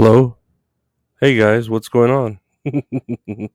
Hello? 0.00 0.38
Hey 1.20 1.36
guys, 1.36 1.68
what's 1.68 1.88
going 1.90 2.10
on? 2.10 2.40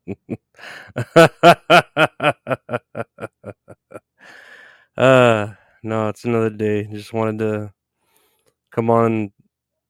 uh 4.95 5.53
no, 5.81 6.09
it's 6.09 6.23
another 6.23 6.51
day. 6.51 6.83
Just 6.83 7.13
wanted 7.13 7.39
to 7.39 7.73
come 8.71 8.91
on. 8.91 9.31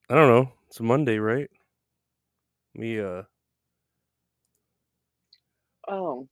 I 0.08 0.14
don't 0.14 0.28
know. 0.28 0.52
It's 0.68 0.80
a 0.80 0.82
Monday, 0.82 1.18
right? 1.18 1.50
Me 2.74 3.00
uh 3.00 3.22
Oh, 5.88 6.28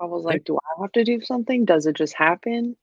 I 0.00 0.06
was 0.06 0.24
like, 0.24 0.44
do 0.44 0.56
I 0.58 0.82
have 0.82 0.92
to 0.92 1.04
do 1.04 1.20
something? 1.22 1.64
Does 1.64 1.86
it 1.86 1.96
just 1.96 2.14
happen? 2.14 2.76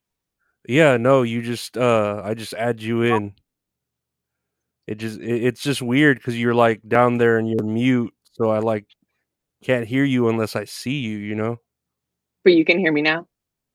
yeah, 0.67 0.97
no, 0.97 1.23
you 1.23 1.41
just 1.41 1.77
uh 1.77 2.21
I 2.23 2.33
just 2.33 2.53
add 2.53 2.81
you 2.81 3.01
in. 3.03 3.33
It 4.87 4.95
just 4.95 5.19
it, 5.19 5.43
it's 5.45 5.61
just 5.61 5.81
weird 5.81 6.21
cuz 6.21 6.37
you're 6.37 6.53
like 6.55 6.81
down 6.87 7.17
there 7.17 7.37
and 7.37 7.47
you're 7.49 7.63
mute, 7.63 8.13
so 8.33 8.49
I 8.49 8.59
like 8.59 8.85
can't 9.63 9.87
hear 9.87 10.03
you 10.03 10.27
unless 10.27 10.55
I 10.55 10.65
see 10.65 10.99
you, 10.99 11.17
you 11.17 11.35
know? 11.35 11.59
But 12.43 12.53
you 12.53 12.65
can 12.65 12.79
hear 12.79 12.91
me 12.91 13.01
now? 13.01 13.27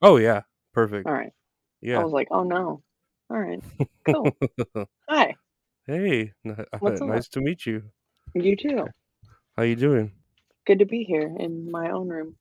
Oh 0.02 0.16
yeah, 0.19 0.43
perfect. 0.75 1.07
All 1.07 1.15
right. 1.15 1.33
Yeah. 1.80 2.01
I 2.01 2.05
was 2.05 2.13
like, 2.13 2.29
oh 2.30 2.43
no. 2.45 2.83
All 3.30 3.39
right. 3.39 3.63
Cool. 4.07 4.37
Hi. 5.09 5.35
hey, 5.87 6.33
What's 6.80 7.01
up? 7.01 7.09
nice 7.09 7.29
to 7.29 7.41
meet 7.41 7.65
you. 7.66 7.83
You 8.35 8.57
too. 8.57 8.87
How 9.57 9.63
you 9.63 9.77
doing? 9.77 10.13
Good 10.66 10.80
to 10.80 10.85
be 10.85 11.02
here 11.05 11.35
in 11.38 11.71
my 11.71 11.91
own 11.91 12.09
room 12.09 12.37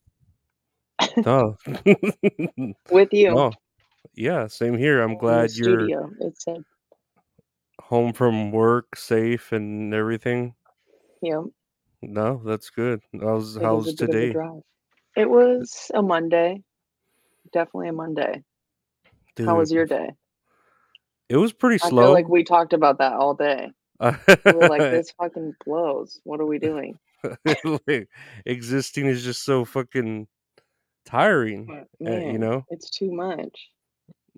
Oh. 1.26 1.56
with 2.92 3.14
you. 3.14 3.30
oh. 3.38 3.52
Yeah, 4.14 4.48
same 4.48 4.78
here. 4.78 5.02
I'm 5.02 5.18
glad 5.18 5.52
you're 5.54 5.80
studio. 5.80 6.12
It 6.20 6.42
said, 6.42 6.64
home 7.88 8.12
from 8.12 8.52
work 8.52 8.98
safe 8.98 9.54
and 9.54 9.94
everything. 9.94 10.54
yeah, 11.22 11.44
No, 12.02 12.42
that's 12.44 12.70
good. 12.70 13.00
How's 13.18 13.56
it 13.56 13.64
how's 13.64 13.88
a 13.88 13.92
bit 13.94 14.02
of 14.02 14.10
a 14.10 14.12
today? 14.12 14.40
It 15.16 15.30
was 15.30 15.90
a 15.94 16.02
Monday. 16.02 16.64
Definitely 17.54 17.88
a 17.88 17.94
Monday. 17.94 18.44
How 19.46 19.58
was 19.58 19.72
your 19.72 19.86
day? 19.86 20.10
it 21.30 21.38
was 21.38 21.54
pretty 21.54 21.78
slow. 21.78 22.02
I 22.02 22.06
feel 22.06 22.14
like 22.14 22.28
we 22.28 22.44
talked 22.44 22.74
about 22.74 22.98
that 22.98 23.14
all 23.14 23.34
day. 23.34 23.72
We 24.02 24.52
were 24.52 24.68
like, 24.68 24.80
this 24.92 25.12
fucking 25.12 25.56
blows. 25.66 26.20
What 26.26 26.42
are 26.42 26.46
we 26.46 26.60
doing? 26.60 27.00
Like, 27.64 28.10
existing 28.46 29.08
is 29.08 29.24
just 29.24 29.44
so 29.44 29.66
fucking 29.66 30.28
tiring, 31.06 31.66
But, 31.66 31.88
uh, 32.06 32.18
you 32.20 32.38
know? 32.38 32.66
it's 32.70 32.90
too 32.90 33.12
much. 33.12 33.70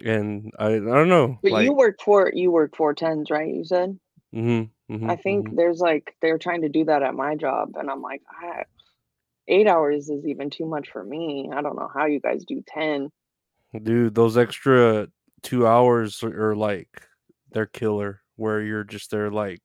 And 0.05 0.51
I 0.59 0.75
I 0.75 0.79
don't 0.79 1.09
know, 1.09 1.39
But 1.41 1.51
like 1.51 1.57
you 1.57 1.73
work 1.73 1.99
for 2.01 2.31
you 2.33 2.49
work 2.49 2.77
four 2.77 2.93
tens, 2.93 3.29
right? 3.29 3.53
You 3.53 3.65
said. 3.65 3.99
mhm, 4.31 4.71
I 5.05 5.15
mhm, 5.15 5.17
think 5.17 5.47
mhm. 5.47 5.49
there's 5.51 5.79
like 5.81 6.15
they're 6.21 6.37
trying 6.37 6.61
to 6.61 6.69
do 6.69 6.85
that 6.85 7.03
at 7.03 7.13
my 7.15 7.35
job, 7.35 7.75
and 7.75 7.89
I'm 7.89 8.01
like, 8.01 8.21
I, 8.29 8.63
eight 9.47 9.67
hours 9.67 10.09
is 10.09 10.25
even 10.27 10.49
too 10.49 10.65
much 10.65 10.89
for 10.91 11.03
me. 11.03 11.49
I 11.53 11.61
don't 11.61 11.75
know 11.77 11.89
how 11.93 12.05
you 12.07 12.19
guys 12.21 12.45
do 12.45 12.63
ten. 12.67 13.11
Dude, 13.83 14.15
those 14.15 14.37
extra 14.37 15.07
2 15.43 15.67
hours 15.67 16.23
are, 16.23 16.49
are 16.51 16.55
like 16.55 16.89
they're 17.51 17.65
killer 17.67 18.21
where 18.35 18.61
you're 18.61 18.83
just 18.83 19.11
there 19.11 19.29
like, 19.31 19.61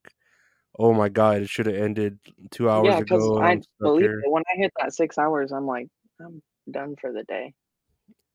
"Oh 0.78 0.94
my 0.94 1.08
god, 1.10 1.42
it 1.42 1.48
should 1.50 1.66
have 1.66 1.76
ended 1.76 2.18
2 2.52 2.70
hours 2.70 2.98
Yeah, 2.98 3.00
because 3.00 3.30
ago 3.30 3.38
and 3.38 3.50
I 3.50 3.52
I'm 3.52 3.64
believe 3.82 4.10
when 4.20 4.42
I 4.52 4.56
hit 4.56 4.72
that 4.78 4.94
six 4.94 5.18
hours, 5.18 5.52
I'm 5.52 5.66
like, 5.66 5.88
I'm 6.20 6.42
done 6.70 6.96
for 7.00 7.12
the 7.12 7.24
day. 7.24 7.54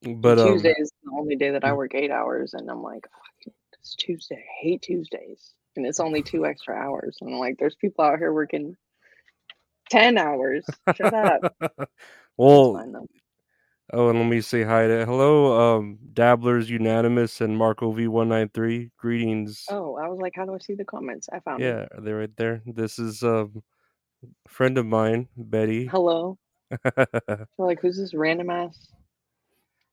But 0.04 0.40
Tuesday 0.40 0.74
um 0.74 0.76
is 0.78 0.92
the 1.04 1.12
only 1.12 1.36
day 1.36 1.52
that 1.52 1.64
I 1.64 1.72
mm, 1.72 1.78
work 1.78 1.96
eight 1.96 2.12
hours, 2.12 2.54
and 2.54 2.70
I'm 2.70 2.82
like, 2.82 3.08
"Fuck, 3.12 3.54
it's 3.74 3.96
Tuesday. 3.96 4.38
I 4.38 4.62
hate 4.62 4.82
Tuesdays, 4.82 5.54
and 5.76 5.86
it's 5.86 6.00
only 6.00 6.22
two 6.22 6.46
extra 6.46 6.76
hours. 6.76 7.18
And 7.22 7.34
I'm 7.34 7.40
like, 7.40 7.58
there's 7.58 7.76
people 7.76 8.06
out 8.06 8.20
here 8.20 8.34
working 8.34 8.76
ten 9.90 10.18
hours. 10.18 10.66
Shut 10.96 11.14
up. 11.14 11.54
Well, 12.38 12.82
oh, 13.92 14.08
and 14.08 14.18
let 14.18 14.30
me 14.30 14.40
say 14.40 14.64
hi 14.64 14.88
to 14.88 15.06
hello, 15.06 15.76
um, 15.78 16.00
Dabblers 16.14 16.70
Unanimous 16.70 17.42
and 17.42 17.58
Marco 17.58 17.92
V193. 17.92 18.92
Greetings. 18.96 19.66
Oh, 19.70 19.98
I 19.98 20.08
was 20.08 20.20
like, 20.22 20.32
how 20.38 20.46
do 20.46 20.56
I 20.56 20.60
see 20.60 20.74
the 20.74 20.86
comments? 20.86 21.28
I 21.34 21.42
found 21.42 21.62
them. 21.62 21.70
Yeah, 21.92 22.00
they're 22.02 22.16
right 22.16 22.38
there. 22.38 22.62
This 22.66 22.98
is 22.98 23.24
um, 23.24 23.62
a 24.24 24.50
friend 24.50 24.78
of 24.78 24.86
mine, 24.86 25.28
Betty. 25.36 25.88
Hello. 25.88 26.38
Like, 27.58 27.82
who's 27.82 27.98
this 27.98 28.14
random 28.14 28.50
ass, 28.52 28.88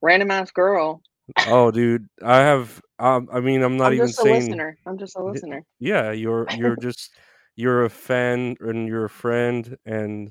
random 0.03 0.31
ass 0.31 0.51
girl? 0.51 1.03
oh, 1.47 1.71
dude, 1.71 2.07
I 2.23 2.39
have. 2.39 2.81
Um, 2.99 3.29
I 3.33 3.41
mean, 3.41 3.63
I'm 3.63 3.77
not 3.77 3.89
I'm 3.89 3.95
even 3.95 4.07
just 4.09 4.21
a 4.21 4.23
saying. 4.23 4.41
listener. 4.43 4.79
I'm 4.87 4.99
just 4.99 5.17
a 5.17 5.23
listener. 5.23 5.65
Yeah, 5.79 6.13
you're 6.13 6.47
you're 6.57 6.77
just 6.81 7.11
you're 7.57 7.85
a 7.85 7.91
fan 7.91 8.57
and 8.61 8.87
you're 8.89 9.05
a 9.05 9.11
friend, 9.11 9.77
and 9.85 10.31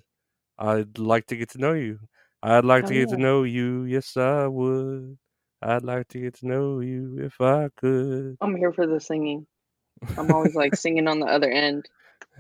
I'd 0.58 0.98
like 0.98 1.28
to 1.28 1.36
get 1.36 1.50
to 1.52 1.58
know 1.58 1.74
you. 1.74 2.00
I'd 2.42 2.66
like 2.66 2.84
Hell 2.84 2.90
to 2.90 2.96
get 2.96 3.10
to 3.10 3.18
know 3.18 3.44
you. 3.44 3.84
Yes, 3.86 4.16
I 4.18 4.48
would. 4.48 5.18
I'd 5.62 5.84
like 5.84 6.08
to 6.10 6.20
get 6.20 6.36
to 6.36 6.48
know 6.48 6.80
you 6.80 7.18
if 7.20 7.42
I 7.42 7.70
could. 7.78 8.38
I'm 8.42 8.56
here 8.56 8.72
for 8.72 8.86
the 8.86 9.00
singing. 9.00 9.48
I'm 10.18 10.32
always 10.32 10.56
like 10.56 10.76
singing 10.78 11.08
on 11.08 11.20
the 11.20 11.26
other 11.26 11.50
end 11.50 11.88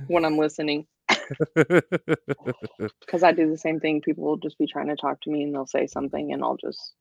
when 0.07 0.25
I'm 0.25 0.37
listening 0.37 0.85
because 1.55 3.23
I 3.23 3.31
do 3.31 3.49
the 3.49 3.57
same 3.57 3.79
thing. 3.79 4.01
People 4.01 4.25
will 4.25 4.37
just 4.37 4.57
be 4.57 4.67
trying 4.67 4.87
to 4.87 4.95
talk 4.95 5.21
to 5.21 5.31
me 5.31 5.43
and 5.43 5.53
they'll 5.53 5.65
say 5.65 5.87
something, 5.87 6.33
and 6.33 6.43
I'll 6.43 6.57
just, 6.57 6.93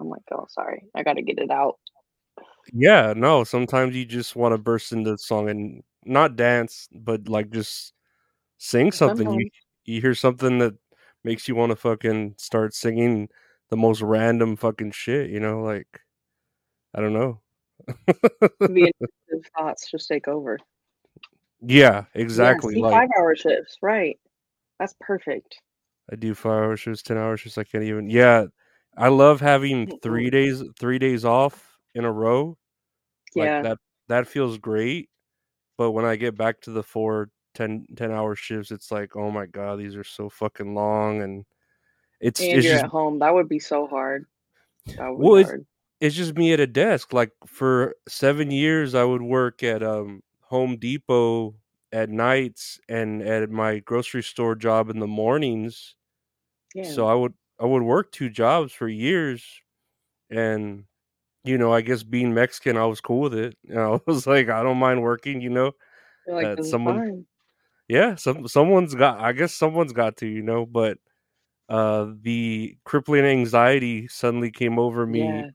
I'm 0.00 0.08
like, 0.08 0.22
oh, 0.32 0.46
sorry, 0.48 0.84
I 0.94 1.02
got 1.02 1.14
to 1.14 1.22
get 1.22 1.38
it 1.38 1.50
out. 1.50 1.78
yeah, 2.72 3.14
no, 3.16 3.44
sometimes 3.44 3.94
you 3.96 4.04
just 4.04 4.36
want 4.36 4.52
to 4.52 4.58
burst 4.58 4.92
into 4.92 5.12
the 5.12 5.18
song 5.18 5.48
and 5.48 5.82
not 6.04 6.36
dance, 6.36 6.88
but 6.92 7.28
like 7.28 7.50
just 7.50 7.92
sing 8.58 8.92
something. 8.92 9.26
You 9.26 9.32
Sometimes, 9.32 9.50
you 9.84 10.00
hear 10.00 10.14
something 10.14 10.58
that 10.58 10.74
makes 11.24 11.48
you 11.48 11.54
want 11.54 11.70
to 11.70 11.76
fucking 11.76 12.34
start 12.38 12.74
singing 12.74 13.28
the 13.70 13.76
most 13.76 14.02
random 14.02 14.56
fucking 14.56 14.92
shit, 14.92 15.30
you 15.30 15.40
know, 15.40 15.62
like 15.62 16.00
I 16.94 17.00
don't 17.00 17.12
know. 17.12 17.40
the 18.60 18.92
thoughts 19.56 19.90
just 19.90 20.08
take 20.08 20.28
over. 20.28 20.58
yeah, 21.60 21.76
Yeah, 21.78 22.04
exactly. 22.14 22.74
see, 22.74 22.82
Like 22.82 22.92
five 22.92 23.08
hour 23.18 23.34
shifts, 23.36 23.76
right? 23.82 24.18
That's 24.78 24.94
perfect. 25.00 25.60
I 26.10 26.16
do 26.16 26.34
five 26.34 26.52
hour 26.52 26.76
shifts, 26.76 27.02
ten 27.02 27.16
hour 27.16 27.36
shifts. 27.36 27.58
I 27.58 27.64
can't 27.64 27.84
even. 27.84 28.08
Yeah, 28.08 28.46
I 28.96 29.08
love 29.08 29.40
having 29.40 29.98
three 30.02 30.30
days, 30.30 30.62
three 30.78 30.98
days 30.98 31.24
off 31.24 31.78
in 31.94 32.04
a 32.04 32.12
row. 32.12 32.56
Like 33.34 33.48
Yeah, 33.48 33.62
that, 33.62 33.78
that 34.08 34.26
feels 34.26 34.58
great. 34.58 35.08
But 35.78 35.90
when 35.92 36.04
I 36.04 36.16
get 36.16 36.36
back 36.36 36.60
to 36.62 36.70
the 36.70 36.82
four, 36.82 37.28
10, 37.54 37.86
10 37.96 38.10
hour 38.10 38.34
shifts, 38.34 38.70
it's 38.70 38.90
like, 38.90 39.16
oh 39.16 39.30
my 39.30 39.46
god, 39.46 39.78
these 39.78 39.96
are 39.96 40.04
so 40.04 40.28
fucking 40.28 40.74
long, 40.74 41.22
and 41.22 41.44
it's 42.20 42.40
and 42.40 42.52
it's 42.52 42.64
you're 42.64 42.74
just 42.74 42.84
at 42.84 42.90
home. 42.90 43.18
That 43.18 43.34
would 43.34 43.48
be 43.48 43.58
so 43.58 43.86
hard. 43.86 44.26
That 44.96 45.08
would 45.08 45.24
well, 45.24 45.34
be 45.34 45.40
it's 45.40 45.52
it's 46.00 46.16
just 46.16 46.36
me 46.36 46.52
at 46.52 46.60
a 46.60 46.66
desk. 46.66 47.12
Like 47.12 47.32
for 47.46 47.94
seven 48.08 48.50
years, 48.50 48.94
I 48.94 49.04
would 49.04 49.22
work 49.22 49.62
at 49.62 49.82
um 49.82 50.22
Home 50.42 50.76
Depot 50.76 51.54
at 51.92 52.10
nights 52.10 52.78
and 52.88 53.22
at 53.22 53.50
my 53.50 53.78
grocery 53.80 54.22
store 54.22 54.54
job 54.54 54.90
in 54.90 54.98
the 54.98 55.06
mornings. 55.06 55.96
Yeah. 56.74 56.84
So 56.84 57.06
I 57.06 57.14
would 57.14 57.34
I 57.60 57.64
would 57.66 57.82
work 57.82 58.12
two 58.12 58.30
jobs 58.30 58.72
for 58.72 58.88
years, 58.88 59.44
and 60.30 60.84
you 61.44 61.58
know, 61.58 61.72
I 61.74 61.82
guess 61.82 62.02
being 62.04 62.34
Mexican, 62.34 62.76
I 62.78 62.86
was 62.86 63.00
cool 63.00 63.20
with 63.22 63.34
it. 63.34 63.56
You 63.64 63.76
know, 63.76 63.96
I 63.96 64.00
was 64.10 64.26
like, 64.28 64.48
I 64.50 64.62
don't 64.64 64.78
mind 64.78 65.02
working. 65.02 65.40
You 65.42 65.50
know, 65.50 65.72
like, 66.40 66.64
someone, 66.64 67.04
fine. 67.06 67.26
yeah, 67.88 68.16
some 68.16 68.48
someone's 68.48 68.94
got. 68.94 69.20
I 69.20 69.32
guess 69.32 69.54
someone's 69.54 69.92
got 69.92 70.16
to. 70.18 70.26
You 70.26 70.42
know, 70.42 70.66
but 70.66 70.98
uh, 71.70 72.08
the 72.22 72.78
crippling 72.84 73.24
anxiety 73.26 74.08
suddenly 74.08 74.50
came 74.52 74.78
over 74.78 75.06
me 75.06 75.46
Yeah. 75.46 75.50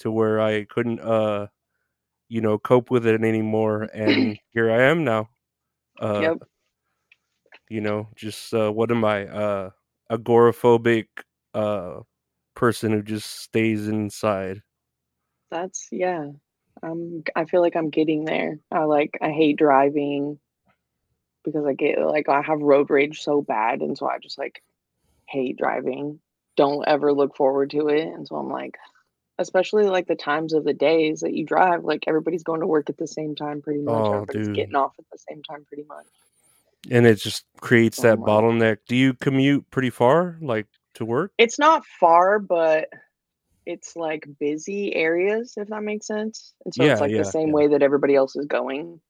to 0.00 0.10
where 0.12 0.40
I 0.40 0.64
couldn't, 0.66 1.00
uh, 1.00 1.48
you 2.28 2.40
know, 2.42 2.58
cope 2.58 2.90
with 2.90 3.06
it 3.06 3.22
anymore, 3.22 3.84
and 3.94 4.36
here 4.50 4.70
I 4.72 4.82
am 4.84 5.04
now. 5.04 5.30
Uh, 6.00 6.32
Yep. 6.32 6.42
you 7.68 7.80
know, 7.80 8.08
just 8.14 8.52
uh, 8.54 8.70
what 8.70 8.90
am 8.90 9.04
I? 9.04 9.26
Uh, 9.26 9.70
agoraphobic 10.10 11.06
uh 11.54 12.00
person 12.54 12.92
who 12.92 13.02
just 13.02 13.40
stays 13.40 13.88
inside. 13.88 14.62
That's 15.50 15.88
yeah. 15.90 16.28
I'm 16.82 17.22
I 17.36 17.44
feel 17.44 17.60
like 17.60 17.76
I'm 17.76 17.90
getting 17.90 18.24
there. 18.24 18.58
I 18.70 18.84
like 18.84 19.18
I 19.20 19.30
hate 19.30 19.56
driving 19.58 20.38
because 21.44 21.64
I 21.66 21.74
get 21.74 21.98
like 22.00 22.28
I 22.28 22.42
have 22.42 22.60
road 22.60 22.90
rage 22.90 23.20
so 23.20 23.42
bad 23.42 23.80
and 23.80 23.96
so 23.96 24.08
I 24.08 24.18
just 24.18 24.38
like 24.38 24.62
hate 25.28 25.56
driving. 25.58 26.20
Don't 26.56 26.86
ever 26.86 27.12
look 27.12 27.36
forward 27.36 27.70
to 27.70 27.88
it. 27.88 28.06
And 28.06 28.26
so 28.26 28.36
I'm 28.36 28.48
like 28.50 28.76
especially 29.38 29.84
like 29.84 30.06
the 30.06 30.14
times 30.14 30.52
of 30.52 30.64
the 30.64 30.74
days 30.74 31.20
that 31.20 31.34
you 31.34 31.44
drive, 31.44 31.84
like 31.84 32.04
everybody's 32.06 32.42
going 32.42 32.60
to 32.60 32.66
work 32.66 32.88
at 32.88 32.96
the 32.96 33.06
same 33.06 33.34
time 33.34 33.60
pretty 33.60 33.80
much. 33.80 33.94
Oh, 33.94 34.12
Everybody's 34.14 34.46
dude. 34.48 34.56
getting 34.56 34.76
off 34.76 34.94
at 34.98 35.04
the 35.10 35.18
same 35.18 35.42
time 35.42 35.64
pretty 35.66 35.84
much. 35.84 36.06
And 36.90 37.06
it 37.06 37.16
just 37.16 37.44
creates 37.60 38.00
that 38.02 38.18
bottleneck. 38.18 38.78
Do 38.88 38.96
you 38.96 39.14
commute 39.14 39.70
pretty 39.70 39.90
far, 39.90 40.38
like 40.40 40.66
to 40.94 41.04
work? 41.04 41.32
it's 41.38 41.58
not 41.58 41.84
far, 42.00 42.38
but 42.38 42.88
it's 43.66 43.94
like 43.96 44.26
busy 44.40 44.94
areas, 44.94 45.54
if 45.56 45.68
that 45.68 45.82
makes 45.82 46.06
sense. 46.06 46.54
And 46.64 46.74
so 46.74 46.84
it's 46.84 47.00
Yeah, 47.00 47.00
like 47.00 47.16
the 47.16 47.24
same 47.24 47.48
yeah. 47.48 47.54
way 47.54 47.68
that 47.68 47.82
everybody 47.82 48.14
else 48.14 48.36
is 48.36 48.46
going. 48.46 49.00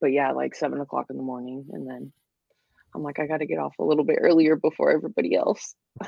but 0.00 0.12
yeah, 0.12 0.32
like 0.32 0.54
seven 0.54 0.80
o'clock 0.80 1.06
in 1.10 1.16
the 1.16 1.22
morning, 1.22 1.66
and 1.72 1.88
then 1.88 2.12
I'm 2.94 3.02
like, 3.02 3.18
I 3.18 3.26
got 3.26 3.38
to 3.38 3.46
get 3.46 3.58
off 3.58 3.74
a 3.78 3.84
little 3.84 4.04
bit 4.04 4.18
earlier 4.20 4.56
before 4.56 4.90
everybody 4.90 5.34
else, 5.34 5.74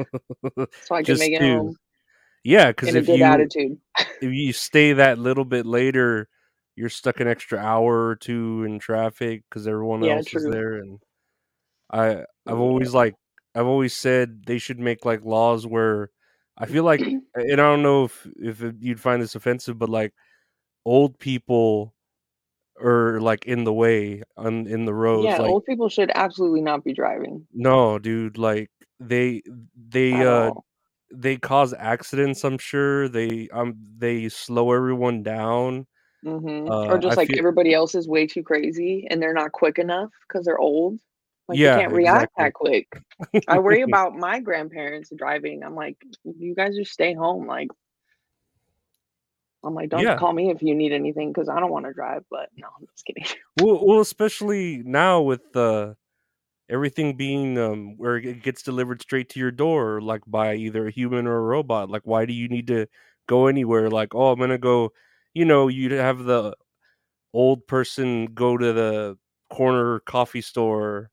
so 0.85 0.94
I 0.94 1.02
can 1.02 1.19
make 1.19 1.32
it 1.32 1.38
to 1.38 1.44
home 1.44 1.76
yeah, 2.44 2.69
because 2.69 2.94
if 2.94 3.08
you 3.08 3.25
attitude. 3.25 3.79
if 4.20 4.32
you 4.32 4.52
stay 4.52 4.94
that 4.94 5.19
little 5.19 5.44
bit 5.44 5.67
later, 5.67 6.29
you're 6.76 6.88
stuck 6.88 7.20
an 7.20 7.29
extra 7.29 7.58
hour 7.58 8.06
or 8.08 8.17
two 8.17 8.64
in 8.64 8.79
traffic 8.79 9.43
because 9.49 9.67
everyone 9.67 10.02
Yeah, 10.02 10.17
else 10.17 10.35
is 10.35 10.46
there. 10.46 10.75
And 10.75 10.99
I 11.90 12.08
I've 12.11 12.26
Yeah. 12.46 12.55
always 12.55 12.94
like 12.94 13.14
I've 13.58 13.66
always 13.66 13.94
said 13.94 14.44
they 14.46 14.58
should 14.58 14.78
make 14.78 15.05
like 15.05 15.25
laws 15.25 15.66
where 15.66 16.10
I 16.58 16.66
feel 16.66 16.84
like 16.84 17.00
and 17.34 17.52
I 17.52 17.56
don't 17.56 17.82
know 17.82 18.05
if 18.05 18.26
if 18.37 18.62
you'd 18.81 19.00
find 19.00 19.22
this 19.22 19.34
offensive, 19.34 19.78
but 19.78 19.88
like 19.88 20.12
old 20.84 21.19
people 21.19 21.94
are 22.81 23.20
like 23.20 23.46
in 23.46 23.64
the 23.64 23.72
way 23.72 24.22
on 24.37 24.66
in 24.66 24.84
the 24.84 24.94
roads. 24.94 25.25
Yeah, 25.25 25.38
Like 25.38 25.50
old 25.50 25.64
people 25.66 25.88
should 25.88 26.10
absolutely 26.14 26.62
not 26.62 26.84
be 26.84 26.93
driving 26.93 27.46
no, 27.52 27.99
dude, 27.99 28.38
like 28.38 28.70
they 29.00 29.43
they 29.76 30.22
at 30.22 30.26
uh 30.26 30.50
all. 30.50 30.64
they 31.12 31.37
cause 31.37 31.72
accidents. 31.75 32.44
I'm 32.44 32.58
sure 32.58 33.08
they 33.08 33.49
um 33.52 33.76
they 33.99 34.28
slow 34.28 34.72
everyone 34.72 35.22
down. 35.22 35.87
hmm 36.22 36.69
Uh, 36.69 36.87
Or 36.88 36.96
I 36.96 37.00
just 37.00 37.16
like 37.16 37.28
feel 37.28 37.38
everybody 37.38 37.72
else 37.75 37.94
is 37.94 38.08
way 38.08 38.26
too 38.26 38.43
crazy 38.43 39.06
and 39.11 39.22
they're 39.22 39.32
not 39.34 39.52
quick 39.52 39.78
enough 39.78 40.11
because 40.28 40.44
they're 40.44 40.58
old. 40.58 41.00
Like 41.49 41.59
yeah, 41.59 41.79
can't 41.79 41.93
react 41.93 42.33
exactly. 42.39 42.45
that 42.45 42.53
quick. 42.55 43.47
I 43.49 43.59
worry 43.61 43.83
about 43.83 44.15
my 44.15 44.41
grandparents 44.41 45.11
driving. 45.17 45.62
I'm 45.65 45.75
like, 45.75 45.97
you 46.25 46.55
guys 46.55 46.77
just 46.77 46.93
stay 46.93 47.15
home. 47.15 47.47
Like, 47.47 47.69
I'm 49.65 49.75
like, 49.75 49.89
don't 49.89 50.05
Yeah. 50.05 50.19
call 50.19 50.33
me 50.33 50.50
if 50.50 50.62
you 50.62 50.75
need 50.75 50.93
anything 50.93 51.33
because 51.33 51.49
I 51.49 51.59
don't 51.59 51.71
want 51.71 51.87
to 51.87 51.93
drive. 51.93 52.25
But 52.31 52.50
no, 52.56 52.69
I'm 52.79 52.87
just 52.93 53.05
kidding. 53.06 53.25
Well, 53.61 53.85
well, 53.85 54.00
especially 54.00 54.83
now 54.85 55.23
with 55.23 55.56
uh, 55.56 55.95
everything 56.69 57.17
being 57.17 57.59
um, 57.59 57.97
where 57.97 58.17
it 58.17 58.43
gets 58.43 58.62
delivered 58.62 59.03
straight 59.03 59.31
to 59.31 59.41
your 59.41 59.50
door, 59.50 60.00
like 60.00 60.23
by 60.27 60.55
either 60.55 60.87
a 60.87 60.93
human 60.93 61.27
or 61.27 61.37
a 61.37 61.41
robot. 61.41 61.91
Like, 61.91 62.03
why 62.05 62.25
do 62.25 62.33
you 62.33 62.49
need 62.49 62.67
to 62.69 62.87
go 63.27 63.47
anywhere? 63.47 63.91
Like, 63.91 64.15
oh, 64.15 64.31
I'm 64.33 64.39
gonna 64.39 64.59
go. 64.59 64.93
You 65.35 65.45
know, 65.45 65.69
you'd 65.69 65.93
have 65.93 66.25
the 66.25 66.55
old 67.33 67.67
person 67.67 68.27
go 68.27 68.56
to 68.56 68.73
the 68.73 69.19
corner 69.50 70.00
coffee 70.00 70.43
store 70.43 71.11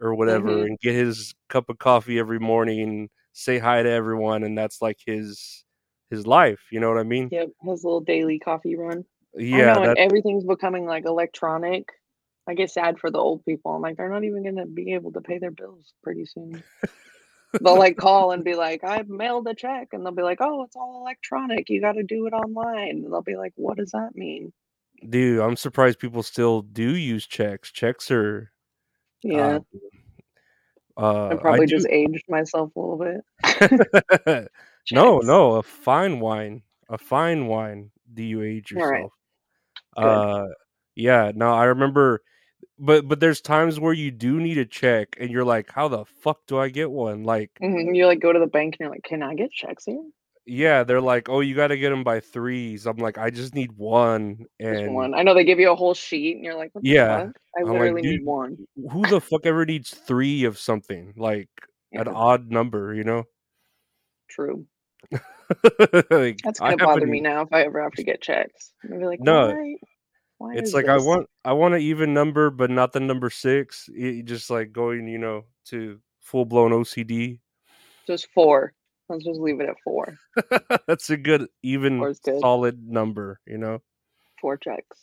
or 0.00 0.14
whatever 0.14 0.62
hmm 0.62 0.66
and 0.66 0.78
get 0.80 0.94
his 0.94 1.34
cup 1.48 1.68
of 1.68 1.78
coffee 1.78 2.18
every 2.18 2.38
morning, 2.38 3.08
say 3.32 3.58
hi 3.58 3.82
to 3.82 3.90
everyone, 3.90 4.42
and 4.44 4.56
that's 4.56 4.80
like 4.82 4.98
his 5.06 5.64
his 6.10 6.26
life. 6.26 6.60
You 6.70 6.80
know 6.80 6.88
what 6.88 6.98
I 6.98 7.04
mean? 7.04 7.28
Yep, 7.30 7.48
his 7.62 7.84
little 7.84 8.00
daily 8.00 8.38
coffee 8.38 8.76
run. 8.76 9.04
I 9.36 9.38
Yeah, 9.38 9.74
know, 9.74 9.82
and 9.82 9.98
everything's 9.98 10.44
becoming 10.44 10.86
like 10.86 11.04
electronic. 11.04 11.88
I 12.48 12.54
get 12.54 12.70
sad 12.70 12.98
for 12.98 13.10
the 13.10 13.18
old 13.18 13.44
people. 13.44 13.72
I'm 13.72 13.82
like, 13.82 13.96
they're 13.96 14.08
not 14.08 14.24
even 14.24 14.44
gonna 14.44 14.66
be 14.66 14.94
able 14.94 15.12
to 15.12 15.20
pay 15.20 15.38
their 15.38 15.50
bills 15.50 15.92
pretty 16.02 16.26
soon. 16.26 16.62
They'll 17.60 17.76
like 17.78 17.96
call 17.98 18.32
and 18.32 18.44
be 18.44 18.54
like, 18.54 18.82
I've 18.84 19.08
mailed 19.08 19.46
a 19.48 19.54
check, 19.54 19.88
and 19.92 20.04
they'll 20.04 20.12
be 20.14 20.22
like, 20.22 20.40
Oh, 20.40 20.64
it's 20.64 20.76
all 20.76 21.00
electronic. 21.02 21.68
You 21.68 21.80
got 21.80 21.92
to 21.92 22.02
do 22.02 22.26
it 22.26 22.32
online. 22.32 22.90
And 22.90 23.12
they'll 23.12 23.22
be 23.22 23.36
like, 23.36 23.52
What 23.56 23.76
does 23.78 23.90
that 23.92 24.14
mean? 24.14 24.52
dude. 25.08 25.40
I'm 25.40 25.56
surprised 25.56 25.98
people 25.98 26.22
still 26.22 26.62
do 26.62 26.96
use 26.96 27.26
checks. 27.26 27.70
Checks 27.72 28.10
are. 28.10 28.52
Yeah, 29.26 29.58
Uh, 30.96 31.00
uh, 31.00 31.28
I 31.30 31.34
I 31.34 31.36
probably 31.36 31.66
do. 31.66 31.76
just 31.76 31.88
aged 31.90 32.24
myself 32.28 32.74
a 32.76 32.80
little 32.80 32.98
bit. 32.98 34.48
no, 34.92 35.18
no, 35.18 35.56
a 35.56 35.62
fine 35.62 36.20
wine, 36.20 36.62
a 36.88 36.98
fine 36.98 37.46
wine. 37.46 37.90
Do 38.12 38.22
you 38.22 38.42
age 38.42 38.70
yourself? 38.70 39.12
good. 39.96 40.04
Uh, 40.04 40.46
yeah. 40.94 41.32
No, 41.34 41.52
I 41.52 41.64
remember, 41.64 42.22
but 42.78 43.08
but 43.08 43.20
there's 43.20 43.40
times 43.40 43.80
where 43.80 43.92
you 43.92 44.10
do 44.10 44.40
need 44.40 44.58
a 44.58 44.64
check, 44.64 45.16
and 45.20 45.30
you're 45.30 45.44
like, 45.44 45.70
how 45.70 45.88
the 45.88 46.04
fuck 46.04 46.46
do 46.46 46.58
I 46.58 46.68
get 46.68 46.90
one? 46.90 47.24
Like, 47.24 47.50
hmm 47.60 47.94
You 47.94 48.06
like 48.06 48.20
go 48.20 48.32
to 48.32 48.38
the 48.38 48.46
bank 48.46 48.74
and 48.74 48.80
you're 48.80 48.90
like, 48.90 49.04
Can 49.04 49.22
I 49.22 49.34
get 49.34 49.50
checks 49.52 49.84
here? 49.84 50.02
Yeah, 50.46 50.84
they're 50.84 51.00
like, 51.00 51.28
oh, 51.28 51.40
you 51.40 51.54
got 51.54 51.68
to 51.68 51.76
get 51.76 51.90
them 51.90 52.04
by 52.04 52.20
threes. 52.20 52.86
I'm 52.86 52.98
like, 52.98 53.18
I 53.18 53.30
just 53.30 53.54
need 53.54 53.72
one, 53.72 54.46
Just 54.60 54.82
and 54.82 54.94
one. 54.94 55.14
I 55.14 55.22
know 55.22 55.34
they 55.34 55.44
give 55.44 55.58
you 55.58 55.70
a 55.70 55.76
whole 55.76 55.94
sheet, 55.94 56.36
and 56.36 56.44
you're 56.44 56.54
like, 56.54 56.74
What 56.74 56.84
the 56.84 56.90
yeah, 56.90 57.26
fuck? 57.26 57.36
I 57.56 57.60
I'm 57.62 57.72
literally 57.72 58.02
dude, 58.02 58.20
need 58.20 58.24
one. 58.24 58.56
who 58.90 59.02
the 59.06 59.20
fuck 59.20 59.44
ever 59.44 59.66
needs 59.66 59.90
three 59.90 60.44
of 60.44 60.58
something? 60.58 61.14
Like 61.16 61.48
an 61.92 62.08
odd 62.08 62.50
number, 62.50 62.94
you 62.94 63.04
know? 63.04 63.24
true. 64.28 64.66
like 66.10 66.38
That's 66.42 66.58
gonna 66.58 66.76
bother 66.76 67.06
me 67.06 67.20
now 67.20 67.42
if 67.42 67.52
I 67.52 67.62
ever 67.62 67.82
have 67.82 67.92
to 67.92 68.02
get 68.04 68.20
checks. 68.20 68.72
I'm 68.84 68.98
be 68.98 69.06
like, 69.06 69.20
no, 69.20 69.48
Why? 69.48 69.76
Why 70.38 70.54
it's 70.54 70.74
like 70.74 70.88
I 70.88 70.98
want 70.98 71.28
I 71.44 71.52
want 71.54 71.74
an 71.74 71.80
even 71.80 72.12
number, 72.12 72.50
but 72.50 72.70
not 72.70 72.92
the 72.92 73.00
number 73.00 73.30
six. 73.30 73.88
It, 73.94 74.24
just 74.24 74.50
like 74.50 74.72
going, 74.72 75.08
you 75.08 75.18
know, 75.18 75.44
to 75.66 75.98
full 76.20 76.44
blown 76.44 76.72
OCD. 76.72 77.38
Just 78.06 78.28
four. 78.34 78.74
Let's 79.08 79.24
just 79.24 79.40
leave 79.40 79.60
it 79.60 79.68
at 79.68 79.76
four. 79.84 80.16
That's 80.86 81.10
a 81.10 81.16
good, 81.16 81.48
even, 81.62 82.00
good. 82.00 82.40
solid 82.40 82.86
number, 82.88 83.40
you 83.46 83.58
know. 83.58 83.80
Four 84.40 84.56
checks. 84.56 84.98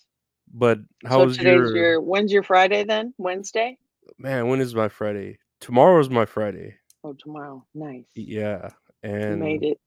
But 0.54 0.80
So 1.04 1.10
how's 1.10 1.38
today's 1.38 1.54
your 1.54 1.76
your 1.76 2.02
when's 2.02 2.32
your 2.32 2.44
Friday 2.44 2.84
then? 2.84 3.14
Wednesday? 3.18 3.78
man? 4.18 4.48
When 4.48 4.60
is 4.62 4.76
my 4.76 4.90
Friday? 4.90 5.40
Tomorrow's 5.62 6.10
my 6.10 6.26
Friday. 6.26 6.76
Oh, 7.04 7.14
tomorrow. 7.14 7.66
Nice. 7.74 8.06
Yeah, 8.16 8.70
You 9.04 9.38
made 9.38 9.64
it. 9.64 9.80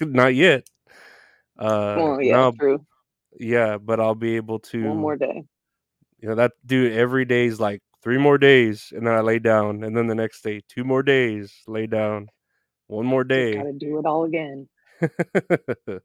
not 0.02 0.34
yet. 0.34 0.68
Uh, 1.58 1.94
Well, 1.98 2.22
yeah, 2.22 2.32
no, 2.36 2.52
true. 2.52 2.86
yeah, 3.38 3.78
but 3.78 3.98
I'll 4.00 4.14
be 4.14 4.36
able 4.36 4.58
to 4.60 4.88
One 4.88 4.98
more 4.98 5.16
day. 5.16 5.44
You 6.20 6.28
know 6.28 6.34
that 6.36 6.52
dude. 6.66 6.92
Every 6.92 7.24
day 7.24 7.46
is 7.46 7.58
like 7.58 7.82
three 8.02 8.18
more 8.18 8.38
days, 8.38 8.92
and 8.94 9.06
then 9.06 9.14
I 9.14 9.20
lay 9.20 9.38
down, 9.38 9.82
and 9.84 9.96
then 9.96 10.06
the 10.06 10.14
next 10.14 10.42
day, 10.42 10.62
two 10.68 10.84
more 10.84 11.02
days, 11.02 11.52
lay 11.66 11.86
down, 11.86 12.28
one 12.86 13.06
more 13.06 13.24
day. 13.24 13.54
gotta 13.54 13.72
do 13.72 13.98
it 13.98 14.06
all 14.06 14.24
again. 14.24 14.68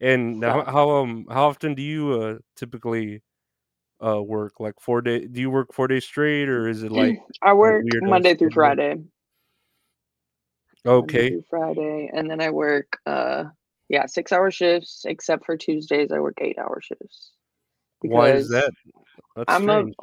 and 0.00 0.42
how, 0.44 0.64
Fuck. 0.64 0.66
how 0.66 0.90
um 0.90 1.26
how 1.30 1.48
often 1.48 1.74
do 1.74 1.82
you 1.82 2.12
uh 2.20 2.38
typically 2.56 3.22
uh 4.04 4.22
work? 4.22 4.60
Like 4.60 4.74
four 4.80 5.00
day? 5.00 5.26
Do 5.26 5.40
you 5.40 5.50
work 5.50 5.72
four 5.72 5.88
days 5.88 6.04
straight, 6.04 6.48
or 6.48 6.68
is 6.68 6.82
it 6.82 6.92
like 6.92 7.18
I 7.42 7.52
work 7.52 7.84
Monday 8.02 8.34
through? 8.34 8.50
Friday. 8.50 8.96
Monday 10.86 11.04
Okay. 11.04 11.28
through 11.28 11.44
Friday. 11.50 12.10
And 12.12 12.30
then 12.30 12.40
I 12.40 12.50
work 12.50 12.98
uh 13.06 13.44
yeah, 13.88 14.06
six 14.06 14.32
hour 14.32 14.50
shifts, 14.50 15.04
except 15.06 15.46
for 15.46 15.56
Tuesdays 15.56 16.12
I 16.12 16.18
work 16.20 16.38
eight 16.40 16.58
hour 16.58 16.80
shifts. 16.82 17.32
Why 18.02 18.30
is 18.30 18.48
that? 18.50 18.70
That's 19.36 19.54
I'm 19.54 19.68
a 19.68 19.84
strange. 19.84 19.94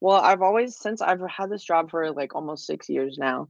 Well, 0.00 0.16
I've 0.16 0.42
always 0.42 0.76
since 0.76 1.00
I've 1.00 1.20
had 1.28 1.50
this 1.50 1.64
job 1.64 1.90
for 1.90 2.10
like 2.12 2.34
almost 2.34 2.66
six 2.66 2.88
years 2.88 3.18
now. 3.18 3.48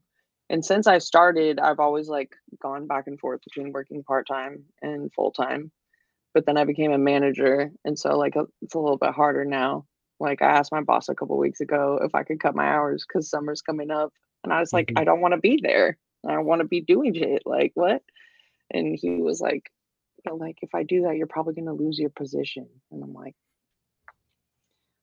And 0.51 0.65
since 0.65 0.87
I 0.87 0.99
started, 0.99 1.59
I've 1.59 1.81
always 1.81 2.09
like 2.09 2.35
gone 2.63 2.87
back 2.87 3.07
and 3.07 3.21
forth 3.21 3.43
between 3.45 3.73
working 3.73 4.03
part 4.03 4.27
time 4.27 4.65
and 4.81 5.13
full 5.13 5.31
time. 5.31 5.71
But 6.33 6.47
then 6.47 6.57
I 6.57 6.65
became 6.65 6.93
a 6.93 6.99
manager, 6.99 7.71
and 7.85 7.99
so 7.99 8.17
like 8.17 8.37
uh, 8.37 8.45
it's 8.63 8.75
a 8.75 8.79
little 8.79 8.99
bit 8.99 9.11
harder 9.11 9.45
now. 9.45 9.87
Like 10.21 10.43
I 10.43 10.47
asked 10.47 10.73
my 10.73 10.83
boss 10.83 11.09
a 11.09 11.15
couple 11.15 11.37
weeks 11.39 11.61
ago 11.61 12.01
if 12.03 12.15
I 12.15 12.23
could 12.23 12.41
cut 12.41 12.55
my 12.55 12.67
hours 12.67 13.05
because 13.07 13.29
summer's 13.31 13.63
coming 13.63 13.91
up, 13.91 14.13
and 14.45 14.53
I 14.53 14.61
was 14.61 14.73
like, 14.73 14.89
Mhm. 14.89 15.01
I 15.01 15.05
don't 15.05 15.21
want 15.21 15.33
to 15.33 15.41
be 15.41 15.61
there. 15.63 15.99
I 16.27 16.33
don't 16.33 16.47
want 16.47 16.61
to 16.61 16.67
be 16.69 16.81
doing 16.81 17.15
shit. 17.15 17.43
Like 17.47 17.73
what? 17.75 18.03
And 18.71 18.97
he 19.01 19.17
was 19.17 19.41
like, 19.41 19.71
like 20.31 20.59
if 20.63 20.75
I 20.75 20.83
do 20.83 21.03
that, 21.03 21.17
you're 21.17 21.27
probably 21.27 21.55
gonna 21.55 21.75
lose 21.75 21.99
your 21.99 22.11
position. 22.11 22.69
And 22.91 23.03
I'm 23.03 23.15
like, 23.15 23.35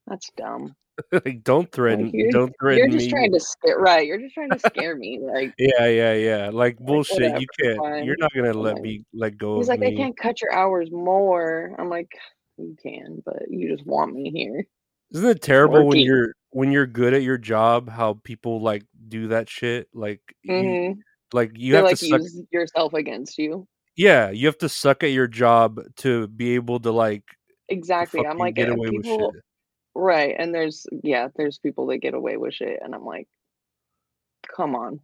that's 0.08 0.30
dumb. 0.38 0.76
like, 1.12 1.44
don't 1.44 1.72
threaten, 1.72 2.12
you're 2.14 2.32
don't 2.32 2.54
threaten 2.60 2.90
you're 2.90 2.98
just 2.98 3.06
me. 3.08 3.12
trying 3.12 3.32
to 3.34 3.40
scare 3.40 3.78
right. 3.78 4.06
You're 4.06 4.20
just 4.20 4.34
trying 4.34 4.52
to 4.52 4.60
scare 4.60 4.96
me. 4.96 5.20
Like 5.22 5.54
Yeah, 5.58 5.88
yeah, 5.88 6.14
yeah. 6.14 6.46
Like 6.46 6.54
like 6.54 6.80
bullshit. 6.80 7.20
whatever, 7.20 7.40
You 7.42 7.48
can't. 7.60 8.06
You're 8.06 8.18
not 8.18 8.34
gonna 8.34 8.54
let 8.54 8.76
like 8.76 8.84
me 8.84 9.04
let 9.14 9.38
go 9.38 9.58
he's 9.58 9.68
like, 9.68 9.82
I 9.84 9.92
can't 9.92 10.18
cut 10.18 10.42
your 10.42 10.54
hours 10.54 10.90
more. 10.92 11.76
I'm 11.78 11.90
like, 11.90 12.12
you 12.58 12.76
can, 12.82 13.22
but 13.26 13.44
you 13.50 13.76
just 13.76 13.86
want 13.86 14.14
me 14.14 14.32
here 14.32 14.66
Isn't 15.12 15.30
it 15.30 15.42
terrible 15.42 15.86
when 15.86 16.00
you're 16.00 16.34
when 16.52 16.72
you're 16.72 16.88
good 16.88 17.14
at 17.14 17.24
your 17.24 17.38
job? 17.38 17.90
How 17.90 18.20
people 18.24 18.62
like 18.62 18.84
do 19.08 19.28
that 19.30 19.50
shit? 19.50 19.88
Like 19.94 20.22
you, 20.44 20.54
hmm 20.54 21.00
like 21.34 21.52
you 21.56 21.74
They 21.74 21.80
have 21.80 21.90
to 21.90 21.98
suck. 21.98 22.22
use 22.22 22.42
yourself 22.52 22.94
against 22.94 23.38
you. 23.38 23.68
Yeah, 23.98 24.30
you 24.30 24.48
have 24.48 24.58
to 24.60 24.70
suck 24.70 25.04
at 25.04 25.12
your 25.12 25.28
job 25.28 25.80
to 25.98 26.28
be 26.28 26.56
able 26.56 26.80
to 26.82 26.92
like 26.92 27.24
Exactly. 27.70 28.26
I'm 28.26 28.38
like, 28.38 28.56
get 28.56 28.70
uh, 28.70 28.74
away 28.74 28.90
with 28.90 29.06
shit. 29.06 29.16
people, 29.18 29.34
right? 29.96 30.36
And 30.38 30.54
there's, 30.54 30.86
yeah, 31.04 31.30
there's 31.36 31.58
people 31.60 31.88
that 31.88 31.98
get 32.00 32.14
away 32.14 32.38
with 32.38 32.62
it 32.62 32.80
and 32.84 32.94
I'm 32.94 33.06
like, 33.06 33.28
come 34.56 34.76
on. 34.76 35.00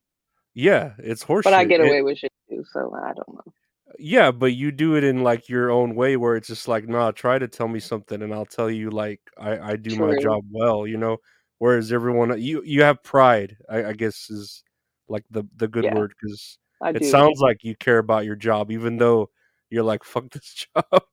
Yeah, 0.53 0.93
it's 0.99 1.23
horse. 1.23 1.45
But 1.45 1.53
I 1.53 1.63
get 1.65 1.79
It, 1.79 1.87
away 1.87 2.01
with 2.01 2.17
shit 2.17 2.31
too, 2.49 2.63
so 2.71 2.93
I 2.95 3.13
don't 3.13 3.33
know. 3.35 3.53
yeah, 3.99 4.31
but 4.31 4.53
you 4.53 4.71
do 4.71 4.95
it 4.95 5.03
in 5.03 5.23
like 5.23 5.49
your 5.49 5.69
own 5.71 5.95
way, 5.95 6.17
where 6.17 6.35
it's 6.35 6.47
just 6.47 6.67
like, 6.67 6.87
nah, 6.87 7.11
try 7.11 7.37
to 7.39 7.47
tell 7.47 7.67
me 7.67 7.79
something, 7.79 8.21
and 8.21 8.33
I'll 8.33 8.45
tell 8.45 8.69
you 8.69 8.89
like 8.89 9.19
I 9.37 9.71
I 9.71 9.75
do 9.75 9.95
my 9.95 10.13
job 10.15 10.43
well, 10.51 10.87
you 10.87 10.97
know. 10.97 11.17
Whereas 11.59 11.91
everyone, 11.91 12.31
uh, 12.31 12.35
you 12.35 12.61
you 12.65 12.83
have 12.83 13.03
pride, 13.03 13.57
I, 13.69 13.85
I 13.85 13.93
guess 13.93 14.29
is 14.29 14.63
like 15.07 15.25
the 15.29 15.43
the 15.57 15.67
good 15.67 15.85
Yeah, 15.85 15.93
word 15.93 16.13
because 16.19 16.57
it 16.93 16.99
do. 16.99 17.05
sounds 17.05 17.39
like 17.39 17.63
you 17.63 17.75
care 17.75 17.99
about 17.99 18.25
your 18.25 18.35
job, 18.35 18.71
even 18.71 18.97
though 18.97 19.29
you're 19.69 19.83
like, 19.83 20.03
fuck 20.03 20.29
this 20.31 20.65
job. 20.75 21.03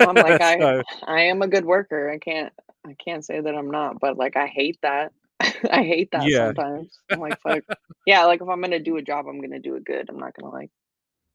I'm 0.00 0.16
like, 0.16 0.40
I, 0.40 0.82
I 1.06 1.22
am 1.22 1.42
a 1.42 1.48
good 1.48 1.64
worker. 1.64 2.10
I 2.10 2.18
can't, 2.18 2.52
I 2.88 2.94
can't 3.02 3.24
say 3.24 3.40
that 3.40 3.54
I'm 3.54 3.70
not, 3.70 4.00
but 4.00 4.16
like 4.16 4.36
I 4.36 4.46
hate 4.46 4.78
that. 4.82 5.12
I 5.40 5.82
hate 5.82 6.10
that 6.12 6.28
Yeah. 6.28 6.46
sometimes. 6.46 6.98
I'm 7.10 7.20
like, 7.20 7.40
fuck. 7.40 7.62
Yeah, 8.06 8.24
like 8.24 8.40
if 8.40 8.48
I'm 8.48 8.60
gonna 8.60 8.78
do 8.80 8.96
a 8.96 9.02
job, 9.02 9.26
I'm 9.28 9.40
gonna 9.40 9.60
do 9.60 9.76
it 9.76 9.84
good. 9.84 10.08
I'm 10.08 10.18
not 10.18 10.34
gonna 10.34 10.52
like. 10.52 10.70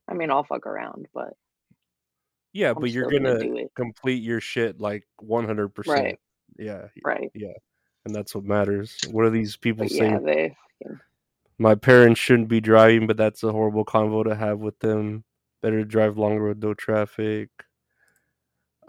I 0.07 0.13
mean, 0.13 0.31
I'll 0.31 0.43
fuck 0.43 0.65
around, 0.67 1.07
but 1.13 1.33
Yeah, 2.51 2.71
I'm 2.71 2.81
but 2.81 2.89
you're 2.91 3.09
gonna 3.09 3.39
gonna 3.39 3.65
complete 3.75 4.21
your 4.23 4.41
shit 4.41 4.79
like 4.81 5.05
100%. 5.23 5.87
Right, 5.87 6.19
Yeah, 6.57 6.87
right. 7.05 7.31
yeah. 7.33 7.53
And 8.05 8.13
that's 8.13 8.35
what 8.35 8.43
matters. 8.43 8.97
What 9.11 9.23
are 9.25 9.29
these 9.29 9.55
people 9.55 9.85
But 9.85 9.91
yeah, 9.93 9.99
saying? 9.99 10.23
they. 10.23 10.55
fucking- 10.81 10.99
My 11.57 11.75
parents 11.75 12.19
shouldn't 12.19 12.49
be 12.49 12.59
driving, 12.59 13.07
but 13.07 13.15
that's 13.15 13.43
a 13.43 13.51
horrible 13.53 13.85
convo 13.85 14.25
to 14.25 14.35
have 14.35 14.59
with 14.59 14.77
them. 14.79 15.23
Better 15.61 15.79
to 15.79 15.85
drive 15.85 16.17
longer 16.17 16.49
with 16.49 16.61
no 16.61 16.73
traffic. 16.73 17.49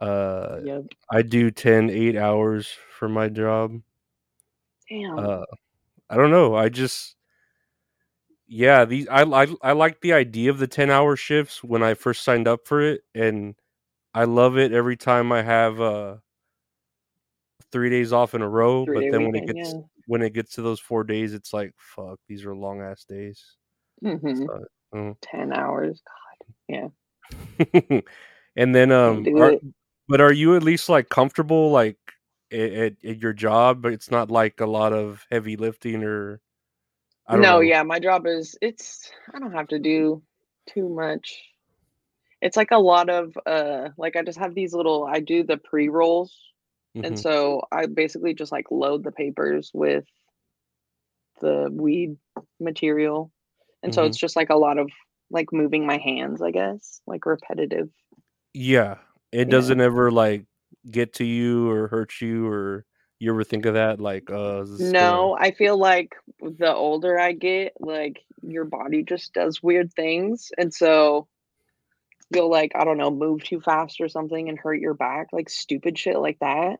Uh, 0.00 0.60
Yep. 0.64 0.84
I 1.10 1.22
do 1.22 1.50
10, 1.50 1.90
8 1.90 2.16
hours 2.16 2.68
for 2.98 3.08
my 3.08 3.28
job. 3.28 3.80
Damn. 4.88 5.18
Uh, 5.18 5.44
I 6.10 6.16
don't 6.16 6.30
know. 6.30 6.54
I 6.54 6.68
just, 6.68 7.16
yeah, 8.46 8.84
these 8.84 9.08
I 9.08 9.22
I 9.22 9.46
I 9.62 9.72
like 9.72 10.00
the 10.00 10.12
idea 10.12 10.50
of 10.50 10.58
the 10.58 10.66
10 10.66 10.90
hour 10.90 11.16
shifts 11.16 11.64
when 11.64 11.82
I 11.82 11.94
first 11.94 12.24
signed 12.24 12.46
up 12.46 12.66
for 12.66 12.80
it, 12.82 13.02
and 13.14 13.54
I 14.14 14.24
love 14.24 14.58
it 14.58 14.72
every 14.72 14.96
time 14.96 15.32
I 15.32 15.42
have 15.42 15.80
uh 15.80 16.16
three 17.72 17.90
days 17.90 18.12
off 18.12 18.34
in 18.34 18.42
a 18.42 18.48
row. 18.48 18.84
Three 18.84 18.94
But 18.96 19.04
then 19.10 19.26
when 19.26 19.34
it 19.36 19.46
gets 19.46 19.72
Yeah. 19.72 19.80
when 20.06 20.22
it 20.22 20.34
gets 20.34 20.54
to 20.54 20.62
those 20.62 20.80
four 20.80 21.04
days, 21.04 21.34
it's 21.34 21.52
like 21.52 21.72
fuck, 21.76 22.20
these 22.28 22.44
are 22.44 22.54
long 22.54 22.82
ass 22.82 23.04
days. 23.04 23.56
hmm 24.02 24.16
So, 24.34 24.64
mm. 24.94 25.16
Ten 25.22 25.52
hours. 25.52 26.02
God. 26.06 26.90
Yeah. 27.72 28.00
and 28.56 28.74
then 28.74 28.92
um, 28.92 29.24
it. 29.26 29.62
But 30.08 30.20
are 30.20 30.32
you 30.32 30.56
at 30.56 30.62
least 30.62 30.88
like 30.88 31.08
comfortable 31.08 31.70
like 31.70 31.98
at, 32.52 32.94
at, 33.04 33.04
your 33.04 33.32
job? 33.32 33.82
But 33.82 33.92
it's 33.92 34.10
not 34.10 34.30
like 34.30 34.60
a 34.60 34.66
lot 34.66 34.92
of 34.92 35.24
heavy 35.30 35.56
lifting 35.56 36.04
or 36.04 36.40
I 37.26 37.34
don't 37.34 37.42
no, 37.42 37.56
know. 37.56 37.60
yeah, 37.60 37.82
my 37.82 37.98
job 37.98 38.26
is 38.26 38.56
it's 38.60 39.10
I 39.34 39.38
don't 39.38 39.52
have 39.52 39.68
to 39.68 39.78
do 39.78 40.22
too 40.68 40.88
much. 40.88 41.42
It's 42.42 42.56
like 42.56 42.70
a 42.70 42.78
lot 42.78 43.08
of 43.08 43.36
uh 43.46 43.90
like 43.96 44.16
I 44.16 44.22
just 44.22 44.38
have 44.38 44.54
these 44.54 44.74
little 44.74 45.04
I 45.04 45.20
do 45.20 45.42
the 45.42 45.56
pre-rolls 45.56 46.36
and 47.02 47.14
Mhm. 47.14 47.18
so 47.18 47.62
I 47.72 47.86
basically 47.86 48.34
just 48.34 48.52
like 48.52 48.70
load 48.70 49.04
the 49.04 49.12
papers 49.12 49.70
with 49.74 50.04
the 51.40 51.68
weed 51.72 52.16
material. 52.60 53.32
And 53.82 53.94
so 53.94 54.02
Mhm. 54.02 54.08
it's 54.08 54.18
just 54.18 54.36
like 54.36 54.50
a 54.50 54.56
lot 54.56 54.78
of 54.78 54.90
like 55.30 55.52
moving 55.52 55.86
my 55.86 55.98
hands, 55.98 56.40
I 56.40 56.50
guess, 56.50 57.00
like 57.06 57.26
repetitive. 57.26 57.90
Yeah, 58.52 58.98
it 59.34 59.48
Yeah. 59.48 59.50
doesn't 59.50 59.80
ever 59.80 60.10
like 60.10 60.46
get 60.90 61.14
to 61.14 61.24
you 61.24 61.70
or 61.70 61.88
hurt 61.88 62.20
you 62.20 62.46
or 62.46 62.84
you 63.18 63.30
ever 63.30 63.44
think 63.44 63.66
of 63.66 63.74
that 63.74 64.00
like 64.00 64.30
uh 64.30 64.62
is 64.62 64.70
this 64.70 64.92
gonna 64.92 65.12
No, 65.12 65.36
I 65.38 65.50
feel 65.52 65.76
like 65.78 66.14
the 66.40 66.74
older 66.74 67.18
I 67.18 67.32
get, 67.32 67.74
like 67.80 68.20
your 68.42 68.64
body 68.64 69.02
just 69.02 69.32
does 69.32 69.62
weird 69.62 69.92
things. 69.94 70.50
And 70.58 70.72
so 70.72 71.28
you'll 72.30 72.50
like, 72.50 72.72
I 72.74 72.84
don't 72.84 72.98
know, 72.98 73.10
move 73.10 73.44
too 73.44 73.60
fast 73.60 74.00
or 74.00 74.08
something 74.08 74.48
and 74.48 74.58
hurt 74.58 74.80
your 74.80 74.94
back, 74.94 75.28
like 75.32 75.48
stupid 75.48 75.98
shit 75.98 76.18
like 76.18 76.38
that. 76.40 76.78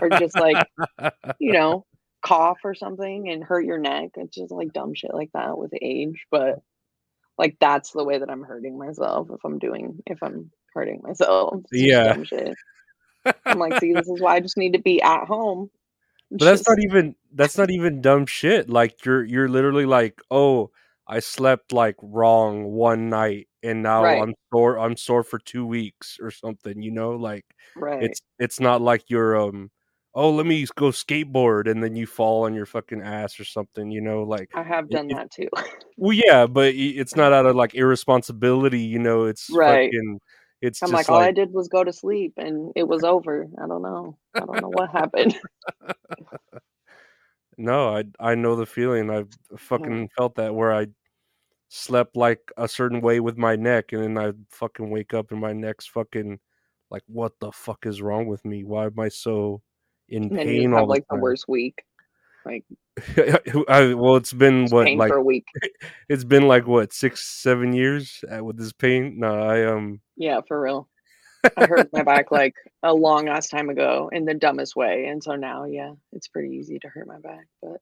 or 0.00 0.10
just 0.10 0.38
like, 0.38 0.58
you 1.38 1.52
know, 1.52 1.84
cough 2.24 2.58
or 2.64 2.74
something 2.74 3.28
and 3.28 3.42
hurt 3.44 3.64
your 3.64 3.78
neck. 3.78 4.10
It's 4.16 4.36
just 4.36 4.52
like 4.52 4.72
dumb 4.72 4.94
shit 4.94 5.14
like 5.14 5.30
that 5.34 5.58
with 5.58 5.72
age. 5.80 6.26
But 6.30 6.60
like 7.38 7.56
that's 7.60 7.90
the 7.90 8.04
way 8.04 8.18
that 8.18 8.30
I'm 8.30 8.42
hurting 8.44 8.78
myself 8.78 9.28
if 9.32 9.40
I'm 9.44 9.58
doing 9.58 10.00
if 10.06 10.22
I'm 10.22 10.50
hurting 10.74 11.00
myself. 11.02 11.60
Yeah. 11.70 12.16
I'm 13.46 13.58
like, 13.58 13.78
see, 13.78 13.92
this 13.92 14.08
is 14.08 14.20
why 14.20 14.36
I 14.36 14.40
just 14.40 14.56
need 14.56 14.72
to 14.72 14.80
be 14.80 15.00
at 15.02 15.26
home. 15.26 15.70
But 16.34 16.46
that's 16.46 16.66
not 16.66 16.78
even 16.80 17.14
that's 17.34 17.58
not 17.58 17.70
even 17.70 18.00
dumb 18.00 18.24
shit. 18.24 18.70
Like 18.70 19.04
you're 19.04 19.22
you're 19.22 19.50
literally 19.50 19.84
like, 19.84 20.18
"Oh, 20.30 20.70
I 21.06 21.20
slept 21.20 21.72
like 21.72 21.96
wrong 22.00 22.64
one 22.64 23.10
night 23.10 23.48
and 23.62 23.82
now 23.82 24.02
right, 24.02 24.22
I'm 24.22 24.34
sore 24.50 24.78
I'm 24.78 24.96
sore 24.96 25.22
for 25.22 25.38
2 25.38 25.66
weeks 25.66 26.18
or 26.20 26.30
something, 26.30 26.80
you 26.82 26.90
know? 26.90 27.12
Like 27.12 27.44
right. 27.76 28.02
it's 28.02 28.22
it's 28.38 28.60
not 28.60 28.80
like 28.80 29.04
you're 29.08 29.36
um 29.38 29.70
oh, 30.14 30.30
let 30.30 30.44
me 30.46 30.66
go 30.76 30.86
skateboard 30.86 31.70
and 31.70 31.82
then 31.82 31.96
you 31.96 32.06
fall 32.06 32.44
on 32.44 32.54
your 32.54 32.66
fucking 32.66 33.00
ass 33.00 33.40
or 33.40 33.44
something, 33.44 33.90
you 33.90 34.00
know? 34.00 34.22
Like 34.22 34.50
I 34.54 34.62
have 34.62 34.88
done 34.90 35.10
it 35.10 35.16
that 35.16 35.30
too. 35.30 35.48
well 35.96 36.12
yeah, 36.12 36.46
but 36.46 36.74
it's 36.74 37.16
not 37.16 37.32
out 37.32 37.46
of 37.46 37.56
like 37.56 37.74
irresponsibility, 37.74 38.80
you 38.80 38.98
know? 38.98 39.24
It's 39.24 39.50
right. 39.50 39.86
fucking 39.86 40.20
it's 40.62 40.80
I'm 40.80 40.90
just 40.90 41.08
like, 41.08 41.14
all 41.14 41.22
I 41.22 41.32
did 41.32 41.52
was 41.52 41.68
go 41.68 41.84
to 41.84 41.92
sleep 41.92 42.34
and 42.38 42.72
it 42.76 42.84
was 42.84 43.04
over. 43.04 43.48
I 43.62 43.66
don't 43.66 43.82
know. 43.82 44.16
I 44.34 44.46
don't 44.46 44.60
know 44.60 44.68
what 44.70 44.90
happened. 44.90 45.36
no, 47.58 47.96
I 47.96 48.04
I 48.20 48.34
know 48.36 48.56
the 48.56 48.64
feeling. 48.64 49.10
I've 49.10 49.28
Yeah. 49.50 49.56
fucking 49.58 50.08
felt 50.16 50.36
that 50.36 50.54
where 50.54 50.72
I 50.72 50.86
slept 51.68 52.16
like 52.16 52.40
a 52.56 52.68
certain 52.68 53.00
way 53.00 53.18
with 53.18 53.36
my 53.36 53.56
neck 53.56 53.92
and 53.92 54.02
then 54.02 54.18
I 54.18 54.32
fucking 54.50 54.88
wake 54.88 55.14
up 55.14 55.32
and 55.32 55.40
my 55.40 55.52
neck's 55.52 55.86
fucking 55.86 56.38
like 56.90 57.02
what 57.06 57.32
the 57.40 57.50
fuck 57.50 57.84
is 57.86 58.00
wrong 58.00 58.26
with 58.26 58.44
me? 58.44 58.62
Why 58.62 58.86
am 58.86 59.00
I 59.00 59.08
so 59.08 59.62
in 60.08 60.24
And 60.24 60.38
pain 60.38 60.72
all 60.74 60.86
the 60.86 60.90
like 60.90 61.04
the 61.10 61.16
worst 61.16 61.48
week. 61.48 61.82
Like 62.44 62.64
I, 63.68 63.94
well, 63.94 64.16
it's 64.16 64.32
been 64.32 64.64
just 64.64 64.74
what 64.74 64.84
pain 64.84 64.98
like 64.98 65.08
for 65.08 65.16
a 65.16 65.22
week. 65.22 65.46
it's 66.08 66.24
been 66.24 66.46
like 66.46 66.66
what 66.66 66.92
six 66.92 67.26
seven 67.42 67.72
years 67.72 68.22
uh, 68.30 68.44
with 68.44 68.58
this 68.58 68.72
pain. 68.72 69.18
No, 69.18 69.34
I 69.34 69.64
um 69.64 70.00
Yeah, 70.16 70.40
for 70.46 70.60
real. 70.60 70.88
I 71.56 71.66
hurt 71.66 71.90
my 71.92 72.02
back 72.02 72.30
like 72.30 72.54
a 72.82 72.92
long 72.92 73.28
ass 73.28 73.48
time 73.48 73.70
ago 73.70 74.10
in 74.12 74.24
the 74.24 74.34
dumbest 74.34 74.76
way. 74.76 75.06
And 75.06 75.22
so 75.22 75.36
now, 75.36 75.64
yeah, 75.64 75.92
it's 76.12 76.28
pretty 76.28 76.54
easy 76.56 76.78
to 76.80 76.88
hurt 76.88 77.06
my 77.06 77.18
back. 77.18 77.46
But 77.62 77.80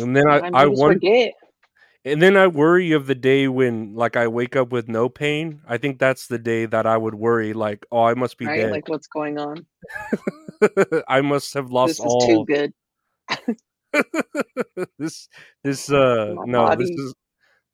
and 0.00 0.16
then 0.16 0.26
I 0.28 0.40
I 0.54 0.66
won 0.66 0.94
forget. 0.94 1.34
and 2.04 2.20
then 2.22 2.36
I 2.36 2.46
worry 2.46 2.92
of 2.92 3.06
the 3.06 3.14
day 3.14 3.46
when 3.48 3.94
like 3.94 4.16
I 4.16 4.26
wake 4.28 4.56
up 4.56 4.70
with 4.72 4.88
no 4.88 5.08
pain. 5.08 5.60
I 5.68 5.76
think 5.76 5.98
that's 5.98 6.26
the 6.28 6.38
day 6.38 6.64
that 6.66 6.86
I 6.86 6.96
would 6.96 7.14
worry 7.14 7.52
like 7.52 7.84
oh 7.92 8.04
I 8.04 8.14
must 8.14 8.38
be 8.38 8.46
Right? 8.46 8.60
dead. 8.60 8.72
Like 8.72 8.88
what's 8.88 9.06
going 9.06 9.38
on? 9.38 9.66
I 11.08 11.20
must 11.20 11.54
have 11.54 11.70
lost 11.70 11.98
This 11.98 12.06
is 12.06 12.26
too 12.26 12.44
good. 12.46 12.72
this 14.98 15.28
this 15.64 15.90
uh 15.90 16.34
My 16.34 16.44
no 16.46 16.76
this 16.76 16.90
is 16.90 17.14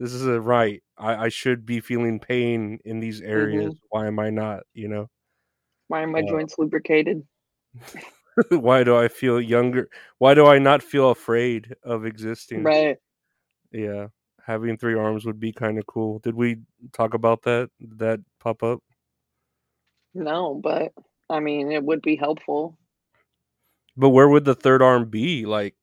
this 0.00 0.12
is 0.12 0.26
a 0.26 0.40
right. 0.40 0.82
I 0.98 1.26
I 1.26 1.28
should 1.28 1.64
be 1.66 1.80
feeling 1.80 2.18
pain 2.18 2.78
in 2.84 3.00
these 3.00 3.20
areas. 3.20 3.74
Why 3.90 4.06
am 4.06 4.18
I 4.18 4.30
not? 4.30 4.64
You 4.74 4.88
know. 4.88 5.10
Why 5.88 6.02
are 6.02 6.06
my 6.06 6.20
Uh, 6.20 6.26
joints 6.30 6.58
lubricated? 6.58 7.26
why 8.50 8.84
do 8.84 8.96
I 8.96 9.08
feel 9.08 9.40
younger? 9.40 9.88
Why 10.18 10.34
do 10.34 10.46
I 10.46 10.58
not 10.58 10.82
feel 10.82 11.10
afraid 11.10 11.74
of 11.82 12.04
existing? 12.04 12.64
Right. 12.64 12.98
Yeah, 13.72 14.08
having 14.44 14.76
three 14.76 14.94
arms 14.94 15.24
would 15.24 15.40
be 15.40 15.52
kind 15.52 15.78
of 15.78 15.86
cool. 15.86 16.20
Did 16.20 16.34
we 16.34 16.58
talk 16.92 17.14
about 17.14 17.42
that? 17.42 17.70
Did 17.80 17.98
that 17.98 18.20
pop 18.40 18.62
up? 18.62 18.80
No, 20.14 20.54
but 20.54 20.92
I 21.28 21.40
mean, 21.40 21.72
it 21.72 21.82
would 21.82 22.02
be 22.02 22.16
helpful. 22.16 22.78
But 23.96 24.10
where 24.10 24.28
would 24.28 24.44
the 24.44 24.54
third 24.54 24.82
arm 24.82 25.08
be? 25.08 25.46
Like, 25.46 25.74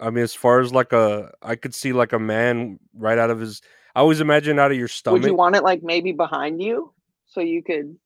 I 0.00 0.10
mean, 0.10 0.24
as 0.24 0.34
far 0.34 0.60
as 0.60 0.72
like 0.72 0.92
a, 0.92 1.32
I 1.42 1.56
could 1.56 1.74
see 1.74 1.92
like 1.92 2.12
a 2.12 2.18
man 2.18 2.78
right 2.94 3.18
out 3.18 3.30
of 3.30 3.40
his. 3.40 3.60
I 3.94 4.00
always 4.00 4.20
imagine 4.20 4.58
out 4.58 4.70
of 4.70 4.76
your 4.78 4.88
stomach. 4.88 5.22
Would 5.22 5.30
you 5.30 5.36
want 5.36 5.56
it 5.56 5.62
like 5.64 5.82
maybe 5.82 6.12
behind 6.12 6.62
you 6.62 6.92
so 7.26 7.40
you 7.40 7.62
could? 7.62 7.96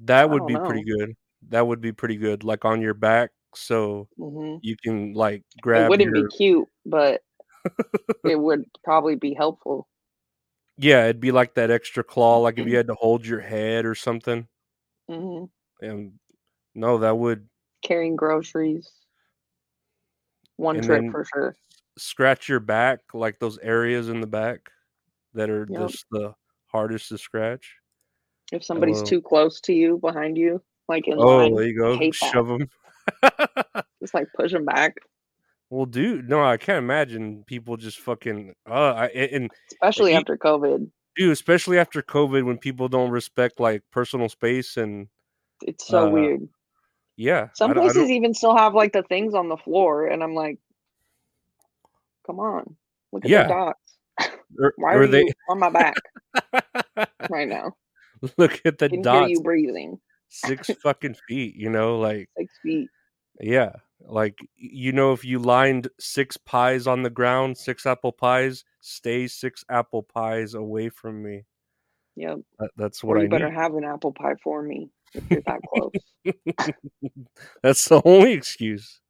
That 0.00 0.30
would 0.30 0.46
be 0.46 0.56
pretty 0.56 0.82
good. 0.84 1.14
That 1.50 1.66
would 1.66 1.80
be 1.80 1.92
pretty 1.92 2.16
good. 2.16 2.42
Like 2.42 2.64
on 2.64 2.80
your 2.80 2.94
back, 2.94 3.30
so 3.54 4.08
hmm 4.18 4.56
you 4.62 4.76
can 4.82 5.12
like 5.12 5.42
grab. 5.60 5.86
It 5.86 5.88
wouldn't 5.90 6.14
be 6.14 6.36
cute, 6.36 6.68
but 6.86 7.22
it 8.24 8.36
would 8.38 8.64
probably 8.82 9.16
be 9.16 9.34
helpful. 9.34 9.88
Yeah, 10.78 11.04
it'd 11.04 11.20
be 11.20 11.32
like 11.32 11.54
that 11.54 11.70
extra 11.70 12.02
claw, 12.02 12.38
like 12.38 12.54
if 12.54 12.60
you 12.60 12.70
hmm 12.70 12.76
had 12.76 12.86
to 12.86 12.94
hold 12.94 13.26
your 13.26 13.40
head 13.40 13.84
or 13.84 13.94
something. 13.94 14.48
And 15.82 16.12
no, 16.74 16.98
that 16.98 17.18
would. 17.18 17.49
Carrying 17.82 18.16
groceries, 18.16 18.90
one 20.56 20.76
And 20.76 20.84
trip 20.84 21.10
for 21.10 21.24
sure. 21.24 21.56
scratch 21.98 22.48
your 22.48 22.60
back, 22.60 23.00
like 23.14 23.38
those 23.38 23.58
areas 23.58 24.08
in 24.08 24.20
the 24.20 24.26
back 24.26 24.70
that 25.34 25.50
are 25.50 25.66
Yep. 25.68 25.88
just 25.90 26.06
the 26.10 26.34
hardest 26.66 27.08
to 27.08 27.18
scratch. 27.18 27.76
If 28.52 28.64
somebody's 28.64 28.98
Hello. 28.98 29.10
too 29.10 29.22
close 29.22 29.60
to 29.62 29.72
you, 29.72 29.98
behind 29.98 30.36
you, 30.36 30.62
like 30.88 31.06
in 31.08 31.18
Oh, 31.18 31.36
line, 31.38 31.54
there 31.54 31.66
you 31.66 31.78
go. 31.78 31.96
hate 31.96 32.14
that. 32.20 32.30
Shove 32.32 32.48
them. 32.48 32.70
Just 34.00 34.14
like 34.14 34.28
push 34.34 34.52
them 34.52 34.64
back, 34.64 34.96
well, 35.70 35.86
dude, 35.86 36.28
no, 36.28 36.42
I 36.42 36.56
can't 36.56 36.78
imagine 36.78 37.44
people 37.46 37.76
just 37.76 38.00
fucking. 38.00 38.54
Uh, 38.68 38.92
I, 38.92 39.06
and, 39.06 39.50
especially 39.70 40.14
after 40.14 40.36
COVID. 40.36 40.90
dude, 41.14 41.30
especially 41.30 41.78
after 41.78 42.02
COVID, 42.02 42.44
when 42.44 42.58
people 42.58 42.88
don't 42.88 43.10
respect 43.10 43.60
like 43.60 43.82
personal 43.92 44.28
space 44.28 44.76
and 44.76 45.06
It's 45.62 45.86
so 45.86 46.08
uh, 46.08 46.10
weird. 46.10 46.48
Yeah, 47.20 47.48
Some 47.52 47.72
I, 47.72 47.74
don't- 47.74 47.84
I 47.84 47.92
places 47.92 48.10
even 48.10 48.32
still 48.32 48.56
have 48.56 48.74
like 48.74 48.94
the 48.94 49.02
things 49.02 49.34
on 49.34 49.50
the 49.50 49.58
floor, 49.58 50.06
and 50.06 50.22
I'm 50.22 50.34
like, 50.34 50.58
come 52.26 52.40
on, 52.40 52.76
look 53.12 53.26
at 53.26 53.28
the 53.28 53.36
Yeah, 53.36 53.46
dots. 53.48 53.98
or, 54.58 54.72
Why 54.78 54.94
are 54.94 55.06
they 55.06 55.20
you 55.20 55.32
on 55.50 55.58
my 55.58 55.68
back 55.68 55.96
right 57.28 57.46
now? 57.46 57.76
look 58.38 58.62
at 58.64 58.78
the 58.78 58.86
I 58.86 58.88
can 58.88 59.04
hear 59.04 59.28
you 59.28 59.42
breathing. 59.42 60.00
six 60.30 60.70
fucking 60.82 61.16
feet. 61.28 61.56
You 61.56 61.68
know, 61.68 61.98
like 61.98 62.30
Six 62.38 62.54
feet. 62.62 62.88
yeah, 63.38 63.72
like 64.00 64.38
you 64.56 64.92
know, 64.92 65.12
if 65.12 65.22
you 65.22 65.38
lined 65.38 65.88
six 65.98 66.38
pies 66.38 66.86
on 66.86 67.02
the 67.02 67.10
ground, 67.10 67.58
six 67.58 67.84
apple 67.84 68.12
pies, 68.12 68.64
stay 68.80 69.26
six 69.26 69.62
apple 69.68 70.02
pies 70.04 70.54
away 70.54 70.88
from 70.88 71.22
me. 71.22 71.44
Yep. 72.16 72.38
That, 72.60 72.70
that's 72.78 73.04
what 73.04 73.16
Or 73.16 73.18
you 73.18 73.24
I 73.26 73.28
better 73.28 73.50
need. 73.50 73.54
have 73.60 73.74
an 73.74 73.84
apple 73.84 74.12
pie 74.12 74.36
for 74.42 74.62
me 74.62 74.88
if 75.14 75.30
you're 75.30 75.42
that 75.46 75.60
close. 75.72 75.92
that's 77.62 77.88
the 77.88 78.02
only 78.04 78.32
excuse. 78.32 79.00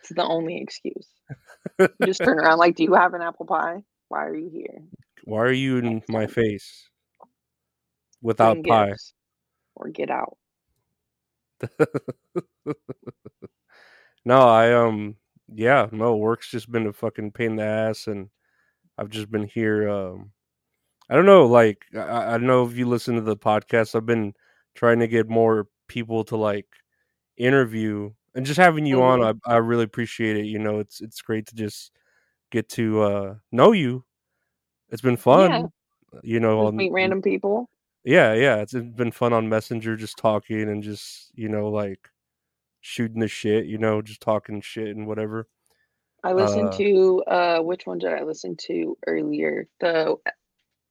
It's 0.00 0.10
the 0.14 0.24
only 0.24 0.58
excuse. 0.60 1.08
You 1.78 1.88
just 2.04 2.22
turn 2.22 2.38
around 2.38 2.58
like, 2.58 2.76
do 2.76 2.82
you 2.82 2.94
have 2.94 3.14
an 3.14 3.22
apple 3.22 3.46
pie? 3.46 3.82
Why 4.08 4.24
are 4.24 4.34
you 4.34 4.50
here? 4.50 4.82
Why 5.24 5.40
are 5.40 5.52
you 5.52 5.78
in 5.78 6.02
my 6.08 6.26
face 6.26 6.88
without 8.22 8.62
pie? 8.64 8.94
Or 9.76 9.88
get 9.88 10.10
out. 10.10 10.36
no, 14.24 14.40
I 14.40 14.72
um 14.72 15.16
yeah, 15.52 15.88
no, 15.92 16.16
work's 16.16 16.50
just 16.50 16.70
been 16.70 16.86
a 16.86 16.92
fucking 16.92 17.32
pain 17.32 17.52
in 17.52 17.56
the 17.56 17.64
ass 17.64 18.06
and 18.06 18.30
I've 18.96 19.10
just 19.10 19.30
been 19.30 19.46
here 19.46 19.88
um 19.88 20.32
I 21.10 21.14
don't 21.14 21.26
know, 21.26 21.46
like 21.46 21.84
I, 21.94 22.28
I 22.28 22.38
don't 22.38 22.46
know 22.46 22.64
if 22.66 22.76
you 22.76 22.86
listen 22.86 23.16
to 23.16 23.20
the 23.20 23.36
podcast. 23.36 23.94
I've 23.94 24.06
been 24.06 24.34
trying 24.74 25.00
to 25.00 25.08
get 25.08 25.28
more 25.28 25.68
people 25.88 26.24
to 26.24 26.36
like 26.36 26.66
interview 27.36 28.12
and 28.34 28.46
just 28.46 28.58
having 28.58 28.86
you 28.86 29.02
on, 29.02 29.20
Mhm. 29.20 29.40
I 29.46 29.54
I 29.54 29.56
really 29.58 29.84
appreciate 29.84 30.36
it. 30.36 30.46
You 30.46 30.58
know, 30.58 30.78
it's 30.80 31.00
it's 31.00 31.22
great 31.22 31.46
to 31.48 31.54
just 31.56 31.92
get 32.50 32.68
to 32.70 33.02
uh 33.02 33.34
know 33.52 33.72
you. 33.72 34.04
It's 34.90 35.02
been 35.02 35.16
fun. 35.16 35.52
Yeah. 35.52 35.66
You 36.22 36.40
know, 36.40 36.66
on 36.66 36.76
meet 36.76 36.92
random 36.92 37.22
people. 37.22 37.68
yeah, 38.04 38.34
yeah, 38.34 38.56
it's 38.56 38.72
been 38.74 39.12
fun 39.12 39.32
on 39.32 39.48
Messenger 39.48 39.96
just 39.96 40.16
talking 40.18 40.68
and 40.68 40.82
just, 40.82 41.30
you 41.34 41.48
know, 41.48 41.68
like 41.68 42.08
shooting 42.80 43.20
the 43.20 43.28
shit, 43.28 43.66
you 43.66 43.78
know, 43.78 44.02
just 44.02 44.20
talking 44.22 44.60
shit 44.60 44.96
and 44.96 45.06
whatever. 45.06 45.48
I 46.22 46.32
listened 46.32 46.72
Uh 46.72 46.76
to 46.78 47.22
uh 47.26 47.60
which 47.62 47.86
one 47.86 47.98
did 47.98 48.12
I 48.12 48.22
listen 48.22 48.56
to 48.68 48.96
earlier? 49.06 49.68
The 49.80 50.16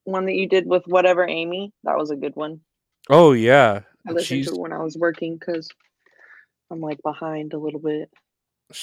one 0.05 0.25
that 0.25 0.36
you 0.36 0.48
did 0.48 0.67
with 0.67 0.86
whatever 0.88 1.27
Amy. 1.27 1.74
That 1.83 1.98
was 1.98 2.12
a 2.12 2.15
good 2.15 2.36
one. 2.36 2.62
Oh 3.10 3.32
yeah. 3.34 3.82
I 4.08 4.12
listened 4.12 4.44
She's 4.44 4.48
to 4.48 4.56
it 4.56 4.60
when 4.60 4.74
I 4.74 4.84
was 4.84 4.98
working 4.98 5.38
because 5.38 5.70
I'm 6.72 6.82
like 6.82 7.01
behind 7.04 7.54
a 7.54 7.60
little 7.60 7.80
bit. 7.80 8.10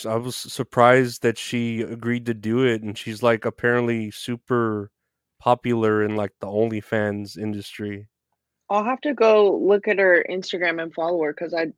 I 0.04 0.16
was 0.16 0.36
surprised 0.36 1.22
that 1.22 1.38
she 1.38 1.80
agreed 1.82 2.26
to 2.26 2.34
do 2.34 2.64
it 2.64 2.82
and 2.82 2.96
she's 2.98 3.22
like 3.22 3.44
apparently 3.44 4.10
super 4.10 4.90
popular 5.38 6.02
in 6.02 6.16
like 6.16 6.32
the 6.40 6.46
OnlyFans 6.48 7.36
industry. 7.38 8.08
I'll 8.68 8.84
have 8.84 9.00
to 9.02 9.14
go 9.14 9.56
look 9.56 9.86
at 9.86 9.98
her 9.98 10.24
Instagram 10.28 10.82
and 10.82 10.92
follow 10.92 11.22
her 11.22 11.32
because 11.32 11.54
I 11.54 11.72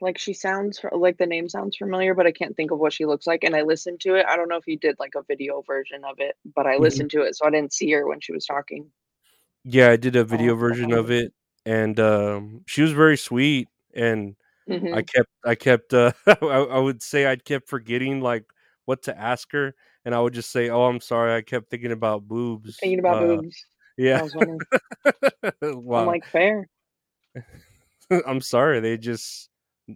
like 0.00 0.18
she 0.18 0.32
sounds 0.34 0.80
like 0.90 1.16
the 1.16 1.26
name 1.26 1.48
sounds 1.48 1.76
familiar, 1.76 2.14
but 2.14 2.26
I 2.26 2.32
can't 2.32 2.56
think 2.56 2.72
of 2.72 2.80
what 2.80 2.92
she 2.92 3.06
looks 3.06 3.26
like. 3.28 3.44
And 3.44 3.54
I 3.54 3.62
listened 3.62 4.00
to 4.00 4.16
it. 4.16 4.26
I 4.26 4.36
don't 4.36 4.48
know 4.48 4.56
if 4.56 4.66
you 4.66 4.76
did 4.76 4.96
like 4.98 5.14
a 5.14 5.22
video 5.22 5.62
version 5.62 6.04
of 6.04 6.16
it, 6.18 6.36
but 6.44 6.66
I 6.66 6.78
Mhm. 6.78 6.80
listened 6.80 7.10
to 7.12 7.22
it, 7.22 7.36
so 7.36 7.46
I 7.46 7.50
didn't 7.50 7.72
see 7.72 7.92
her 7.92 8.06
when 8.08 8.20
she 8.20 8.32
was 8.32 8.44
talking. 8.44 8.90
Yeah, 9.64 9.90
I 9.90 9.96
did 9.96 10.16
a 10.16 10.24
video 10.24 10.54
version 10.56 10.90
find 10.90 10.92
of 10.92 11.10
it 11.10 11.32
and 11.66 11.98
um 12.00 12.62
she 12.66 12.82
was 12.82 12.92
very 12.92 13.16
sweet 13.16 13.68
and 13.94 14.36
I 14.92 15.02
hmm 15.02 15.02
kept 15.02 15.30
I 15.44 15.54
kept 15.56 15.94
uh 15.94 16.12
I, 16.26 16.34
I 16.46 16.78
would 16.80 17.02
say 17.02 17.30
I 17.30 17.36
kept 17.36 17.68
forgetting 17.68 18.20
like 18.22 18.44
what 18.86 19.02
to 19.04 19.18
ask 19.18 19.52
her 19.52 19.74
and 20.04 20.14
I 20.14 20.20
would 20.20 20.34
just 20.34 20.50
say, 20.52 20.70
"Oh, 20.70 20.84
I'm 20.84 21.00
sorry. 21.00 21.34
I 21.36 21.42
kept 21.42 21.70
thinking 21.70 21.92
about 21.92 22.28
boobs." 22.28 22.80
Thinking 22.80 22.98
about 23.00 23.18
Uh 23.18 23.20
boobs. 23.20 23.66
yeah. 23.98 24.22
Was. 24.24 24.62
I'm 25.62 26.06
like, 26.06 26.24
fair. 26.26 26.68
I'm 28.26 28.40
sorry. 28.40 28.80
They 28.80 28.96
just 28.98 29.50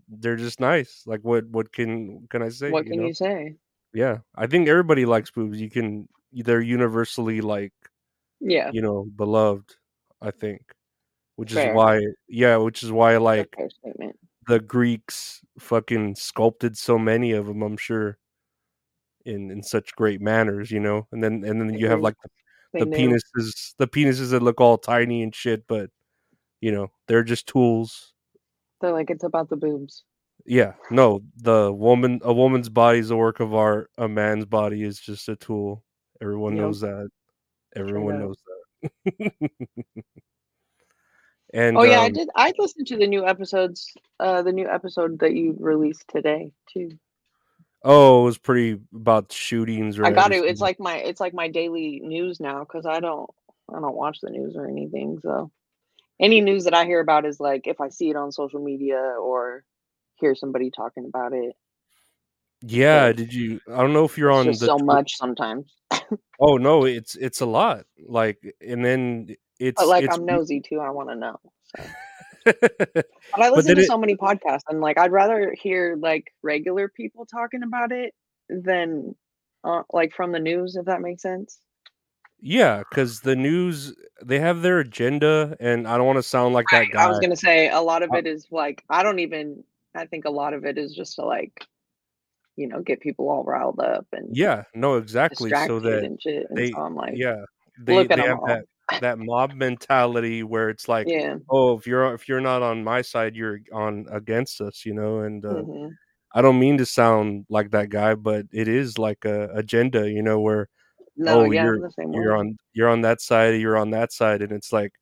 they're 0.09 0.37
just 0.37 0.61
nice. 0.61 1.03
Like 1.07 1.21
what 1.23 1.47
what 1.49 1.73
can 1.73 2.27
can 2.31 2.43
I 2.43 2.49
say, 2.51 2.73
What 2.73 2.85
you 2.85 2.93
can 2.93 3.03
know? 3.03 3.09
you 3.09 3.15
say? 3.15 3.57
Yeah. 3.95 4.19
I 4.37 4.47
think 4.47 4.69
everybody 4.69 5.07
likes 5.07 5.31
boobs. 5.31 5.61
You 5.61 5.71
can 5.71 6.09
they're 6.33 6.61
universally 6.63 7.41
like, 7.43 7.75
Yeah, 8.41 8.73
you 8.73 8.83
know, 8.83 9.07
beloved, 9.17 9.77
I 10.21 10.31
think. 10.31 10.63
Which 11.37 11.53
is 11.53 11.65
why 11.75 12.01
yeah, 12.29 12.57
which 12.57 12.83
is 12.83 12.91
why 12.91 13.17
like 13.19 13.55
the 14.47 14.61
Greeks 14.61 15.43
fucking 15.59 16.17
sculpted 16.17 16.77
so 16.79 16.99
many 16.99 17.33
of 17.33 17.47
them, 17.47 17.63
I'm 17.63 17.77
sure, 17.77 18.19
in 19.27 19.51
in 19.51 19.63
such 19.63 19.95
great 19.97 20.21
manners, 20.21 20.71
you 20.71 20.81
know. 20.81 21.07
And 21.13 21.23
then 21.23 21.45
and 21.45 21.61
then 21.61 21.75
you 21.75 21.89
have 21.89 22.01
like 22.01 22.17
the, 22.73 22.85
the 22.85 22.87
penises, 22.87 23.75
the 23.79 23.87
penises 23.87 24.31
that 24.31 24.43
look 24.43 24.61
all 24.61 24.79
tiny 24.79 25.23
and 25.23 25.35
shit, 25.35 25.67
but 25.67 25.91
you 26.61 26.73
know 26.73 26.91
they're 27.07 27.23
just 27.25 27.47
tools. 27.47 28.15
They're 28.81 28.93
like, 28.93 29.11
it's 29.11 29.25
about 29.25 29.49
the 29.49 29.57
boobs. 29.57 30.05
Yeah, 30.45 30.75
no, 30.91 31.23
the 31.37 31.73
woman, 31.73 32.21
a 32.23 32.33
woman's 32.33 32.69
body 32.69 32.99
is 33.01 33.11
a 33.11 33.17
work 33.17 33.41
of 33.41 33.55
art. 33.55 33.91
A 33.99 34.09
man's 34.09 34.45
body 34.45 34.83
is 34.85 35.01
just 35.01 35.29
a 35.29 35.37
tool. 35.37 35.83
Everyone 36.21 36.55
Yep. 36.55 36.63
knows 36.63 36.81
that. 36.81 37.09
Everyone 37.75 38.19
knows 38.19 38.37
that. 39.03 39.33
and 41.53 41.77
Oh 41.77 41.83
yeah, 41.85 42.01
I 42.01 42.07
um, 42.07 42.13
did. 42.13 42.29
I 42.35 42.53
listened 42.59 42.87
to 42.89 42.97
the 42.97 43.07
new 43.07 43.27
episodes. 43.27 43.95
Uh, 44.19 44.43
the 44.43 44.53
new 44.53 44.69
episode 44.69 45.19
that 45.21 45.35
you 45.35 45.57
released 45.59 46.07
today 46.09 46.53
too. 46.73 46.99
oh, 47.85 48.23
it 48.23 48.25
was 48.25 48.39
pretty 48.39 48.81
about 48.95 49.33
shootings 49.33 49.99
or 49.99 50.07
I 50.07 50.11
got 50.11 50.29
to. 50.29 50.45
It's 50.45 50.61
like 50.61 50.81
my 50.81 50.97
it's 50.97 51.21
like 51.21 51.35
my 51.35 51.49
daily 51.49 52.01
news 52.01 52.41
now 52.41 52.61
because 52.61 52.87
I 52.87 53.01
don't 53.01 53.31
I 53.75 53.81
don't 53.81 53.97
watch 53.97 54.21
the 54.21 54.31
news 54.31 54.57
or 54.57 54.67
anything. 54.67 55.19
So 55.23 55.51
any 56.21 56.41
news 56.41 56.65
that 56.65 56.75
I 56.75 56.85
hear 56.85 57.01
about 57.01 57.25
is 57.25 57.41
like 57.41 57.67
if 57.67 57.81
I 57.81 57.89
see 57.89 58.11
it 58.11 58.17
on 58.17 58.33
social 58.33 58.63
media 58.63 58.99
or 59.21 59.65
hear 60.17 60.35
somebody 60.35 60.71
talking 60.71 61.07
about 61.07 61.33
it. 61.33 61.55
Yeah, 62.63 63.09
Because 63.09 63.27
did 63.27 63.35
you? 63.35 63.61
I 63.73 63.79
don't 63.79 63.93
know 63.93 64.05
if 64.05 64.17
you're 64.17 64.33
on 64.33 64.47
the. 64.47 64.55
so 64.55 64.79
much 64.79 65.17
sometimes. 65.17 65.73
oh 66.41 66.57
no, 66.57 66.85
it's 66.85 67.15
it's 67.15 67.41
a 67.41 67.47
lot. 67.47 67.85
Like, 68.05 68.39
and 68.67 68.85
then 68.85 69.37
But 69.77 69.89
like 69.89 70.05
it's. 70.05 70.17
I'm 70.17 70.25
nosy 70.27 70.61
too. 70.61 70.81
I 70.81 70.91
want 70.91 71.09
to 71.11 71.17
know. 71.17 71.41
So. 71.77 71.91
But 73.33 73.43
I 73.43 73.51
listen 73.51 73.69
then 73.69 73.77
to 73.77 73.83
it, 73.83 73.87
so 73.87 73.99
many 73.99 74.17
podcasts, 74.17 74.63
and 74.69 74.81
like 74.81 74.99
I'd 74.99 75.13
rather 75.13 75.55
hear 75.61 75.97
like 76.01 76.33
regular 76.43 76.89
people 76.89 77.27
talking 77.27 77.63
about 77.63 77.93
it 77.93 78.15
than 78.49 79.15
uh, 79.65 79.83
like 79.93 80.15
from 80.15 80.33
the 80.33 80.39
news, 80.39 80.77
if 80.77 80.87
that 80.87 81.01
makes 81.01 81.23
sense. 81.23 81.61
yeah, 82.41 82.79
because 82.79 83.21
the 83.21 83.37
news 83.37 83.95
they 84.25 84.39
have 84.39 84.63
their 84.63 84.79
agenda, 84.79 85.57
and 85.61 85.87
I 85.87 85.97
don't 85.97 86.07
want 86.07 86.19
to 86.19 86.23
sound 86.23 86.55
like 86.55 86.67
Right. 86.73 86.91
that 86.93 87.01
I 87.01 87.09
was 87.09 87.19
gonna 87.19 87.37
say 87.37 87.69
a 87.69 87.81
lot 87.81 88.03
of 88.03 88.13
Uh, 88.13 88.19
it 88.19 88.27
is 88.27 88.47
like 88.51 88.85
I 88.89 89.03
don't 89.03 89.19
even. 89.19 89.65
I 89.95 90.07
think 90.07 90.25
a 90.27 90.31
lot 90.31 90.53
of 90.53 90.65
it 90.67 90.77
is 90.77 90.95
just 90.95 91.17
to 91.17 91.25
like, 91.25 91.67
you 92.57 92.69
know, 92.69 92.83
get 92.83 93.01
people 93.01 93.31
all 93.31 93.45
riled 93.45 93.81
up 93.81 94.07
and 94.13 94.37
yeah, 94.37 94.65
no, 94.75 94.97
exactly. 94.97 95.51
So 95.55 95.81
that 95.81 96.05
and 96.05 96.21
shit. 96.21 96.47
And 96.51 96.59
they, 96.59 96.71
so 96.71 96.81
I'm 96.81 96.95
like, 96.95 97.15
yeah, 97.17 97.45
they 97.79 97.95
look 97.95 98.11
at 98.11 98.17
they 98.17 98.23
them 98.23 98.29
have 98.29 98.39
all. 98.39 98.47
that 98.47 98.65
that 99.01 99.19
mob 99.19 99.53
mentality 99.55 100.43
where 100.43 100.71
it's 100.71 100.89
like, 100.89 101.09
Yeah. 101.09 101.39
oh, 101.51 101.77
if 101.79 101.87
you're 101.87 102.15
if 102.15 102.29
you're 102.29 102.41
not 102.41 102.63
on 102.63 102.85
my 102.85 103.03
side, 103.03 103.37
you're 103.37 103.61
on 103.73 104.07
against 104.11 104.61
us, 104.61 104.85
you 104.87 104.95
know. 104.95 105.21
And 105.21 105.45
uh, 105.47 105.65
hmm 105.65 105.97
I 106.35 106.43
don't 106.43 106.61
mean 106.61 106.79
to 106.79 106.87
sound 106.87 107.47
like 107.51 107.71
that 107.73 107.91
guy, 107.91 108.15
but 108.17 108.47
it 108.53 108.69
is 108.69 108.99
like 108.99 109.25
a 109.25 109.51
agenda, 109.55 110.11
you 110.11 110.23
know, 110.23 110.41
where 110.41 110.69
No, 111.17 111.43
oh 111.43 111.51
yeah, 111.51 111.67
you're 111.67 111.77
I'm 111.77 111.81
the 111.81 111.91
same 111.91 112.13
you're 112.13 112.35
on 112.37 112.59
you're 112.75 112.89
on 112.91 113.03
that 113.03 113.21
side, 113.23 113.61
you're 113.61 113.79
on 113.79 113.91
that 113.93 114.13
side, 114.13 114.43
and 114.43 114.53
it's 114.53 114.73
like, 114.73 114.93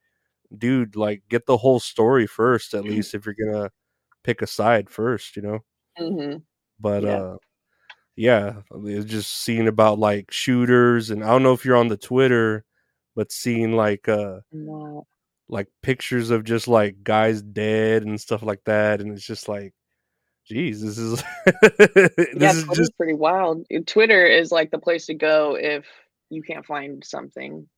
dude, 0.59 0.97
like 0.97 1.23
get 1.31 1.47
the 1.47 1.59
whole 1.59 1.81
story 1.81 2.27
first, 2.27 2.75
at 2.75 2.85
least 2.87 3.14
if 3.14 3.27
you're 3.27 3.37
gonna 3.53 3.70
pick 4.25 4.42
a 4.42 4.47
side 4.49 4.90
first, 4.90 5.37
you 5.37 5.42
know. 5.42 5.61
hmm 5.97 6.37
But 6.81 7.05
Yeah. 7.05 7.05
uh, 7.05 7.37
yeah, 8.16 8.62
it's 8.73 9.07
just 9.11 9.31
seeing 9.44 9.68
about 9.68 9.99
like 9.99 10.31
shooters, 10.33 11.11
and 11.11 11.25
I 11.25 11.29
don't 11.29 11.42
know 11.44 11.55
if 11.55 11.64
you're 11.64 11.77
on 11.77 11.88
the 11.88 11.97
Twitter, 11.99 12.64
but 13.14 13.33
seeing 13.33 13.72
like 13.72 14.09
uh 14.09 14.40
like 15.48 15.68
pictures 15.83 16.31
of 16.31 16.44
just 16.44 16.68
like 16.68 17.03
guys 17.03 17.42
dead 17.42 18.03
and 18.03 18.20
stuff 18.20 18.42
like 18.42 18.62
that, 18.64 19.00
and 19.00 19.12
it's 19.12 19.27
just 19.27 19.48
like, 19.48 19.74
geez, 20.46 20.83
this 20.83 20.98
is 20.98 21.22
Yeah, 21.46 22.09
this 22.35 22.57
is 22.57 22.64
Twitter's 22.64 22.77
just 22.77 22.96
pretty 22.96 23.14
wild. 23.14 23.66
Uh, 23.74 23.81
Twitter 23.87 24.27
is 24.27 24.50
like 24.50 24.70
the 24.70 24.79
place 24.79 25.07
to 25.07 25.14
go 25.14 25.57
if 25.59 25.87
you 26.31 26.42
can't 26.42 26.66
find 26.66 27.05
something. 27.05 27.68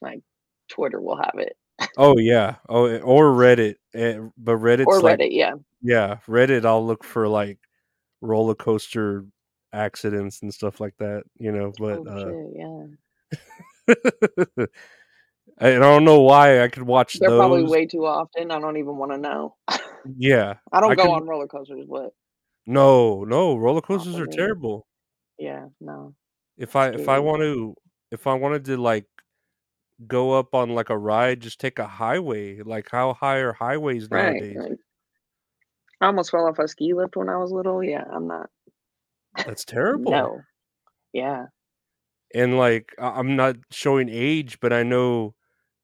Like 0.00 0.20
Twitter 0.68 1.00
will 1.00 1.16
have 1.16 1.34
it, 1.38 1.56
oh 1.96 2.18
yeah, 2.18 2.56
oh 2.68 2.98
or 2.98 3.32
Reddit, 3.32 3.76
eh, 3.94 4.18
but 4.36 4.56
Reddit's 4.56 4.86
or 4.86 5.00
like 5.00 5.18
Reddit. 5.18 5.28
Yeah. 5.32 5.54
yeah, 5.82 6.16
Reddit. 6.26 6.64
I'll 6.64 6.86
look 6.86 7.04
for 7.04 7.28
like 7.28 7.58
roller 8.20 8.54
coaster 8.54 9.24
accidents 9.72 10.42
and 10.42 10.52
stuff 10.52 10.80
like 10.80 10.94
that, 10.98 11.24
you 11.38 11.52
know. 11.52 11.72
But 11.78 11.98
Oh 11.98 12.06
uh, 12.06 12.24
shit. 12.24 12.52
Yeah. 12.56 13.38
I 15.58 15.70
don't 15.70 16.04
know 16.04 16.20
why 16.20 16.62
I 16.62 16.68
could 16.68 16.82
watch 16.82 17.14
They're 17.20 17.30
probably 17.30 17.62
way 17.64 17.86
too 17.86 18.04
often. 18.06 18.50
I 18.50 18.58
don't 18.60 18.76
even 18.76 18.96
want 18.96 19.12
to 19.12 19.18
know. 19.18 19.56
Yeah, 20.16 20.58
I 20.72 20.80
don't 20.80 20.92
I 20.92 20.96
go 20.96 21.02
could. 21.02 21.10
on 21.10 21.26
roller 21.26 21.46
coasters, 21.46 21.86
but 21.88 22.12
No, 22.66 23.24
no, 23.24 23.56
roller 23.56 23.80
coasters 23.80 24.18
are 24.18 24.26
terrible. 24.26 24.86
Yeah, 25.38 25.66
no, 25.80 26.14
If 26.58 26.76
I 26.76 26.88
if 26.88 27.08
I 27.08 27.18
want 27.18 27.40
to 27.42 27.74
if 28.10 28.26
I 28.26 28.34
wanted 28.34 28.64
to 28.66 28.76
like 28.76 29.06
go 30.06 30.32
up 30.32 30.54
on 30.54 30.70
like 30.70 30.90
a 30.90 30.98
ride, 30.98 31.40
just 31.40 31.60
take 31.60 31.78
a 31.78 31.86
highway. 31.86 32.60
Like 32.62 32.88
how 32.90 33.14
high 33.14 33.38
are 33.38 33.52
highways 33.52 34.10
Right, 34.10 34.44
nowadays? 34.44 34.56
right. 34.56 34.78
I 36.00 36.06
almost 36.06 36.30
fell 36.30 36.46
off 36.46 36.58
a 36.58 36.68
ski 36.68 36.94
lift 36.94 37.16
when 37.16 37.28
I 37.28 37.36
was 37.36 37.52
little. 37.52 37.82
Yeah, 37.82 38.04
I'm 38.10 38.26
not. 38.26 38.48
That's 39.44 39.64
terrible. 39.64 40.10
No. 40.10 40.40
Yeah. 41.12 41.46
And 42.34 42.58
like 42.58 42.94
I'm 42.98 43.36
not 43.36 43.56
showing 43.70 44.08
age, 44.08 44.58
but 44.60 44.72
I 44.72 44.82
know 44.82 45.34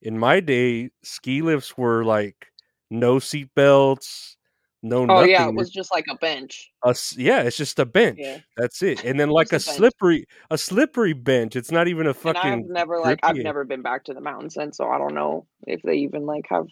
in 0.02 0.18
my 0.18 0.40
day 0.40 0.90
ski 1.02 1.42
lifts 1.42 1.76
were 1.78 2.04
like 2.04 2.48
no 2.90 3.18
seat 3.18 3.48
belts, 3.54 4.36
no 4.82 5.02
Oh 5.04 5.06
nothing. 5.06 5.30
yeah, 5.30 5.48
it 5.48 5.54
was 5.54 5.70
just 5.70 5.92
like 5.92 6.06
a 6.10 6.16
bench. 6.16 6.70
a 6.84 6.94
yeah, 7.16 7.42
it's 7.42 7.56
just 7.56 7.78
a 7.78 7.86
bench. 7.86 8.18
Yeah. 8.20 8.38
That's 8.56 8.82
it. 8.82 9.04
And 9.04 9.18
then 9.18 9.30
like 9.30 9.52
a 9.52 9.56
a 9.56 9.60
slippery 9.60 10.26
a 10.50 10.58
slippery 10.58 11.12
bench. 11.12 11.56
It's 11.56 11.70
not 11.70 11.88
even 11.88 12.06
a 12.06 12.14
And 12.24 12.36
I've 12.36 12.64
never 12.66 12.98
like 12.98 13.20
I've 13.22 13.36
never 13.36 13.64
been 13.64 13.82
back 13.82 14.04
to 14.04 14.14
the 14.14 14.20
mountain 14.20 14.50
since, 14.50 14.76
so 14.76 14.88
I 14.88 14.98
don't 14.98 15.14
know 15.14 15.46
if 15.66 15.80
they 15.82 15.94
even 15.98 16.26
like 16.26 16.46
have. 16.50 16.66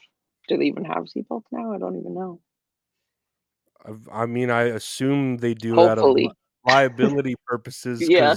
Do 0.48 0.56
they 0.59 0.64
even 0.64 0.85
have 0.85 1.04
seatbelts 1.04 1.44
now? 1.52 1.72
I 1.72 1.78
don't 1.78 1.96
even 1.96 2.12
know. 2.14 2.40
I've- 3.85 4.09
I 4.11 4.26
mean, 4.26 4.50
I 4.50 4.62
assume 4.62 5.38
they 5.38 5.54
do 5.54 5.80
out 5.80 5.98
of 5.98 6.16
li- 6.16 6.30
liability 6.66 7.37
purposes. 7.46 8.00
Yeah. 8.11 8.35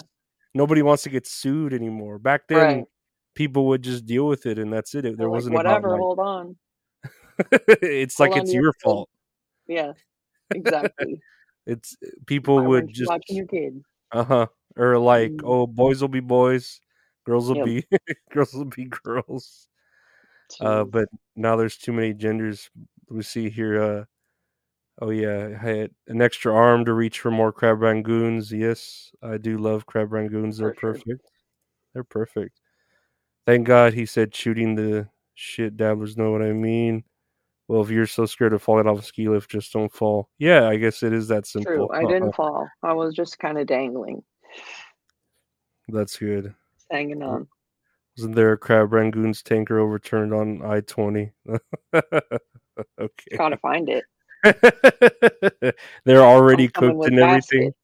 Nobody 0.53 0.81
wants 0.81 1.03
to 1.03 1.09
get 1.09 1.25
sued 1.27 1.73
anymore. 1.73 2.19
Back 2.19 2.47
then, 2.47 2.57
Right. 2.59 2.85
people 3.35 3.67
would 3.67 3.81
just 3.81 4.05
deal 4.05 4.27
with 4.27 4.45
it, 4.45 4.59
and 4.59 4.71
that's 4.71 4.93
it. 4.95 5.01
They're 5.03 5.13
There 5.15 5.27
like, 5.27 5.35
wasn't 5.35 5.55
whatever. 5.55 5.87
about 5.89 5.99
hold 5.99 6.19
on. 6.19 6.55
it's 7.81 8.19
hold 8.19 8.29
like 8.29 8.37
on 8.37 8.43
it's 8.43 8.53
your 8.53 8.73
fault. 8.83 9.09
Yeah. 9.67 9.93
Exactly. 10.53 11.19
It's 11.65 11.95
people 12.27 12.55
Why 12.57 12.67
would 12.67 12.87
just 12.93 13.09
watching 13.09 13.37
your 13.37 13.47
kid. 13.47 13.83
uh 14.11 14.23
huh 14.23 14.47
or 14.77 14.99
like 14.99 15.31
Mm. 15.31 15.41
oh 15.43 15.65
boys 15.65 15.99
will 16.01 16.09
be 16.09 16.19
boys, 16.19 16.79
girls 17.25 17.47
will 17.47 17.55
Yep. 17.55 17.65
be 17.65 17.85
girls 18.31 18.53
will 18.53 18.65
be 18.65 18.85
girls. 18.85 19.67
Uh, 20.59 20.83
but 20.83 21.07
now 21.35 21.55
there's 21.55 21.77
too 21.77 21.93
many 21.93 22.13
genders. 22.13 22.69
We 23.09 23.23
see 23.23 23.49
here. 23.49 23.81
Uh, 23.81 24.05
oh 25.01 25.09
yeah, 25.09 25.49
I 25.59 25.65
had 25.65 25.91
an 26.07 26.21
extra 26.21 26.53
arm 26.53 26.85
to 26.85 26.93
reach 26.93 27.19
for 27.19 27.31
more 27.31 27.51
crab 27.51 27.77
rangoons. 27.79 28.51
Yes, 28.51 29.11
I 29.21 29.37
do 29.37 29.57
love 29.57 29.85
crab 29.85 30.09
rangoons. 30.09 30.57
They're 30.57 30.73
For 30.73 30.79
sure. 30.79 30.93
perfect. 30.93 31.29
They're 31.93 32.03
perfect. 32.03 32.59
Thank 33.45 33.67
God 33.67 33.93
he 33.93 34.05
said 34.05 34.33
shooting 34.33 34.75
the 34.75 35.07
shit 35.35 35.75
dabblers 35.77 36.17
know 36.17 36.31
what 36.31 36.41
I 36.41 36.53
mean. 36.53 37.03
Well, 37.67 37.81
if 37.81 37.89
you're 37.89 38.07
so 38.07 38.25
scared 38.25 38.53
of 38.53 38.61
falling 38.61 38.87
off 38.87 38.99
a 38.99 39.03
ski 39.03 39.27
lift, 39.29 39.49
just 39.51 39.71
don't 39.73 39.91
fall. 39.91 40.29
Yeah, 40.37 40.67
I 40.67 40.75
guess 40.75 41.01
it 41.01 41.13
is 41.13 41.27
that 41.29 41.45
simple. 41.47 41.87
True. 41.87 41.91
I 41.91 42.05
didn't 42.05 42.33
fall. 42.35 42.67
I 42.83 42.93
was 42.93 43.13
just 43.15 43.39
kind 43.39 43.57
of 43.57 43.67
dangling, 43.67 44.21
That's 45.87 46.17
good. 46.17 46.53
hanging 46.91 47.23
on. 47.23 47.47
Wasn't 48.17 48.35
there 48.35 48.51
a 48.51 48.57
crab 48.57 48.91
rangoons 48.91 49.41
tanker 49.41 49.79
overturned 49.79 50.33
on 50.33 50.61
I 50.63 50.81
twenty? 50.81 51.31
okay. 51.93 53.37
Gotta 53.37 53.57
find 53.57 53.89
it. 53.89 54.03
They're 56.05 56.21
already 56.21 56.67
cooked 56.67 57.07
and 57.07 57.19
everything. 57.19 57.73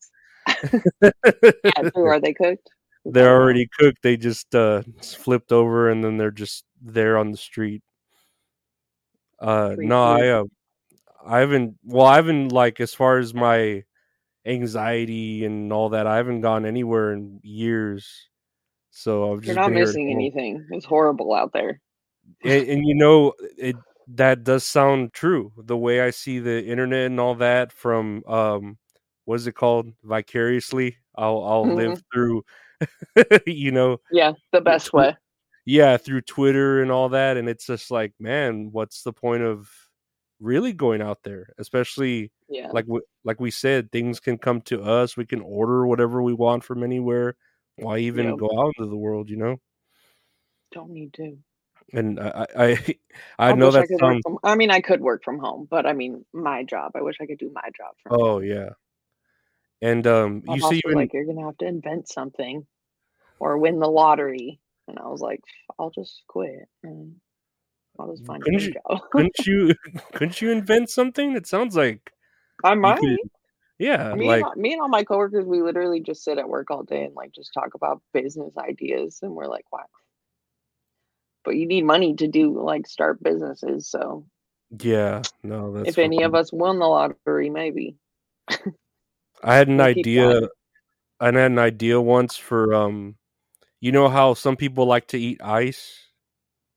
Yeah. 1.02 1.90
Are 1.96 2.20
they 2.20 2.34
cooked? 2.34 2.70
They're 3.06 3.34
already 3.34 3.68
cooked. 3.80 4.02
They 4.02 4.18
just 4.18 4.54
uh 4.56 4.84
flipped 5.02 5.52
over 5.52 5.90
and 5.90 6.04
then 6.04 6.18
they're 6.18 6.32
just 6.32 6.66
there 6.82 7.18
on 7.18 7.32
the 7.32 7.38
street. 7.38 7.82
Uh 9.40 9.76
no, 9.78 10.04
I 10.04 10.28
uh, 10.30 10.44
I 11.26 11.40
haven't 11.40 11.78
well, 11.84 12.06
I 12.06 12.16
haven't 12.16 12.52
like 12.52 12.80
as 12.80 12.94
far 12.94 13.20
as 13.20 13.34
my 13.34 13.84
anxiety 14.46 15.46
and 15.46 15.72
all 15.72 15.90
that, 15.90 16.08
I 16.08 16.18
haven't 16.18 16.42
gone 16.42 16.66
anywhere 16.66 17.14
in 17.14 17.40
years. 17.44 18.30
So 18.92 19.32
I've 19.32 19.42
just 19.42 19.48
You're 19.48 19.56
not 19.56 19.72
missing 19.72 20.12
anything. 20.12 20.66
It's 20.72 20.86
horrible 20.86 21.34
out 21.34 21.54
there. 21.54 21.80
and, 22.44 22.68
and 22.68 22.88
you 22.88 22.96
know 22.96 23.34
it 23.58 23.76
that 24.16 24.44
does 24.44 24.66
sound 24.66 25.14
true 25.14 25.52
the 25.66 25.78
way 25.78 26.02
i 26.02 26.10
see 26.10 26.40
the 26.40 26.66
internet 26.66 27.06
and 27.06 27.20
all 27.20 27.36
that 27.36 27.72
from 27.72 28.24
um 28.28 28.78
what 29.26 29.36
is 29.36 29.46
it 29.48 29.54
called 29.54 29.92
vicariously 30.04 30.98
i'll 31.16 31.44
i'll 31.44 31.68
live 31.76 32.02
through 32.12 32.44
you 33.46 33.72
know 33.72 33.98
Yeah, 34.12 34.34
the 34.52 34.62
best 34.62 34.94
way. 34.94 35.16
yeah 35.66 35.98
through 35.98 36.22
twitter 36.22 36.82
and 36.82 36.92
all 36.92 37.10
that 37.10 37.38
and 37.38 37.48
it's 37.48 37.66
just 37.68 37.92
like 37.92 38.14
man 38.20 38.70
what's 38.72 39.04
the 39.04 39.14
point 39.14 39.44
of 39.44 39.70
really 40.40 40.74
going 40.74 41.02
out 41.02 41.20
there 41.24 41.54
especially 41.60 42.32
Yeah. 42.48 42.70
like 42.72 42.86
we, 42.88 43.02
like 43.24 43.40
we 43.40 43.52
said 43.52 43.92
things 43.92 44.20
can 44.20 44.38
come 44.38 44.62
to 44.62 44.82
us 44.82 45.16
we 45.18 45.26
can 45.26 45.42
order 45.42 45.86
whatever 45.86 46.24
we 46.24 46.34
want 46.34 46.64
from 46.64 46.84
anywhere 46.84 47.36
why 47.76 48.00
even 48.00 48.36
go 48.38 48.50
out 48.58 48.74
into 48.78 48.90
the 48.90 48.98
world 48.98 49.30
you 49.30 49.38
know 49.38 49.58
Don't 50.72 50.92
need 50.92 51.14
to. 51.14 51.38
And 51.94 52.20
i 52.20 52.46
i 52.56 52.66
i, 53.40 53.50
I 53.50 53.54
know 53.54 53.68
wish 53.68 53.76
I 53.76 53.80
that 53.82 53.98
sounds 54.00 54.22
from. 54.24 54.38
I 54.44 54.56
mean, 54.56 54.72
I 54.72 54.82
could 54.82 55.02
work 55.02 55.24
from 55.24 55.40
home, 55.40 55.68
but 55.70 55.86
I 55.86 55.94
mean, 55.94 56.26
my 56.34 56.64
job. 56.64 56.92
I 56.96 57.02
wish 57.02 57.18
I 57.22 57.26
could 57.26 57.40
do 57.40 57.52
my 57.54 57.68
job 57.76 57.94
from. 58.04 58.20
Oh 58.20 58.34
home. 58.34 58.44
yeah. 58.44 58.70
And 59.82 60.06
um 60.08 60.44
My 60.46 60.56
you 60.56 60.62
see 60.62 60.82
like, 60.86 61.14
"You're 61.14 61.26
gonna 61.26 61.46
have 61.46 61.58
to 61.60 61.66
invent 61.68 62.10
something, 62.10 62.66
or 63.40 63.58
win 63.58 63.80
the 63.80 63.88
lottery," 63.90 64.60
and 64.88 65.00
I 65.00 65.08
was 65.08 65.22
like, 65.22 65.42
"I'll 65.78 65.90
just 65.92 66.24
quit 66.28 66.68
and 66.84 67.16
I'll 67.98 68.12
just 68.12 68.26
find 68.26 68.42
a 68.42 68.44
Couldn't 68.44 68.60
new 68.62 68.68
you- 68.68 68.74
job." 68.74 69.02
couldn't 69.12 69.40
you 69.48 69.74
couldn't 70.14 70.42
you 70.42 70.52
invent 70.52 70.90
something? 70.90 71.36
It 71.36 71.48
sounds 71.48 71.76
like 71.76 72.12
I 72.64 72.76
might. 72.76 73.00
could 73.00 73.18
yeah, 73.78 74.14
me, 74.14 74.28
like 74.28 74.40
and, 74.40 74.46
all- 74.46 74.56
me 74.58 74.74
and 74.74 74.82
all 74.82 74.90
my 74.90 75.06
coworkers, 75.06 75.46
we 75.46 75.62
literally 75.62 76.02
just 76.02 76.22
sit 76.26 76.38
at 76.38 76.50
work 76.50 76.70
all 76.70 76.84
day 76.84 77.06
and 77.06 77.16
like 77.16 77.32
just 77.32 77.54
talk 77.54 77.76
about 77.76 78.02
business 78.14 78.52
ideas, 78.58 79.20
and 79.22 79.32
we're 79.32 79.48
like, 79.48 79.72
"Wow." 79.72 79.86
But 81.46 81.56
you 81.56 81.66
need 81.66 81.84
money 81.86 82.16
to 82.16 82.28
do 82.28 82.60
like 82.60 82.88
start 82.88 83.24
businesses. 83.24 83.88
So 83.88 84.26
yeah, 84.80 85.24
no, 85.44 85.74
that's 85.74 85.90
if 85.90 85.98
any 85.98 86.24
of 86.24 86.36
us 86.36 86.52
won 86.52 86.80
the 86.80 86.86
lottery, 86.86 87.50
maybe. 87.50 87.96
I 89.44 89.56
had 89.56 89.68
an 89.70 89.78
we'll 89.78 89.88
idea. 89.88 90.42
I 91.20 91.26
had 91.26 91.36
an 91.36 91.60
idea 91.60 92.00
once 92.02 92.36
for 92.36 92.74
um 92.74 93.16
you 93.80 93.92
know 93.92 94.10
how 94.10 94.34
some 94.34 94.58
people 94.58 94.86
like 94.86 95.08
to 95.10 95.18
eat 95.20 95.42
ice? 95.42 95.98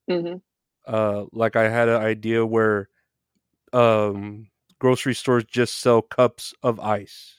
hmm 0.09 0.37
Uh 0.87 1.25
like 1.33 1.57
I 1.57 1.69
had 1.69 1.89
an 1.89 2.01
idea 2.01 2.47
where 2.47 2.89
um 3.73 4.47
grocery 4.79 5.15
stores 5.15 5.45
just 5.45 5.79
sell 5.81 6.03
cups 6.03 6.55
of 6.63 6.79
ice. 6.79 7.37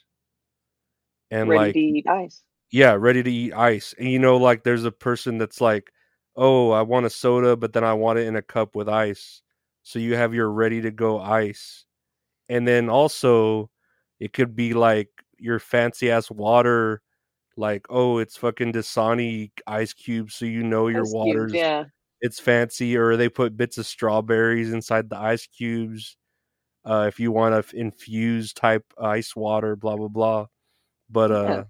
And 1.31 1.49
Ready 1.49 1.65
like 1.65 1.73
to 1.73 1.79
eat 1.79 2.07
ice. 2.07 2.43
yeah, 2.71 2.93
ready 2.93 3.23
to 3.23 3.31
eat 3.31 3.53
ice. 3.53 3.95
And 3.97 4.09
you 4.09 4.19
know, 4.19 4.37
like 4.37 4.63
there's 4.63 4.83
a 4.83 4.91
person 4.91 5.37
that's 5.37 5.61
like, 5.61 5.92
oh, 6.35 6.71
I 6.71 6.81
want 6.81 7.05
a 7.05 7.09
soda, 7.09 7.55
but 7.57 7.73
then 7.73 7.83
I 7.83 7.93
want 7.93 8.19
it 8.19 8.27
in 8.27 8.35
a 8.35 8.41
cup 8.41 8.75
with 8.75 8.89
ice. 8.89 9.41
So 9.83 9.99
you 9.99 10.15
have 10.15 10.33
your 10.33 10.49
ready 10.51 10.81
to 10.81 10.91
go 10.91 11.19
ice. 11.19 11.85
And 12.49 12.67
then 12.67 12.89
also, 12.89 13.69
it 14.19 14.33
could 14.33 14.55
be 14.55 14.73
like 14.73 15.09
your 15.37 15.59
fancy 15.59 16.11
ass 16.11 16.31
water, 16.31 17.01
like, 17.57 17.85
oh, 17.89 18.19
it's 18.19 18.37
fucking 18.37 18.73
Dasani 18.73 19.51
ice 19.67 19.93
cubes. 19.93 20.35
So 20.35 20.45
you 20.45 20.63
know 20.63 20.87
your 20.87 21.03
Ice 21.03 21.13
water's 21.13 21.53
yeah. 21.53 21.85
it's 22.21 22.39
fancy, 22.39 22.97
or 22.97 23.17
they 23.17 23.29
put 23.29 23.57
bits 23.57 23.77
of 23.77 23.85
strawberries 23.85 24.73
inside 24.73 25.09
the 25.09 25.17
ice 25.17 25.47
cubes. 25.47 26.17
Uh, 26.85 27.05
if 27.07 27.19
you 27.19 27.31
want 27.31 27.55
a 27.55 27.59
f- 27.59 27.73
infused 27.73 28.57
type 28.57 28.85
ice 29.01 29.35
water, 29.35 29.75
blah 29.75 29.95
blah 29.97 30.07
blah. 30.09 30.47
But 31.09 31.31
Yeah. 31.31 31.37
uh, 31.37 31.63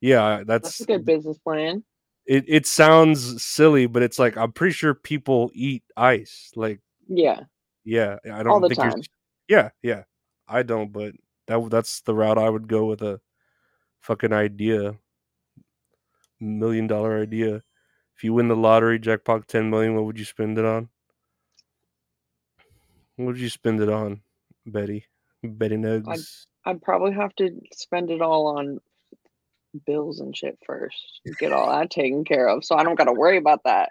yeah, 0.00 0.44
That's 0.46 0.64
that's 0.64 0.80
a 0.80 0.86
good 0.86 1.04
business 1.06 1.38
plan. 1.38 1.84
It. 2.26 2.44
It 2.48 2.66
sounds 2.66 3.42
silly, 3.42 3.86
but 3.86 4.02
it's 4.02 4.18
like 4.18 4.36
I'm 4.36 4.52
pretty 4.52 4.72
sure 4.72 4.94
people 4.94 5.50
eat 5.54 5.82
ice. 5.96 6.50
Like, 6.56 6.80
Yeah. 7.08 7.40
yeah, 7.84 8.18
I 8.24 8.42
don't 8.42 8.48
All 8.48 8.60
the 8.60 8.68
think 8.68 8.80
time. 8.80 9.00
Yeah, 9.48 9.70
yeah, 9.82 10.02
I 10.48 10.62
don't, 10.62 10.92
but 10.92 11.14
that 11.46 11.70
that's 11.70 12.00
the 12.02 12.14
route 12.14 12.38
I 12.38 12.50
would 12.50 12.66
go 12.68 12.86
with 12.86 13.02
a 13.02 13.20
fucking 14.00 14.32
idea, 14.32 14.96
million 16.40 16.86
dollar 16.86 17.20
idea. 17.22 17.62
If 18.16 18.24
you 18.24 18.32
win 18.32 18.48
the 18.48 18.56
lottery, 18.56 18.98
jackpot 18.98 19.46
ten 19.46 19.70
million, 19.70 19.94
what 19.94 20.04
would 20.04 20.18
you 20.18 20.24
spend 20.24 20.58
it 20.58 20.64
on? 20.64 20.88
What 23.16 23.26
would 23.26 23.38
you 23.38 23.48
spend 23.48 23.80
it 23.80 23.88
on, 23.88 24.20
Betty? 24.66 25.06
Betty 25.42 25.76
Nugz. 25.76 26.46
I'd 26.64 26.82
probably 26.82 27.12
have 27.12 27.34
to 27.36 27.50
spend 27.72 28.10
it 28.10 28.20
all 28.20 28.46
on 28.58 28.80
bills 29.84 30.20
and 30.20 30.36
shit 30.36 30.58
first. 30.66 31.20
Get 31.38 31.52
all 31.52 31.70
that 31.70 31.90
taken 31.90 32.24
care 32.24 32.48
of, 32.48 32.64
so 32.64 32.76
I 32.76 32.84
don't 32.84 32.96
got 32.96 33.04
to 33.04 33.12
worry 33.12 33.36
about 33.36 33.62
that. 33.64 33.90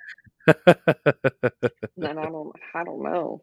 Then 1.98 2.17
I 2.17 2.26
don't. 2.26 2.52
I 2.74 2.84
don't 2.84 3.04
know. 3.04 3.41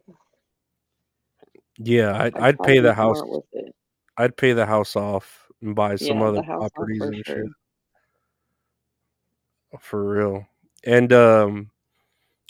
yeah, 1.79 2.17
I'd, 2.23 2.37
I'd 2.37 2.43
I'd 2.43 2.63
pay 2.63 2.81
the 2.81 2.95
house. 2.95 3.23
with 3.25 3.45
it. 3.53 3.75
I'd 4.19 4.37
pay 4.37 4.53
the 4.53 4.67
house 4.67 4.95
off 4.95 5.49
and 5.63 5.75
buy 5.75 5.97
some 5.97 6.19
Yeah, 6.19 6.29
other 6.29 6.41
the 6.41 6.47
house 6.47 6.65
off 6.65 6.73
properties 6.75 7.03
and 7.03 7.27
sure. 7.27 7.37
shit. 9.73 9.81
For 9.81 10.05
real. 10.05 10.47
And 10.85 11.13
um 11.13 11.71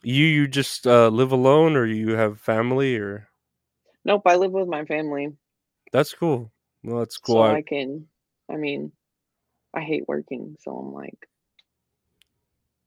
you 0.02 0.24
you 0.24 0.48
just 0.48 0.86
uh 0.86 1.08
live 1.08 1.30
alone 1.32 1.76
or 1.76 1.86
you 1.86 2.16
have 2.16 2.40
family 2.40 2.96
or 2.96 3.28
Nope, 4.04 4.22
I 4.26 4.34
live 4.34 4.50
with 4.50 4.66
my 4.66 4.84
family, 4.84 5.32
that's 5.92 6.12
cool. 6.12 6.50
Well 6.82 6.98
that's 6.98 7.18
cool. 7.18 7.36
so 7.36 7.42
I, 7.42 7.56
I 7.56 7.62
can. 7.62 8.08
I 8.50 8.56
mean, 8.56 8.90
I 9.74 9.80
hate 9.80 10.08
working, 10.08 10.56
so 10.60 10.76
I'm 10.76 10.92
like, 10.92 11.28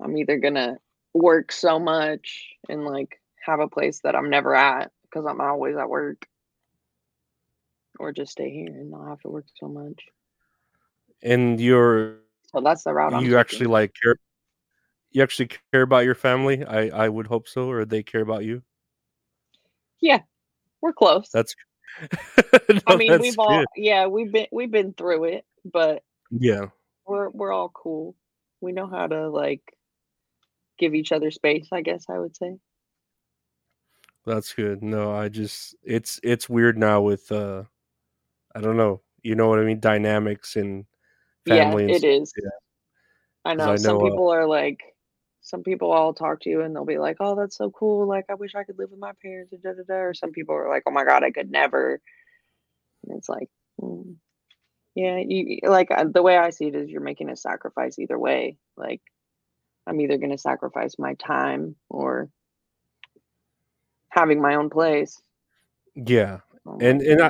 I'm 0.01 0.17
either 0.17 0.37
gonna 0.37 0.77
work 1.13 1.51
so 1.51 1.79
much 1.79 2.55
and 2.69 2.85
like 2.85 3.21
have 3.45 3.59
a 3.59 3.67
place 3.67 4.01
that 4.01 4.15
I'm 4.15 4.29
never 4.29 4.53
at 4.55 4.91
because 5.03 5.25
I'm 5.25 5.41
always 5.41 5.77
at 5.77 5.89
work, 5.89 6.27
or 7.99 8.11
just 8.11 8.33
stay 8.33 8.49
here 8.49 8.67
and 8.67 8.91
not 8.91 9.07
have 9.07 9.21
to 9.21 9.29
work 9.29 9.45
so 9.59 9.67
much. 9.67 10.05
And 11.23 11.59
you're 11.59 12.17
So 12.51 12.61
that's 12.61 12.83
the 12.83 12.93
route 12.93 13.13
I'm 13.13 13.23
you 13.23 13.31
taking. 13.31 13.39
actually 13.39 13.67
like 13.67 13.93
care 14.01 14.15
you 15.11 15.23
actually 15.23 15.49
care 15.71 15.81
about 15.81 16.03
your 16.03 16.13
family? 16.15 16.63
I 16.65 17.05
I 17.05 17.09
would 17.09 17.27
hope 17.27 17.47
so, 17.47 17.69
or 17.69 17.85
they 17.85 18.03
care 18.03 18.21
about 18.21 18.43
you? 18.43 18.61
Yeah, 20.01 20.19
we're 20.81 20.93
close. 20.93 21.29
That's 21.33 21.55
I 22.85 22.95
mean, 22.97 23.11
that's 23.11 23.21
we've 23.21 23.39
all 23.39 23.63
yeah, 23.77 24.07
we've 24.07 24.31
been 24.31 24.47
we've 24.51 24.71
been 24.71 24.93
through 24.93 25.23
it, 25.25 25.45
but 25.63 26.03
Yeah. 26.31 26.67
we're 27.05 27.29
we're 27.29 27.53
all 27.53 27.69
cool. 27.69 28.15
We 28.61 28.71
know 28.71 28.87
how 28.87 29.07
to 29.07 29.29
like 29.29 29.61
give 30.77 30.95
each 30.95 31.11
other 31.11 31.31
space, 31.31 31.67
I 31.71 31.81
guess 31.81 32.05
I 32.09 32.19
would 32.19 32.35
say. 32.35 32.57
That's 34.25 34.53
good. 34.53 34.81
No, 34.81 35.13
I 35.13 35.29
just 35.29 35.75
it's 35.83 36.19
it's 36.23 36.49
weird 36.49 36.77
now 36.77 37.01
with 37.01 37.31
uh 37.31 37.63
I 38.55 38.61
don't 38.61 38.77
know. 38.77 39.01
You 39.21 39.35
know 39.35 39.47
what 39.47 39.59
I 39.59 39.63
mean? 39.63 39.79
Dynamics 39.79 40.55
and 40.55 40.85
Yeah, 41.45 41.63
family 41.63 41.83
and 41.85 41.91
it 41.91 42.03
is. 42.03 42.33
Yeah. 42.41 42.49
I 43.45 43.53
know 43.53 43.73
I 43.73 43.75
some 43.77 43.93
know 43.93 44.01
uh 44.01 44.09
people 44.09 44.29
are 44.29 44.47
like 44.47 44.81
some 45.41 45.61
people 45.61 45.93
I'll 45.93 46.13
talk 46.13 46.41
to 46.41 46.49
you 46.49 46.61
and 46.61 46.75
they'll 46.75 46.85
be 46.85 46.97
like, 46.97 47.17
"Oh, 47.19 47.35
that's 47.35 47.55
so 47.55 47.69
cool. 47.69 48.07
Like 48.07 48.25
I 48.29 48.33
wish 48.33 48.55
I 48.55 48.63
could 48.63 48.79
live 48.79 48.89
with 48.89 48.99
my 48.99 49.11
parents." 49.21 49.53
Da, 49.63 49.73
da, 49.73 49.83
da. 49.87 49.93
Or 49.93 50.13
some 50.15 50.31
people 50.31 50.55
are 50.55 50.67
like, 50.69 50.83
"Oh 50.87 50.91
my 50.91 51.05
god, 51.05 51.23
I 51.23 51.29
could 51.29 51.51
never." 51.51 52.01
And 53.03 53.17
it's 53.17 53.29
like, 53.29 53.49
mm, 53.79 54.15
yeah, 54.95 55.17
you 55.17 55.59
like 55.63 55.91
uh, 55.91 56.05
the 56.11 56.23
way 56.23 56.37
I 56.37 56.49
see 56.51 56.67
it 56.67 56.75
is 56.75 56.89
you're 56.89 57.01
making 57.01 57.29
a 57.29 57.35
sacrifice 57.35 57.99
either 57.99 58.17
way. 58.17 58.57
Like 58.77 59.01
I'm 59.85 59.99
either 59.99 60.17
going 60.17 60.31
to 60.31 60.37
sacrifice 60.37 60.95
my 60.97 61.15
time 61.15 61.75
or 61.89 62.29
having 64.09 64.41
my 64.41 64.55
own 64.55 64.69
place. 64.69 65.21
Yeah. 65.95 66.39
I'm 66.65 66.81
And 66.81 67.01
and 67.01 67.21
I. 67.21 67.29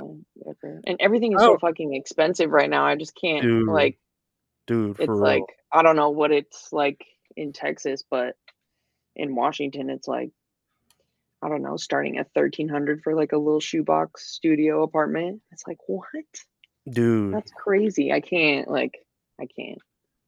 And 0.88 0.98
everything 1.00 1.34
is 1.34 1.42
so 1.42 1.58
fucking 1.58 1.94
expensive 1.96 2.52
right 2.52 2.70
now. 2.70 2.86
I 2.86 2.96
just 2.96 3.20
can't 3.20 3.42
dude, 3.42 3.68
like 3.68 3.98
dude, 4.68 5.00
it's 5.00 5.06
for 5.06 5.16
like 5.16 5.38
real. 5.38 5.48
I 5.74 5.82
don't 5.82 5.96
know 5.96 6.12
what 6.12 6.32
it's 6.32 6.72
like 6.72 7.04
in 7.36 7.52
Texas, 7.52 8.04
but 8.10 8.36
in 9.16 9.36
Washington 9.36 9.90
it's 9.90 10.08
like 10.08 10.32
I 11.42 11.50
don't 11.50 11.62
know, 11.62 11.78
starting 11.78 12.18
at 12.18 12.30
1300 12.34 13.02
for 13.04 13.16
like 13.16 13.32
a 13.32 13.38
little 13.38 13.60
shoebox 13.60 14.26
studio 14.26 14.84
apartment. 14.84 15.42
It's 15.52 15.68
like, 15.68 15.78
what? 15.86 16.06
Dude. 16.90 17.34
That's 17.34 17.52
crazy. 17.52 18.12
I 18.12 18.20
can't 18.20 18.70
like 18.70 18.94
I 19.40 19.48
can't. 19.48 19.80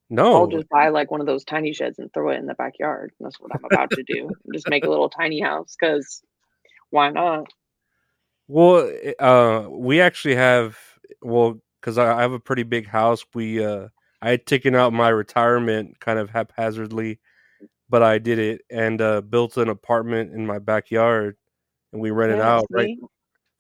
No. 0.10 0.34
I'll 0.34 0.48
just 0.48 0.70
buy 0.70 0.90
like 0.90 1.12
one 1.12 1.22
of 1.22 1.28
those 1.28 1.44
tiny 1.44 1.74
sheds 1.74 2.00
and 2.00 2.12
throw 2.14 2.30
it 2.30 2.38
in 2.40 2.46
the 2.46 2.56
backyard. 2.56 3.12
That's 3.20 3.40
what 3.40 3.52
I'm 3.54 3.66
about 3.66 3.92
to 3.92 4.04
do. 4.04 4.30
Just 4.54 4.70
make 4.70 4.86
a 4.86 4.90
little 4.90 5.10
tiny 5.10 5.40
house 5.42 5.76
cuz 5.76 6.22
why 6.90 7.10
not? 7.12 7.48
Well, 8.48 8.90
eh, 9.04 9.14
uh, 9.20 9.68
we 9.70 10.02
actually 10.02 10.36
have 10.36 10.78
well, 11.22 11.60
because 11.82 11.98
I 11.98 12.18
I 12.18 12.22
have 12.22 12.32
a 12.34 12.40
pretty 12.40 12.64
big 12.64 12.88
house. 12.88 13.24
We 13.34 13.64
uh, 13.64 13.90
I 14.22 14.30
had 14.32 14.46
taken 14.46 14.76
out 14.76 14.94
my 14.94 15.10
retirement 15.10 16.00
kind 16.00 16.20
of 16.20 16.30
haphazardly, 16.30 17.20
but 17.90 18.04
I 18.04 18.20
did 18.20 18.40
it 18.40 18.62
and 18.72 19.02
uh, 19.02 19.22
built 19.22 19.58
an 19.58 19.70
apartment 19.70 20.34
in 20.34 20.46
my 20.48 20.60
backyard, 20.60 21.38
and 21.94 22.02
we 22.02 22.12
rent 22.12 22.34
it 22.34 22.40
Yeah, 22.40 22.58
out. 22.58 22.66
Right, 22.72 22.98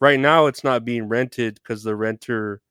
right 0.01 0.19
now 0.19 0.47
it's 0.47 0.63
not 0.63 0.85
being 0.85 1.07
rented 1.09 1.55
because 1.55 1.83
the 1.83 1.95
renter, 1.95 2.61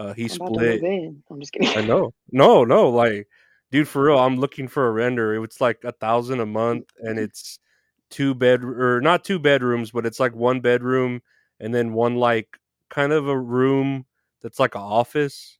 uh, 0.00 0.14
he 0.14 0.28
I'm 0.28 0.36
about 0.36 0.54
to 0.54 0.60
move 0.60 0.76
split. 0.76 0.82
in. 0.82 1.22
I'm 1.30 1.40
just 1.40 1.52
kidding. 1.52 1.76
I 1.76 1.82
know, 1.82 2.12
no, 2.32 2.64
no, 2.64 2.88
like, 2.88 3.28
dude, 3.70 3.86
for 3.86 4.04
real, 4.04 4.18
I'm 4.18 4.38
looking 4.38 4.66
for 4.66 4.88
a 4.88 4.92
render. 4.92 5.42
It's 5.44 5.60
like 5.60 5.84
a 5.84 5.92
thousand 5.92 6.40
a 6.40 6.46
month, 6.46 6.86
and 7.00 7.18
it's 7.18 7.58
two 8.08 8.34
bed 8.34 8.64
or 8.64 9.00
not 9.00 9.24
two 9.24 9.38
bedrooms, 9.38 9.90
but 9.90 10.06
it's 10.06 10.18
like 10.18 10.34
one 10.34 10.60
bedroom 10.60 11.22
and 11.60 11.74
then 11.74 11.92
one 11.92 12.16
like 12.16 12.58
kind 12.88 13.12
of 13.12 13.28
a 13.28 13.38
room 13.38 14.06
that's 14.42 14.58
like 14.58 14.74
an 14.74 14.80
office, 14.80 15.58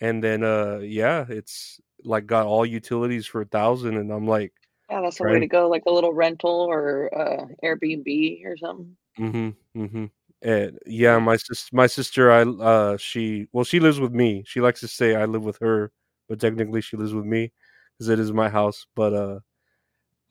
and 0.00 0.22
then 0.22 0.44
uh, 0.44 0.78
yeah, 0.82 1.24
it's 1.28 1.80
like 2.04 2.26
got 2.26 2.46
all 2.46 2.66
utilities 2.66 3.26
for 3.26 3.40
a 3.40 3.46
thousand, 3.46 3.96
and 3.96 4.12
I'm 4.12 4.28
like 4.28 4.52
Yeah, 4.90 5.00
that's 5.00 5.18
the 5.18 5.24
way 5.24 5.40
to 5.40 5.46
go, 5.46 5.68
like 5.68 5.84
a 5.86 5.90
little 5.90 6.12
rental 6.12 6.66
or 6.68 7.10
uh 7.16 7.46
Airbnb 7.64 8.44
or 8.44 8.56
something. 8.58 8.96
Mm-hmm. 9.18 9.82
Mm-hmm. 9.82 10.04
And 10.46 10.78
yeah, 10.86 11.18
my 11.18 11.36
sis, 11.36 11.72
my 11.72 11.88
sister, 11.88 12.30
I 12.32 12.42
uh, 12.42 12.96
she 12.98 13.48
well, 13.52 13.64
she 13.64 13.80
lives 13.80 14.00
with 14.00 14.12
me. 14.12 14.44
She 14.46 14.60
likes 14.62 14.80
to 14.80 14.88
say 14.88 15.16
I 15.16 15.26
live 15.26 15.44
with 15.44 15.58
her, 15.60 15.92
but 16.28 16.40
technically 16.40 16.82
she 16.82 16.96
lives 16.96 17.14
with 17.14 17.26
me 17.26 17.52
because 17.98 18.08
it 18.10 18.20
is 18.20 18.32
my 18.32 18.48
house. 18.50 18.86
But 18.96 19.14
uh, 19.14 19.40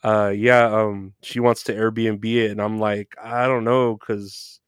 uh, 0.04 0.30
yeah, 0.30 0.65
um, 0.73 1.13
she 1.23 1.39
wants 1.41 1.63
to 1.65 1.73
Airbnb 1.75 2.23
it, 2.25 2.51
and 2.51 2.62
I'm 2.62 2.80
like, 2.80 3.15
I 3.21 3.47
don't 3.47 3.65
know, 3.65 3.97
because 3.97 4.62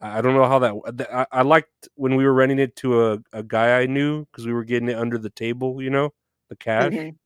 I 0.00 0.20
don't 0.22 0.34
know 0.34 0.46
how 0.46 0.58
that. 0.60 1.08
I, 1.12 1.26
I 1.32 1.42
liked 1.42 1.88
when 1.96 2.16
we 2.16 2.24
were 2.26 2.34
renting 2.34 2.58
it 2.58 2.76
to 2.76 3.12
a, 3.12 3.18
a 3.32 3.42
guy 3.44 3.80
I 3.80 3.86
knew 3.86 4.26
because 4.26 4.46
we 4.46 4.52
were 4.52 4.64
getting 4.64 4.88
it 4.90 4.98
under 4.98 5.18
the 5.18 5.30
table, 5.30 5.82
you 5.82 5.90
know, 5.90 6.12
the 6.50 6.56
cash. 6.56 6.92
hmm 6.92 6.98
And 6.98 7.16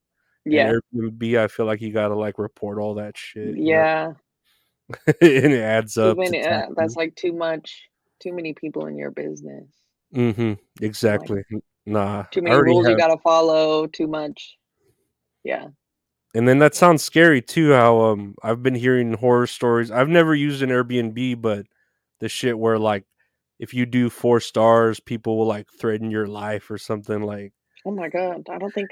Yeah. 0.46 0.72
Airbnb, 0.94 1.38
I 1.38 1.48
feel 1.48 1.66
like 1.66 1.80
you 1.80 1.92
gotta 1.92 2.14
like 2.16 2.38
report 2.38 2.78
all 2.78 2.94
that 2.96 3.16
shit, 3.16 3.56
you 3.58 3.74
know, 3.74 3.80
Yeah. 3.80 4.12
and 5.06 5.52
it 5.52 5.60
adds 5.60 5.98
up 5.98 6.16
to 6.16 6.22
many 6.22 6.46
uh, 6.46 6.66
that's 6.76 6.96
like 6.96 7.14
too 7.14 7.32
much 7.32 7.88
too 8.20 8.32
many 8.32 8.54
people 8.54 8.86
in 8.86 8.96
your 8.96 9.10
business. 9.10 9.66
Mm-hmm. 10.14 10.54
Exactly. 10.82 11.42
N- 11.52 11.62
Nah, 11.86 12.24
too 12.24 12.42
many 12.42 12.54
rules 12.54 12.86
you 12.86 12.98
gotta 12.98 13.16
follow, 13.16 13.86
too 13.86 14.06
much. 14.06 14.58
Yeah. 15.42 15.68
And 16.34 16.46
then 16.46 16.58
that 16.58 16.74
sounds 16.74 17.02
scary 17.02 17.40
too. 17.40 17.72
How 17.72 17.98
um 18.00 18.34
I've 18.42 18.62
been 18.62 18.74
hearing 18.74 19.14
horror 19.14 19.46
stories. 19.46 19.90
I've 19.90 20.10
never 20.10 20.34
used 20.34 20.60
an 20.60 20.68
Airbnb, 20.68 21.40
but 21.40 21.64
the 22.20 22.28
shit 22.28 22.58
where 22.58 22.78
like 22.78 23.04
if 23.58 23.72
you 23.72 23.86
do 23.86 24.10
four 24.10 24.38
stars, 24.40 25.00
people 25.00 25.38
will 25.38 25.46
like 25.46 25.66
threaten 25.80 26.10
your 26.10 26.26
life 26.26 26.70
or 26.70 26.76
something 26.76 27.22
like. 27.22 27.54
Oh 27.86 27.90
my 27.90 28.10
god. 28.10 28.46
I 28.50 28.58
don't 28.58 28.74
think 28.74 28.90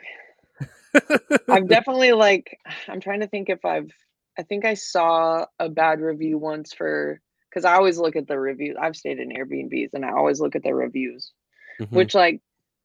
I've 1.51 1.69
definitely 1.69 2.13
like 2.13 2.59
I'm 2.89 3.01
trying 3.01 3.21
to 3.21 3.27
think 3.27 3.51
if 3.51 3.63
I've 3.67 3.91
I 4.39 4.43
think 4.43 4.65
I 4.65 4.75
saw 4.75 5.47
a 5.59 5.69
bad 5.69 6.01
review 6.01 6.39
once 6.39 6.73
for 6.73 7.21
because 7.49 7.65
I 7.65 7.75
always 7.75 7.99
look 7.99 8.17
at 8.17 8.27
the 8.27 8.39
reviews. 8.39 8.77
I've 8.81 8.97
stayed 8.97 9.19
in 9.19 9.31
Airbnbs 9.31 9.95
and 9.95 10.05
I 10.05 10.13
always 10.13 10.41
look 10.41 10.57
at 10.57 10.63
the 10.63 10.75
reviews, 10.75 11.33
Mhm. 11.81 11.91
which 11.91 12.15
like 12.15 12.43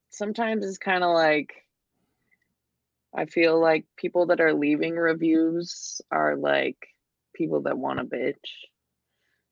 sometimes 0.10 0.66
is 0.66 0.78
kind 0.78 1.04
of 1.04 1.14
like 1.14 1.54
I 3.14 3.26
feel 3.26 3.60
like 3.60 3.86
people 3.98 4.28
that 4.28 4.40
are 4.40 4.54
leaving 4.54 4.96
reviews 4.96 6.00
are 6.12 6.38
like 6.38 6.78
people 7.34 7.64
that 7.64 7.78
want 7.78 8.00
a 8.00 8.06
bitch. 8.06 8.36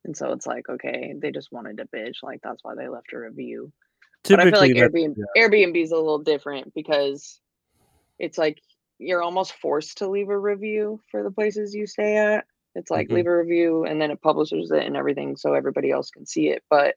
And 0.06 0.16
so 0.16 0.32
it's 0.32 0.48
like, 0.48 0.70
okay, 0.70 1.14
they 1.18 1.32
just 1.32 1.52
wanted 1.52 1.78
to 1.78 1.86
bitch. 1.86 2.24
Like 2.24 2.40
that's 2.42 2.64
why 2.64 2.76
they 2.76 2.88
left 2.88 3.12
a 3.12 3.20
review. 3.20 3.74
But 4.24 4.40
I 4.40 4.50
feel 4.50 4.60
like 4.62 4.72
Airbnb 4.72 5.16
yeah. 5.18 5.44
Airbnb 5.44 5.84
is 5.84 5.92
a 5.92 5.98
little 5.98 6.20
different 6.20 6.74
because 6.74 7.42
it's 8.18 8.38
like 8.38 8.62
you're 9.00 9.24
almost 9.24 9.54
forced 9.54 10.00
to 10.00 10.10
leave 10.10 10.30
a 10.30 10.38
review 10.38 11.02
for 11.12 11.24
the 11.24 11.32
places 11.32 11.74
you 11.76 11.88
stay 11.88 12.18
at. 12.18 12.46
It's 12.76 12.92
like 12.92 13.10
Mhm. 13.10 13.16
leave 13.16 13.28
a 13.28 13.38
review 13.38 13.86
and 13.86 14.02
then 14.02 14.12
it 14.12 14.22
publishes 14.22 14.72
it 14.72 14.84
and 14.86 14.98
everything 14.98 15.38
so 15.38 15.54
everybody 15.56 15.92
else 15.92 16.12
can 16.12 16.26
see 16.26 16.50
it. 16.50 16.64
But 16.70 16.96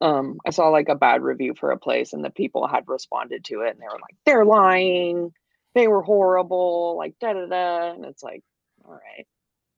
um 0.00 0.38
I 0.46 0.50
saw 0.50 0.68
like 0.68 0.88
a 0.88 0.94
bad 0.94 1.22
review 1.22 1.54
for 1.58 1.70
a 1.70 1.78
place 1.78 2.12
and 2.12 2.24
the 2.24 2.30
people 2.30 2.66
had 2.66 2.84
responded 2.88 3.44
to 3.46 3.62
it 3.62 3.70
and 3.70 3.80
they 3.80 3.86
were 3.86 4.00
like, 4.00 4.16
they're 4.26 4.44
lying, 4.44 5.32
they 5.74 5.88
were 5.88 6.02
horrible, 6.02 6.96
like 6.98 7.14
da 7.20 7.32
da 7.32 7.46
da. 7.46 7.92
And 7.94 8.04
it's 8.04 8.22
like, 8.22 8.42
all 8.84 8.92
right, 8.92 9.26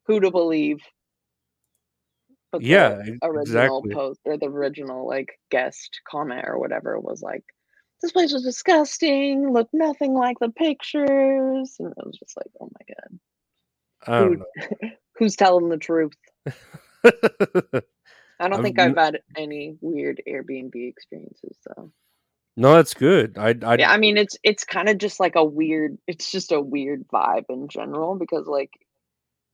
who 0.06 0.20
to 0.20 0.30
believe? 0.30 0.80
But 2.52 2.62
Yeah, 2.64 3.02
original 3.22 3.82
exactly. 3.82 3.92
post 3.92 4.20
or 4.26 4.36
the 4.38 4.46
original 4.46 5.06
like 5.06 5.38
guest 5.50 6.00
comment 6.10 6.44
or 6.46 6.58
whatever 6.58 6.98
was 7.00 7.22
like, 7.22 7.44
this 8.00 8.12
place 8.12 8.32
was 8.32 8.44
disgusting, 8.44 9.52
looked 9.52 9.74
nothing 9.74 10.14
like 10.14 10.38
the 10.40 10.50
pictures. 10.50 11.76
And 11.78 11.88
I 11.88 12.02
was 12.04 12.16
just 12.18 12.36
like, 12.36 12.46
oh 12.60 12.70
my 12.72 12.94
god, 12.94 13.18
I 14.06 14.20
don't 14.20 14.42
who 14.80 14.88
who's 15.18 15.36
telling 15.36 15.68
the 15.68 15.76
truth? 15.76 16.12
I 18.40 18.48
don't 18.48 18.58
I've 18.58 18.62
think 18.62 18.78
I've 18.78 18.96
had 18.96 19.20
any 19.36 19.76
weird 19.80 20.22
Airbnb 20.28 20.74
experiences 20.74 21.56
though. 21.66 21.90
no, 22.56 22.74
that's 22.74 22.94
good. 22.94 23.36
I 23.36 23.54
I 23.62 23.76
Yeah, 23.76 23.90
I 23.90 23.98
mean 23.98 24.16
it's 24.16 24.36
it's 24.42 24.64
kind 24.64 24.88
of 24.88 24.98
just 24.98 25.18
like 25.18 25.34
a 25.34 25.44
weird 25.44 25.98
it's 26.06 26.30
just 26.30 26.52
a 26.52 26.60
weird 26.60 27.06
vibe 27.08 27.46
in 27.48 27.68
general 27.68 28.14
because 28.14 28.46
like 28.46 28.70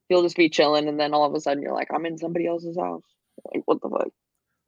you'll 0.09 0.23
just 0.23 0.37
be 0.37 0.49
chilling 0.49 0.87
and 0.87 0.99
then 0.99 1.13
all 1.13 1.25
of 1.25 1.33
a 1.33 1.41
sudden 1.41 1.63
you're 1.63 1.73
like, 1.73 1.89
I'm 1.91 2.05
in 2.05 2.17
somebody 2.17 2.45
else's 2.45 2.77
house. 2.77 3.03
Like 3.53 3.63
what 3.65 3.81
the 3.81 3.89
fuck? 3.89 4.09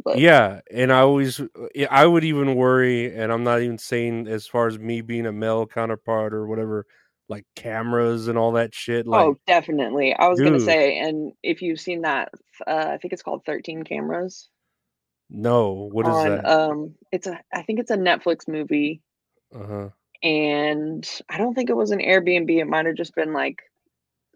But 0.03 0.19
yeah, 0.19 0.61
and 0.71 0.91
I 0.91 0.99
always 1.01 1.41
I 1.89 2.05
would 2.05 2.23
even 2.23 2.55
worry, 2.55 3.13
and 3.15 3.31
I'm 3.31 3.43
not 3.43 3.61
even 3.61 3.77
saying 3.77 4.27
as 4.27 4.47
far 4.47 4.67
as 4.67 4.79
me 4.79 5.01
being 5.01 5.25
a 5.25 5.31
male 5.31 5.65
counterpart 5.67 6.33
or 6.33 6.47
whatever, 6.47 6.85
like 7.29 7.45
cameras 7.55 8.27
and 8.27 8.37
all 8.37 8.53
that 8.53 8.73
shit. 8.73 9.05
Like, 9.07 9.35
oh, 9.35 9.37
definitely. 9.47 10.13
I 10.13 10.27
was 10.27 10.41
gonna 10.41 10.59
say, 10.59 10.97
and 10.99 11.33
if 11.43 11.61
you've 11.61 11.79
seen 11.79 12.01
that, 12.01 12.29
uh, 12.65 12.89
I 12.93 12.97
think 12.97 13.13
it's 13.13 13.23
called 13.23 13.43
13 13.45 13.83
Cameras 13.83 14.49
no, 15.29 15.89
what 15.91 16.07
is 16.07 16.23
on 16.23 16.23
that? 16.23 16.45
um, 16.45 16.95
it's 17.11 17.27
a 17.27 17.39
I 17.53 17.61
think 17.63 17.79
it's 17.79 17.91
a 17.91 17.97
Netflix 17.97 18.47
movie, 18.47 19.01
Uh 19.53 19.65
huh. 19.67 19.89
and 20.23 21.07
I 21.29 21.37
don't 21.37 21.53
think 21.53 21.69
it 21.69 21.75
was 21.77 21.91
an 21.91 21.99
Airbnb. 21.99 22.49
It 22.49 22.65
might 22.65 22.85
have 22.85 22.95
just 22.95 23.15
been 23.15 23.33
like 23.33 23.59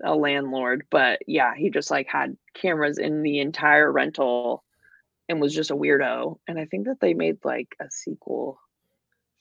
a 0.04 0.16
landlord, 0.16 0.86
but 0.92 1.20
yeah, 1.28 1.54
he 1.56 1.70
just 1.72 1.92
like 1.92 2.08
had 2.10 2.38
cameras 2.56 3.00
in 3.00 3.24
the 3.24 3.40
entire 3.40 3.92
rental 3.92 4.64
and 5.32 5.42
was 5.42 5.56
just 5.56 5.72
a 5.72 5.76
weirdo. 5.76 6.38
And 6.48 6.60
I 6.60 6.66
think 6.66 6.86
that 6.88 7.00
they 7.00 7.14
made 7.16 7.38
like 7.44 7.70
a 7.80 7.86
sequel, 7.90 8.60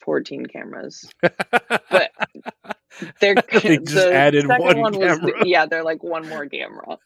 14 0.05 0.47
cameras. 0.47 1.11
But 1.21 2.11
they're 3.21 3.35
They 3.53 3.79
just 3.79 3.95
the 3.95 4.13
added 4.15 4.47
one 4.49 4.81
was 4.81 4.97
camera. 4.97 5.45
yeah, 5.47 5.67
they're 5.67 5.85
like 5.85 6.03
one 6.03 6.29
more 6.29 6.47
camera. 6.47 6.99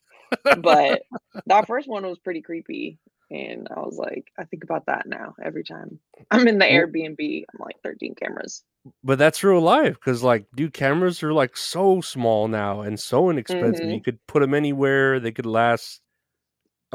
But 0.58 1.02
that 1.46 1.66
first 1.66 1.88
one 1.88 2.04
was 2.06 2.18
pretty 2.18 2.42
creepy. 2.42 2.98
And 3.30 3.66
I 3.74 3.80
was 3.80 3.96
like, 3.96 4.26
I 4.38 4.44
think 4.44 4.64
about 4.64 4.86
that 4.86 5.06
now 5.06 5.34
every 5.42 5.64
time 5.64 5.98
I'm 6.30 6.46
in 6.46 6.58
the 6.58 6.66
Airbnb. 6.66 7.44
I'm 7.52 7.58
like 7.58 7.76
13 7.82 8.14
cameras. 8.14 8.62
but 9.02 9.18
that's 9.18 9.42
real 9.42 9.60
life 9.62 9.94
because 9.94 10.22
like 10.22 10.44
dude 10.54 10.74
cameras 10.74 11.22
are 11.22 11.32
like 11.32 11.56
so 11.56 12.00
small 12.02 12.48
now 12.48 12.82
and 12.82 13.00
so 13.00 13.30
inexpensive 13.30 13.86
Mhm. 13.86 13.94
you 13.94 14.02
could 14.02 14.18
put 14.26 14.40
them 14.40 14.52
anywhere 14.52 15.18
they 15.20 15.32
could 15.32 15.46
last 15.46 16.02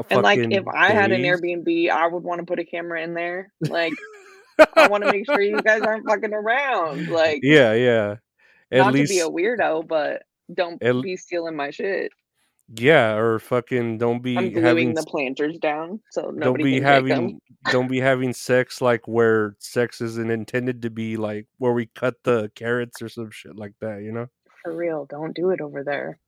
And 0.08 0.22
like, 0.22 0.38
if 0.38 0.66
I 0.68 0.90
had 0.92 1.12
an. 1.12 1.22
Airbnb, 1.22 1.90
I 1.90 2.06
would 2.06 2.22
want 2.22 2.40
to 2.40 2.46
put 2.46 2.58
a 2.58 2.64
camera 2.64 3.02
in 3.02 3.14
there. 3.14 3.52
Like, 3.60 3.92
I 4.76 4.88
want 4.88 5.04
to 5.04 5.12
make 5.12 5.26
sure 5.26 5.40
you 5.40 5.60
guys 5.62 5.82
aren't 5.82 6.06
fucking 6.08 6.32
around. 6.32 7.08
Like, 7.08 7.40
yeah 7.42 7.72
yeah 7.74 8.16
at 8.72 8.78
not 8.78 8.92
least 8.92 9.10
to 9.12 9.16
be 9.16 9.20
a 9.20 9.28
weirdo, 9.28 9.86
but 9.88 10.22
don't 10.54 10.82
At 10.82 11.00
be 11.02 11.16
stealing 11.16 11.56
my 11.56 11.70
shit. 11.70 12.12
yeah 12.76 13.14
or 13.14 13.38
fucking 13.40 13.98
don't 13.98 14.22
be 14.22 14.36
I'm 14.36 14.50
gluing 14.50 14.64
having 14.64 14.94
the 14.94 15.02
planters 15.02 15.58
down 15.58 16.00
so 16.12 16.30
don't 16.30 16.60
be 16.62 16.80
can 16.80 16.82
take 16.82 16.82
'em. 16.82 16.84
having 16.84 17.40
don't 17.70 17.88
be 17.88 17.98
having 18.00 18.32
sex 18.32 18.80
like 18.80 19.08
where 19.08 19.56
sex 19.58 20.00
isn't 20.00 20.30
intended 20.30 20.82
to 20.82 20.90
be 20.90 21.16
like 21.16 21.46
where 21.58 21.72
we 21.72 21.86
cut 21.86 22.14
the 22.22 22.50
carrots 22.54 23.02
or 23.02 23.08
some 23.08 23.30
shit 23.32 23.56
like 23.56 23.74
that 23.80 24.02
you 24.02 24.12
know 24.12 24.28
For 24.62 24.76
real, 24.76 25.06
don't 25.06 25.34
do 25.34 25.50
it 25.50 25.60
over 25.60 25.82
there. 25.82 26.18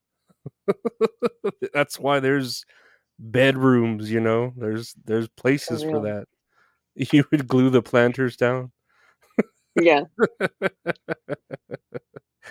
that's 1.73 1.99
why 1.99 2.19
there's 2.19 2.65
bedrooms 3.19 4.11
you 4.11 4.19
know 4.19 4.53
there's 4.57 4.95
there's 5.05 5.27
places 5.29 5.83
for 5.83 6.01
that 6.01 6.27
you 6.95 7.23
would 7.31 7.47
glue 7.47 7.69
the 7.69 7.81
planters 7.81 8.35
down 8.35 8.71
Yeah. 9.75 10.01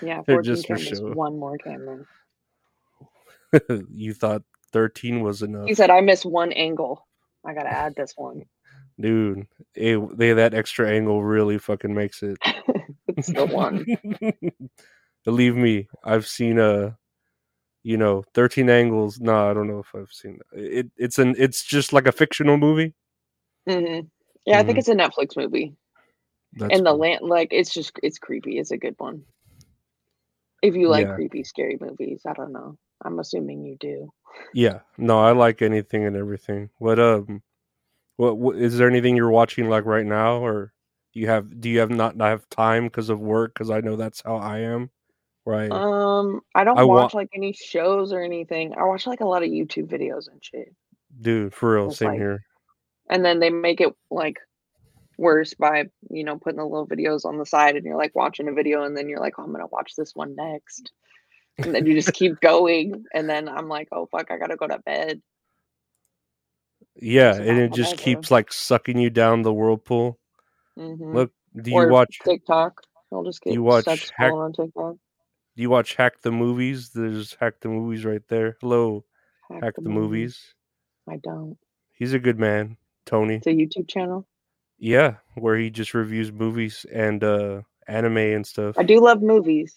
yeah, 0.03 0.23
14 0.27 0.43
just 0.43 0.67
for 0.67 0.77
show. 0.79 1.13
one 1.13 1.39
more 1.39 1.57
camera. 1.59 2.05
you 3.91 4.15
thought 4.15 4.43
13 4.73 5.21
was 5.21 5.43
enough 5.43 5.69
He 5.69 5.75
said, 5.75 5.91
I 5.91 6.01
miss 6.01 6.25
one 6.25 6.53
angle. 6.53 7.07
I 7.45 7.55
gotta 7.55 7.69
add 7.73 7.95
this 7.97 8.15
one. 8.17 8.43
dude 9.01 9.47
eh, 9.77 9.97
they 10.15 10.33
that 10.33 10.55
extra 10.55 10.89
angle 10.91 11.23
really 11.23 11.59
fucking 11.59 11.95
makes 11.95 12.23
it 12.23 12.37
it's 13.09 13.33
the 13.33 13.45
one. 13.47 13.85
believe 15.25 15.57
me 15.57 15.89
i've 16.05 16.27
seen 16.27 16.59
a 16.59 16.97
you 17.85 17.97
know 17.97 18.23
13 18.35 18.71
angles 18.71 19.21
no 19.21 19.51
i 19.51 19.55
don't 19.55 19.69
know 19.69 19.81
if 19.81 19.95
i've 19.95 20.13
seen 20.13 20.39
that. 20.53 20.61
it 20.63 20.91
it's 20.97 21.19
an 21.19 21.35
it's 21.39 21.65
just 21.65 21.93
like 21.93 22.07
a 22.07 22.13
fictional 22.13 22.57
movie 22.57 22.95
hmm 23.69 24.01
Yeah, 24.47 24.59
I 24.61 24.65
think 24.65 24.77
Mhm. 24.77 24.79
it's 24.79 24.89
a 24.89 24.95
Netflix 24.95 25.37
movie. 25.37 25.77
That's 26.55 26.75
and 26.75 26.87
the 26.87 26.91
cool. 26.91 26.99
land, 26.99 27.21
like, 27.23 27.49
it's 27.53 27.73
just, 27.73 27.93
it's 28.03 28.19
creepy. 28.19 28.59
It's 28.59 28.73
a 28.73 28.77
good 28.79 28.95
one. 28.99 29.25
If 30.63 30.75
you 30.75 30.89
like 30.89 31.09
Yeah. 31.09 31.15
creepy, 31.15 31.45
scary 31.45 31.79
movies, 31.81 32.23
I 32.27 32.33
don't 32.35 32.53
know. 32.53 32.77
I'm 33.05 33.19
assuming 33.19 33.65
you 33.65 33.77
do. 33.81 34.13
yeah 34.53 34.81
no 34.99 35.19
i 35.21 35.33
like 35.33 35.63
anything 35.63 36.05
and 36.05 36.17
everything 36.17 36.71
what 36.79 36.99
um 36.99 37.43
what, 38.17 38.37
what 38.39 38.57
is 38.57 38.77
there 38.79 38.89
anything 38.89 39.17
you're 39.17 39.31
watching 39.31 39.69
like 39.69 39.85
right 39.85 40.07
now 40.07 40.37
or 40.45 40.73
do 41.13 41.21
you 41.21 41.29
have 41.29 41.61
do 41.61 41.69
you 41.71 41.81
have 41.81 41.91
not, 41.91 42.17
not 42.17 42.29
have 42.31 42.49
time 42.51 42.85
because 42.85 43.09
of 43.11 43.21
work 43.21 43.55
because 43.55 43.71
i 43.71 43.81
know 43.81 43.97
that's 43.97 44.23
how 44.25 44.37
i 44.37 44.59
am 44.59 44.91
right 45.45 45.71
Um, 45.71 46.41
I 46.55 46.65
don't 46.65 46.79
I 46.79 46.85
wa- 46.85 46.95
watch 47.03 47.15
like 47.15 47.31
any 47.35 47.53
shows 47.53 48.13
or 48.13 48.23
anything. 48.23 48.75
I 48.77 48.85
watch 48.85 49.07
like 49.07 49.21
a 49.21 49.27
lot 49.27 49.43
of 49.43 49.51
YouTube 49.51 49.89
videos 49.89 50.29
and 50.31 50.43
shit. 50.45 50.75
dude 51.21 51.53
for 51.55 51.75
real 51.75 51.91
same 51.91 52.09
like- 52.11 52.19
here 52.19 52.45
And 53.11 53.25
then 53.25 53.41
they 53.41 53.51
make 53.51 53.81
it 53.81 53.95
like 54.11 54.39
worse 55.19 55.55
by, 55.55 55.89
you 56.11 56.25
know, 56.25 56.39
putting 56.39 56.59
the 56.59 56.65
little 56.65 56.87
videos 56.87 57.25
on 57.25 57.39
the 57.39 57.47
side 57.47 57.77
and 57.77 57.85
you're 57.85 57.97
like 57.99 58.15
watching 58.17 58.49
a 58.49 58.53
video 58.53 58.83
and 58.85 58.97
then 58.97 59.09
you're 59.09 59.21
like, 59.21 59.39
oh, 59.39 59.43
I'm 59.45 59.53
gonna 59.53 59.67
watch 59.67 59.95
this 59.97 60.15
one 60.15 60.35
next. 60.37 60.93
And 61.59 61.75
then 61.75 61.85
you 61.87 61.95
just 61.95 62.13
keep 62.15 62.41
going. 62.41 63.05
And 63.13 63.29
then 63.29 63.49
I'm 63.49 63.69
like, 63.69 63.89
oh 63.93 64.07
fuck, 64.07 64.31
I 64.31 64.39
gotta 64.39 64.57
go 64.57 64.67
to 64.69 64.79
bed. 64.79 65.21
yeah 66.97 67.35
and 67.35 67.59
it 67.59 67.73
just 67.73 67.97
keeps 67.97 68.31
like 68.31 68.53
sucking 68.53 68.99
you 68.99 69.09
down 69.11 69.43
the 69.43 69.53
whirlpool 69.53 70.19
Mhm. 70.79 71.15
look 71.15 71.33
do 71.61 71.71
you 71.71 71.77
or 71.79 71.89
watch 71.89 72.19
TikTok? 72.25 72.83
I'll 73.13 73.25
just 73.25 73.43
get 73.43 73.53
you 73.53 73.63
watch 73.63 73.85
Hack- 74.17 74.33
on 74.33 74.53
TikTok. 74.55 74.97
Do 75.57 75.63
you 75.63 75.71
watch 75.71 75.95
hack 75.95 76.21
the 76.23 76.33
movies 76.33 76.91
there's 76.91 77.37
hack 77.41 77.55
the 77.61 77.69
movies 77.69 78.05
right 78.05 78.23
there 78.29 78.57
hello 78.61 79.05
hack 79.61 79.75
the 79.77 79.91
movies 79.91 80.55
I 81.09 81.17
don't. 81.17 81.59
he's 81.93 82.13
a 82.15 82.19
good 82.19 82.39
man 82.39 82.77
tony 83.07 83.37
It's 83.37 83.47
a 83.47 83.51
YouTube 83.51 83.89
channel. 83.89 84.27
yeah 84.79 85.17
where 85.35 85.57
he 85.57 85.71
just 85.71 85.95
reviews 85.95 86.33
movies 86.33 86.87
and 86.93 87.23
uh 87.25 87.63
anime 87.89 88.19
and 88.19 88.47
stuff 88.47 88.77
I 88.79 88.85
do 88.85 89.01
love 89.01 89.23
movies. 89.23 89.75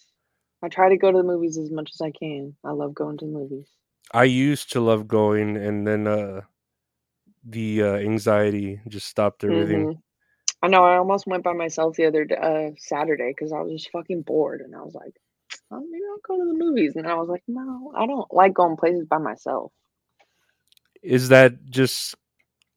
I 0.64 0.70
try 0.70 0.90
to 0.90 0.98
go 0.98 1.12
to 1.12 1.18
the 1.18 1.24
movies 1.24 1.58
as 1.58 1.70
much 1.72 1.92
as 1.94 2.02
I 2.02 2.12
can. 2.12 2.56
I 2.64 2.72
love 2.72 2.94
going 2.94 3.18
to 3.18 3.26
the 3.26 3.32
movies. 3.32 3.68
i 4.14 4.24
used 4.24 4.72
to 4.72 4.80
love 4.80 5.08
going 5.08 5.58
and 5.58 5.86
then 5.88 6.08
uh 6.08 6.42
the 7.44 7.82
uh 7.84 7.96
anxiety 7.96 8.80
just 8.88 9.08
stopped 9.08 9.44
everything 9.44 9.88
Mhm. 9.88 10.02
I 10.64 10.68
know. 10.68 10.84
I 10.84 10.98
almost 10.98 11.28
went 11.28 11.44
by 11.44 11.54
myself 11.54 11.96
the 11.96 12.06
other 12.08 12.26
uh, 12.42 12.72
Saturday 12.78 13.30
because 13.32 13.52
I 13.54 13.62
was 13.62 13.74
just 13.74 13.92
fucking 13.92 14.24
bored, 14.24 14.62
and 14.62 14.76
I 14.76 14.82
was 14.82 14.96
like, 14.96 15.16
"Oh, 15.72 15.80
maybe 15.90 16.04
I'll 16.10 16.20
go 16.38 16.44
to 16.44 16.48
the 16.52 16.58
movies." 16.58 16.96
And 16.96 17.08
I 17.08 17.16
was 17.16 17.30
like, 17.30 17.44
"No, 17.48 17.94
I 17.96 18.06
don't 18.06 18.32
like 18.34 18.54
going 18.54 18.78
places 18.78 19.06
by 19.08 19.18
myself." 19.18 19.72
is 21.04 21.30
that 21.30 21.54
just 21.70 22.16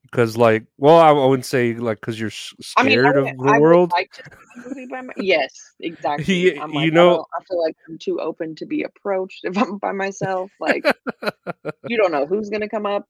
because 0.03 0.37
like 0.37 0.63
well 0.77 0.97
i, 0.97 1.09
I 1.09 1.25
wouldn't 1.25 1.45
say 1.45 1.73
like 1.73 1.99
because 1.99 2.19
you're 2.19 2.27
s- 2.29 2.53
I 2.77 2.83
mean, 2.83 2.91
scared 2.91 3.17
I, 3.17 3.21
of 3.21 3.37
the 3.37 3.43
I 3.49 3.53
would 3.53 3.61
world 3.61 3.91
like 3.91 4.11
to 4.13 4.23
movie 4.67 4.85
by 4.85 5.01
my- 5.01 5.13
yes, 5.17 5.73
exactly. 5.79 6.35
You- 6.35 6.51
you 6.53 6.59
like, 6.59 6.69
I, 6.75 6.85
know- 6.89 7.09
don't- 7.09 7.27
I 7.39 7.43
feel 7.45 7.59
like 7.61 7.75
I'm 7.87 7.97
too 7.97 8.19
open 8.19 8.55
to 8.57 8.65
be 8.67 8.83
approached 8.83 9.39
if 9.45 9.57
I'm 9.57 9.77
by 9.79 9.93
myself. 9.93 10.51
Like, 10.59 10.83
you 11.87 11.97
don't 11.97 12.11
know 12.11 12.25
who's 12.27 12.49
gonna 12.49 12.69
come 12.69 12.85
up. 12.85 13.07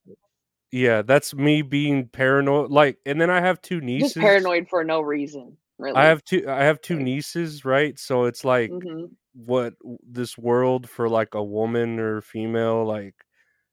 yeah 0.72 1.02
that's 1.02 1.34
me 1.34 1.60
being 1.62 2.06
paranoid 2.08 2.70
like 2.70 2.96
and 3.04 3.20
then 3.20 3.28
i 3.28 3.40
have 3.40 3.60
two 3.60 3.80
nieces 3.80 4.14
Just 4.14 4.22
paranoid 4.24 4.68
for 4.70 4.84
no 4.84 5.00
reason. 5.00 5.56
Really. 5.78 5.96
i 5.96 6.04
have 6.04 6.24
two 6.24 6.44
i 6.48 6.62
have 6.64 6.80
two 6.80 6.98
nieces 6.98 7.64
right 7.64 7.98
so 7.98 8.24
it's 8.24 8.44
like 8.44 8.70
hmm 8.70 9.06
what 9.34 9.74
this 10.02 10.36
world 10.36 10.88
for 10.88 11.08
like 11.08 11.34
a 11.34 11.42
woman 11.42 11.98
or 11.98 12.20
female 12.20 12.84
like 12.84 13.14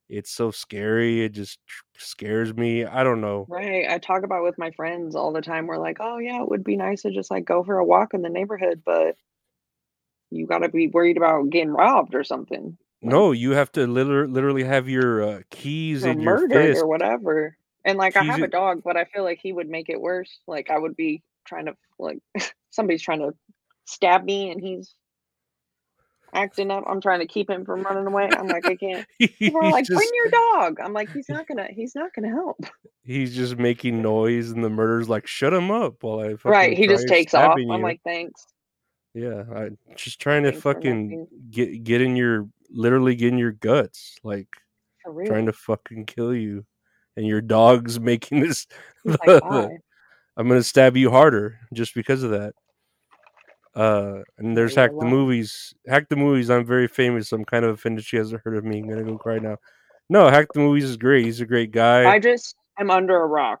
it's 0.08 0.30
so 0.30 0.50
scary 0.50 1.24
it 1.24 1.32
just 1.32 1.58
scares 1.96 2.54
me 2.54 2.84
i 2.84 3.02
don't 3.02 3.20
know 3.20 3.46
Right. 3.48 3.86
I 3.88 3.96
talk 3.96 4.24
about 4.24 4.42
with 4.44 4.58
my 4.58 4.70
friends 4.72 5.16
all 5.16 5.32
the 5.32 5.40
time. 5.40 5.66
We're 5.66 5.78
like, 5.78 5.96
oh 6.00 6.18
yeah, 6.18 6.42
it 6.42 6.50
would 6.50 6.62
be 6.62 6.76
nice 6.76 7.02
to 7.02 7.10
just 7.10 7.30
like 7.30 7.46
go 7.46 7.64
for 7.64 7.78
a 7.78 7.84
walk 7.84 8.12
in 8.12 8.20
the 8.20 8.28
neighborhood, 8.28 8.82
but 8.84 9.16
you 10.30 10.46
got 10.46 10.58
to 10.58 10.68
be 10.68 10.88
worried 10.88 11.16
about 11.16 11.48
getting 11.50 11.70
robbed 11.70 12.14
or 12.14 12.24
something, 12.24 12.76
no 13.00 13.32
you 13.32 13.52
have 13.52 13.70
to 13.72 13.86
liter- 13.86 14.28
literally 14.28 14.64
have 14.64 14.88
your 14.88 15.22
uh, 15.22 15.40
keys 15.50 16.04
or 16.04 16.10
in 16.10 16.20
your 16.20 16.48
fist 16.48 16.80
or 16.80 16.86
whatever. 16.86 17.56
And 17.84 17.96
like, 17.96 18.16
I 18.16 18.22
Keys 18.22 18.30
have 18.30 18.42
a 18.42 18.48
dog, 18.48 18.82
but 18.84 18.96
I 18.96 19.04
feel 19.04 19.24
like 19.24 19.38
he 19.42 19.52
would 19.52 19.68
make 19.68 19.88
it 19.88 20.00
worse. 20.00 20.40
Like, 20.46 20.70
I 20.70 20.78
would 20.78 20.96
be 20.96 21.22
trying 21.46 21.66
to 21.66 21.76
like 21.98 22.18
somebody's 22.70 23.02
trying 23.02 23.20
to 23.20 23.32
stab 23.86 24.24
me, 24.24 24.50
and 24.50 24.60
he's 24.60 24.94
acting 26.34 26.70
up. 26.70 26.84
I'm 26.86 27.00
trying 27.00 27.20
to 27.20 27.26
keep 27.26 27.48
him 27.50 27.64
from 27.64 27.82
running 27.82 28.06
away. 28.06 28.28
I'm 28.32 28.46
like, 28.46 28.66
I 28.66 28.76
can't. 28.76 29.06
People 29.38 29.60
are 29.64 29.70
like, 29.70 29.84
just 29.86 29.96
bring 29.96 30.08
your 30.14 30.28
dog. 30.30 30.78
I'm 30.82 30.92
like, 30.92 31.10
he's 31.12 31.28
not 31.28 31.46
gonna. 31.46 31.68
He's 31.70 31.94
not 31.94 32.10
gonna 32.14 32.28
help. 32.30 32.58
he's 33.02 33.34
just 33.34 33.56
making 33.58 34.02
noise 34.02 34.50
and 34.50 34.62
the 34.62 34.70
murder's 34.70 35.08
like 35.08 35.26
shut 35.26 35.52
him 35.54 35.70
up 35.70 36.02
while 36.02 36.20
i 36.20 36.34
Right. 36.44 36.76
He 36.76 36.86
just 36.86 37.08
takes 37.08 37.34
off. 37.34 37.52
stabbing 37.52 37.70
I'm 37.70 37.82
like, 37.82 38.00
thanks. 38.04 38.46
yeah 39.14 39.44
i 39.54 39.70
just 39.96 40.20
trying 40.20 40.42
to 40.42 40.50
Thanks 40.52 40.62
fucking 40.62 41.26
get 41.50 41.82
get 41.84 42.02
in 42.02 42.14
your 42.16 42.48
literally 42.70 43.14
get 43.14 43.28
in 43.28 43.38
your 43.38 43.52
guts 43.52 44.16
like 44.22 44.46
trying 45.26 45.46
to 45.46 45.52
fucking 45.54 46.04
kill 46.04 46.34
you 46.34 46.66
and 47.16 47.26
your 47.26 47.40
dog's 47.40 47.98
making 48.12 48.40
this 48.40 48.66
the- 49.04 49.18
like, 49.42 49.70
i'm 50.36 50.46
gonna 50.48 50.62
stab 50.62 50.96
you 50.98 51.10
harder 51.10 51.58
just 51.72 51.94
because 51.94 52.22
of 52.22 52.30
that 52.32 52.54
uh 53.74 54.20
and 54.38 54.56
there's 54.56 54.74
hack 54.74 54.90
the 54.98 55.06
movies 55.06 55.74
hack 55.86 56.08
the 56.08 56.16
movies 56.16 56.50
i'm 56.50 56.64
very 56.64 56.88
famous 56.88 57.32
i'm 57.32 57.44
kind 57.44 57.64
of 57.64 57.74
offended 57.74 58.04
she 58.04 58.16
hasn't 58.16 58.40
heard 58.44 58.56
of 58.56 58.64
me 58.64 58.78
i'm 58.78 58.88
gonna 58.88 59.04
go 59.04 59.16
cry 59.18 59.38
now 59.38 59.56
no 60.08 60.28
hack 60.28 60.46
the 60.54 60.60
movies 60.60 60.84
is 60.84 60.96
great 60.96 61.24
he's 61.24 61.40
a 61.40 61.46
great 61.46 61.70
guy 61.70 62.10
I 62.10 62.18
just 62.18 62.56
am 62.78 62.90
under 62.90 63.20
a 63.20 63.26
rock. 63.26 63.60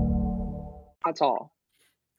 That's 1.05 1.21
all. 1.21 1.53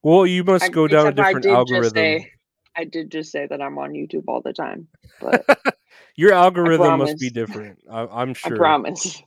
Well, 0.02 0.26
you 0.26 0.44
must 0.44 0.64
I- 0.64 0.68
go 0.68 0.88
down 0.88 1.06
a 1.08 1.12
different 1.12 1.46
algorithm. 1.46 1.90
say- 1.94 2.30
I 2.74 2.84
did 2.84 3.10
just 3.10 3.30
say 3.30 3.46
that 3.46 3.60
I'm 3.60 3.76
on 3.76 3.90
YouTube 3.92 4.24
all 4.28 4.40
the 4.40 4.54
time, 4.54 4.88
but 5.20 5.44
Your 6.16 6.32
algorithm 6.32 6.98
must 7.00 7.18
be 7.18 7.28
different. 7.28 7.78
I, 7.90 8.06
I'm 8.06 8.32
sure. 8.34 8.54
I 8.54 8.58
promise. 8.58 9.22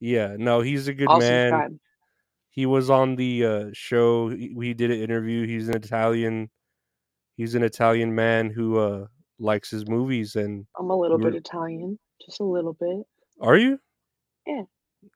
Yeah, 0.00 0.34
no, 0.36 0.60
he's 0.62 0.88
a 0.88 0.94
good 0.94 1.06
I'll 1.08 1.18
man. 1.20 1.50
subscribe. 1.50 1.78
He 2.50 2.66
was 2.66 2.90
on 2.90 3.14
the 3.14 3.44
uh, 3.44 3.64
show. 3.72 4.30
He, 4.30 4.52
we 4.54 4.74
did 4.74 4.90
an 4.90 5.00
interview. 5.00 5.46
He's 5.46 5.68
an 5.68 5.76
Italian. 5.76 6.50
He's 7.36 7.54
an 7.54 7.62
Italian 7.62 8.14
man 8.16 8.50
who 8.50 8.78
uh, 8.78 9.06
likes 9.38 9.70
his 9.70 9.86
movies. 9.88 10.34
And 10.34 10.66
I'm 10.76 10.90
a 10.90 10.96
little 10.98 11.18
bit 11.18 11.36
Italian, 11.36 12.00
just 12.24 12.40
a 12.40 12.44
little 12.44 12.72
bit. 12.80 13.06
are 13.40 13.56
you? 13.56 13.78
Yeah. 14.44 14.62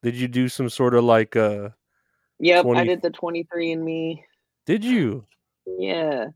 Did 0.03 0.15
you 0.15 0.29
do 0.29 0.47
some 0.47 0.69
sort 0.69 0.95
of 0.95 1.03
like? 1.03 1.35
uh 1.35 1.69
Yep, 2.43 2.63
20 2.63 2.79
I 2.79 2.83
did 2.83 3.01
the 3.01 3.09
23 3.09 3.71
and 3.71 3.85
me. 3.85 4.25
Did 4.65 4.83
you? 4.83 5.25
Yeah, 5.65 6.27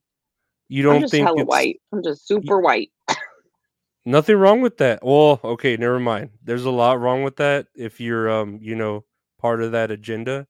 You 0.69 0.81
don't 0.83 0.95
I'm 0.95 1.01
just 1.01 1.11
think 1.11 1.27
hella 1.27 1.41
it's 1.41 1.47
white. 1.49 1.81
I'm 1.91 2.01
just 2.01 2.25
super 2.25 2.61
white. 2.61 2.91
nothing 4.05 4.37
wrong 4.37 4.61
with 4.61 4.77
that? 4.77 5.03
Well, 5.03 5.41
okay, 5.43 5.75
never 5.75 5.99
mind. 5.99 6.29
There's 6.41 6.63
a 6.63 6.71
lot 6.71 7.01
wrong 7.01 7.23
with 7.23 7.35
that 7.37 7.67
if 7.75 7.99
you're 7.99 8.29
um 8.29 8.59
you 8.61 8.75
know 8.75 9.03
part 9.37 9.61
of 9.61 9.73
that 9.73 9.91
agenda. 9.91 10.47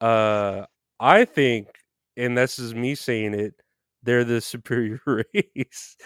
Uh, 0.00 0.66
I 1.00 1.24
think, 1.24 1.66
and 2.16 2.38
this 2.38 2.60
is 2.60 2.72
me 2.72 2.94
saying 2.94 3.34
it, 3.34 3.54
they're 4.04 4.24
the 4.24 4.40
superior 4.40 5.00
race, 5.06 5.96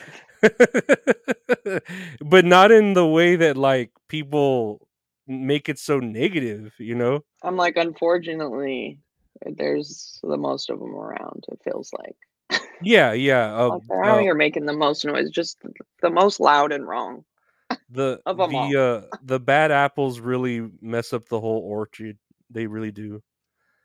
but 2.20 2.46
not 2.46 2.72
in 2.72 2.94
the 2.94 3.06
way 3.06 3.36
that 3.36 3.58
like 3.58 3.90
people 4.08 4.88
make 5.30 5.68
it 5.68 5.78
so 5.78 5.98
negative. 5.98 6.72
You 6.78 6.94
know? 6.96 7.24
I'm 7.42 7.56
like, 7.56 7.76
unfortunately, 7.76 8.98
there's 9.46 10.18
the 10.22 10.36
most 10.36 10.68
of 10.70 10.78
them 10.80 10.94
around. 10.94 11.44
It 11.48 11.60
feels 11.64 11.92
like 11.92 12.60
Yeah, 12.82 13.12
yeah. 13.12 13.54
Uh, 13.56 13.68
like 13.74 13.82
they're 13.88 14.04
out 14.04 14.18
uh, 14.18 14.22
here 14.22 14.34
making 14.34 14.66
the 14.66 14.72
most 14.72 15.04
noise, 15.04 15.30
just 15.30 15.58
the 16.02 16.10
most 16.10 16.40
loud 16.40 16.72
and 16.72 16.86
wrong. 16.86 17.24
the 17.90 18.20
of 18.26 18.40
'em 18.40 18.54
all. 18.54 18.68
the 18.70 18.80
uh 18.80 19.16
the 19.22 19.40
bad 19.40 19.70
apples 19.70 20.20
really 20.20 20.68
mess 20.80 21.12
up 21.12 21.28
the 21.28 21.40
whole 21.40 21.60
orchard. 21.64 22.18
They 22.50 22.66
really 22.66 22.90
do. 22.90 23.22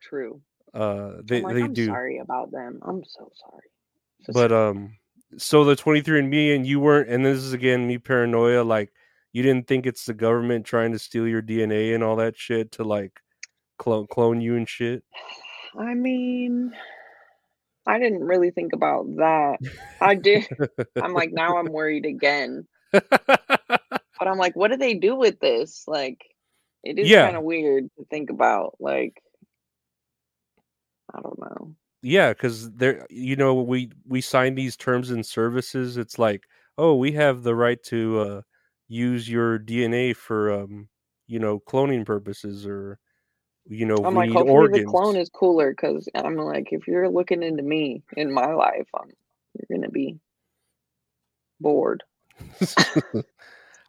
True. 0.01 0.41
Uh, 0.73 1.21
they 1.23 1.41
like, 1.41 1.53
they 1.55 1.61
I'm 1.63 1.73
do. 1.73 1.85
sorry 1.85 2.17
about 2.17 2.51
them. 2.51 2.79
I'm 2.83 3.03
so 3.05 3.31
sorry. 3.39 3.69
Just- 4.25 4.33
But 4.33 4.51
um, 4.51 4.97
so 5.37 5.63
the 5.63 5.75
twenty 5.75 6.01
three 6.01 6.19
and 6.19 6.29
me 6.29 6.53
and 6.55 6.65
you 6.65 6.79
weren't, 6.79 7.09
and 7.09 7.25
this 7.25 7.37
is 7.37 7.53
again 7.53 7.87
me 7.87 7.97
paranoia. 7.97 8.63
Like 8.63 8.91
you 9.36 9.43
didn't 9.43 9.67
think 9.67 9.86
it's 9.86 10.05
the 10.05 10.13
government 10.13 10.65
trying 10.65 10.93
to 10.93 10.97
steal 10.99 11.27
your 11.27 11.41
DNA 11.41 11.93
and 11.93 12.01
all 12.01 12.15
that 12.15 12.38
shit 12.38 12.71
to 12.71 12.86
like 12.86 13.19
clone 13.77 14.07
clone 14.07 14.39
you 14.39 14.55
and 14.55 14.69
shit. 14.69 15.03
I 15.77 15.93
mean, 15.93 16.71
I 17.86 17.99
didn't 17.99 18.23
really 18.23 18.51
think 18.51 18.71
about 18.71 19.07
that. 19.17 19.57
I 19.99 20.15
did. 20.15 20.47
I'm 20.95 21.13
like, 21.13 21.33
now 21.33 21.57
I'm 21.57 21.71
worried 21.79 22.05
again. 22.05 22.65
But 24.17 24.29
I'm 24.29 24.38
like, 24.38 24.55
what 24.55 24.71
do 24.71 24.77
they 24.77 24.93
do 24.93 25.13
with 25.17 25.41
this? 25.41 25.83
Like, 25.86 26.23
it 26.86 26.97
is 26.97 27.09
Yeah. 27.09 27.25
kind 27.25 27.36
of 27.36 27.43
weird 27.43 27.89
to 27.99 28.05
think 28.05 28.29
about. 28.29 28.77
Like, 28.79 29.21
I 31.13 31.19
don't 31.21 31.38
know. 31.38 31.75
yeah, 32.01 32.31
because 32.31 32.71
there, 32.71 33.05
you 33.09 33.36
know, 33.36 33.55
we 33.55 33.91
we 34.07 34.21
sign 34.21 34.55
these 34.55 34.77
terms 34.77 35.11
and 35.11 35.25
services. 35.25 35.97
It's 35.97 36.17
like, 36.17 36.43
oh, 36.77 36.95
we 36.95 37.11
have 37.11 37.43
the 37.43 37.53
right 37.55 37.83
to 37.83 38.19
uh, 38.19 38.41
use 38.88 39.29
your 39.29 39.59
DNA 39.59 40.15
for, 40.15 40.51
um, 40.51 40.89
you 41.27 41.39
know, 41.39 41.59
cloning 41.59 42.05
purposes, 42.05 42.65
or 42.65 42.99
you 43.67 43.86
know, 43.86 43.97
I'm 43.97 44.15
we 44.15 44.27
like, 44.27 44.29
need 44.29 44.49
organs. 44.49 44.86
the 44.86 44.91
clone 44.91 45.15
is 45.15 45.29
cooler 45.29 45.71
because 45.71 46.07
I'm 46.13 46.38
like, 46.38 46.69
if 46.71 46.88
you're 46.88 47.09
looking 47.09 47.43
into 47.43 47.63
me 47.63 48.03
in 48.15 48.31
my 48.31 48.53
life, 48.53 48.88
I'm, 48.93 49.09
you're 49.53 49.79
gonna 49.79 49.91
be 49.91 50.19
bored. 51.59 52.03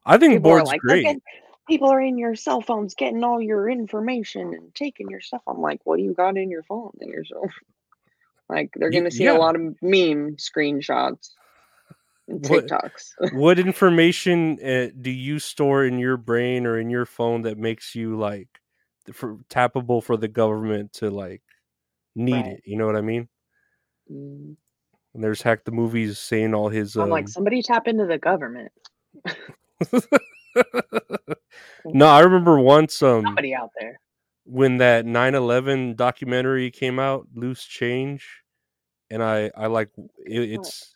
I 0.07 0.19
think 0.19 0.35
People 0.35 0.51
board's 0.51 0.69
like, 0.69 0.81
great. 0.81 1.07
at 1.07 1.17
people 1.69 1.89
are 1.89 2.01
in 2.01 2.17
your 2.17 2.37
cell 2.37 2.61
phones 2.61 2.95
getting 2.95 3.25
all 3.25 3.43
your 3.43 3.69
information 3.69 4.55
and 4.55 4.75
taking 4.75 5.11
your 5.11 5.21
stuff. 5.21 5.43
I'm 5.47 5.61
like, 5.61 5.81
what 5.85 5.97
do 5.97 6.05
you 6.05 6.15
got 6.15 6.37
in 6.37 6.51
your 6.51 6.63
phone 6.63 6.93
in 7.01 7.09
your 7.09 7.25
cell? 7.25 7.49
Like 8.49 8.71
they're 8.77 8.91
gonna 8.91 9.11
see 9.11 9.25
yeah. 9.25 9.37
a 9.37 9.41
lot 9.41 9.57
of 9.57 9.61
meme 9.83 10.37
screenshots 10.37 11.31
and 12.29 12.49
What- 12.49 12.71
what 13.33 13.59
information 13.59 14.59
uh, 14.65 14.89
do 15.01 15.11
you 15.11 15.39
store 15.39 15.85
in 15.85 15.99
your 15.99 16.17
brain 16.17 16.67
or 16.67 16.79
in 16.79 16.91
your 16.91 17.07
phone 17.07 17.43
that 17.43 17.59
makes 17.59 17.95
you 17.95 18.17
like 18.17 18.49
for, 19.13 19.37
tappable 19.49 20.03
for 20.03 20.17
the 20.17 20.29
government 20.29 20.93
to 20.95 21.11
like 21.11 21.43
need 22.15 22.47
Right. 22.47 22.57
it? 22.57 22.63
You 22.65 22.77
know 22.77 22.87
what 22.87 22.97
I 22.97 23.01
mean? 23.01 23.29
Mm, 24.11 24.57
And 25.15 25.25
there's 25.25 25.43
hack 25.43 25.65
the 25.65 25.73
movies 25.73 26.19
saying 26.19 26.55
all 26.55 26.69
his. 26.69 26.97
I'm 26.97 27.05
Um, 27.05 27.11
like, 27.11 27.29
somebody 27.29 27.63
tap 27.63 27.87
into 27.89 28.07
the 28.07 28.19
government. 28.19 28.73
no, 31.85 32.07
I 32.07 32.21
remember 32.21 32.59
once 32.59 33.03
um 33.03 33.25
Somebody 33.25 33.55
out 33.55 33.71
there. 33.79 34.01
when 34.45 34.79
that 34.79 35.05
9/11 35.05 35.97
documentary 35.97 36.71
came 36.71 36.99
out, 36.99 37.27
Loose 37.35 37.65
Change, 37.65 38.43
and 39.11 39.23
I 39.23 39.51
I 39.57 39.67
like 39.67 39.91
it, 40.25 40.51
it's 40.53 40.96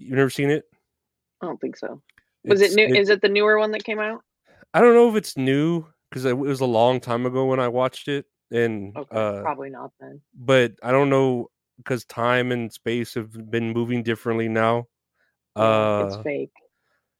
you've 0.00 0.16
never 0.16 0.30
seen 0.30 0.50
it. 0.50 0.64
I 1.40 1.46
don't 1.46 1.60
think 1.60 1.76
so. 1.76 2.02
Was 2.44 2.60
it 2.60 2.72
new? 2.74 2.94
Is 2.94 3.08
it 3.08 3.20
the 3.22 3.28
newer 3.28 3.58
one 3.58 3.70
that 3.72 3.84
came 3.84 3.98
out? 3.98 4.22
I 4.72 4.80
don't 4.80 4.94
know 4.94 5.08
if 5.08 5.16
it's 5.16 5.36
new 5.36 5.86
because 6.08 6.24
it 6.24 6.36
was 6.36 6.60
a 6.60 6.66
long 6.66 7.00
time 7.00 7.26
ago 7.26 7.46
when 7.46 7.60
I 7.60 7.68
watched 7.68 8.08
it, 8.08 8.26
and 8.50 8.96
Okay, 8.96 9.16
uh, 9.16 9.42
probably 9.42 9.70
not 9.70 9.92
then. 10.00 10.20
but 10.34 10.72
I 10.82 10.90
don't 10.92 11.10
know 11.10 11.50
because 11.78 12.04
time 12.04 12.52
and 12.52 12.72
space 12.72 13.14
have 13.14 13.50
been 13.50 13.72
moving 13.72 14.02
differently 14.02 14.48
now. 14.48 14.86
Uh, 15.56 16.06
it's 16.06 16.22
fake. 16.22 16.52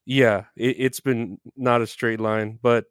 yeah, 0.07 0.45
it, 0.57 0.77
it's 0.79 1.01
been 1.01 1.39
not 1.57 1.83
a 1.83 1.87
straight 1.87 2.21
line, 2.21 2.59
but 2.63 2.87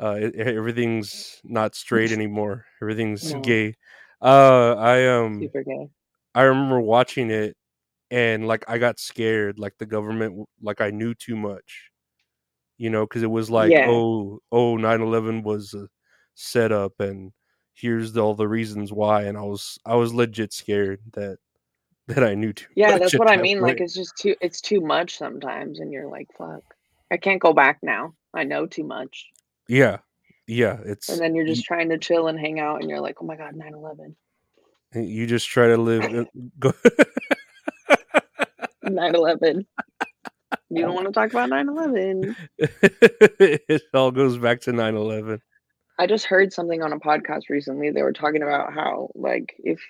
uh, 0.00 0.18
it, 0.20 0.34
everything's 0.36 1.40
not 1.44 1.74
straight 1.74 2.12
anymore. 2.18 2.66
Everything's 2.82 3.32
No. 3.32 3.40
gay. 3.40 3.74
Uh, 4.20 4.74
I 4.74 5.06
um, 5.08 5.40
Super 5.40 5.62
gay. 5.62 5.88
I 6.34 6.42
remember 6.42 6.80
watching 6.80 7.30
it, 7.30 7.56
and 8.10 8.46
like 8.46 8.64
I 8.68 8.78
got 8.78 8.98
scared, 8.98 9.58
like 9.58 9.74
the 9.78 9.86
government, 9.86 10.48
like 10.62 10.80
I 10.80 10.90
knew 10.90 11.14
too 11.14 11.36
much, 11.36 11.90
you 12.78 12.90
know, 12.90 13.04
because 13.06 13.22
it 13.22 13.30
was 13.30 13.50
like, 13.50 13.72
Yeah. 13.72 13.88
oh, 13.90 14.40
oh, 14.52 14.76
9-11 14.76 15.42
was 15.42 15.74
a 15.74 15.88
setup, 16.34 17.00
and 17.00 17.32
here's 17.74 18.12
the, 18.12 18.20
all 18.20 18.34
the 18.34 18.48
reasons 18.48 18.92
why, 18.92 19.22
and 19.24 19.36
I 19.36 19.42
was, 19.42 19.78
I 19.84 19.96
was 19.96 20.14
legit 20.14 20.52
scared 20.52 21.00
that 21.14 21.38
that 22.08 22.22
I 22.22 22.34
knew 22.34 22.52
too. 22.52 22.66
Yeah, 22.76 22.98
that's 22.98 23.14
at 23.14 23.18
what 23.18 23.28
I 23.28 23.36
that 23.36 23.42
mean. 23.42 23.60
Like 23.60 23.80
it's 23.80 23.94
just 23.94 24.16
too 24.16 24.36
it's 24.40 24.60
too 24.60 24.80
much 24.80 25.18
sometimes 25.18 25.80
and 25.80 25.92
you're 25.92 26.08
like, 26.08 26.28
fuck. 26.38 26.62
I 27.10 27.16
can't 27.16 27.40
go 27.40 27.52
back 27.52 27.78
now. 27.82 28.14
I 28.34 28.44
know 28.44 28.66
too 28.66 28.84
much. 28.84 29.26
yeah, 29.68 29.98
Yeah, 30.46 30.78
it's 30.84 31.08
and 31.08 31.20
then 31.20 31.34
you're 31.34 31.46
just 31.46 31.64
trying 31.64 31.88
to 31.88 31.98
chill 31.98 32.28
and 32.28 32.38
hang 32.38 32.60
out, 32.60 32.80
and 32.80 32.88
you're 32.90 33.00
like, 33.00 33.16
oh 33.20 33.24
my 33.24 33.34
god, 33.36 33.54
9/11, 33.54 34.14
you 34.94 35.26
just 35.26 35.48
try 35.48 35.68
to 35.68 35.76
live. 35.76 36.02
uh, 36.04 36.24
Go, 36.60 36.72
9/11. 38.86 39.66
You 40.70 40.82
don't 40.82 40.94
want 40.94 41.06
to 41.06 41.12
talk 41.12 41.30
about 41.30 41.50
9/11. 41.50 42.36
it 42.58 43.82
all 43.92 44.10
goes 44.10 44.38
back 44.38 44.60
to 44.62 44.72
9-11. 44.72 45.40
I 45.98 46.06
just 46.06 46.26
heard 46.26 46.52
something 46.52 46.82
on 46.82 46.92
a 46.92 47.00
podcast 47.00 47.48
recently. 47.48 47.90
They 47.90 48.02
were 48.02 48.12
talking 48.12 48.42
about 48.42 48.72
how, 48.72 49.10
like, 49.14 49.54
if 49.58 49.80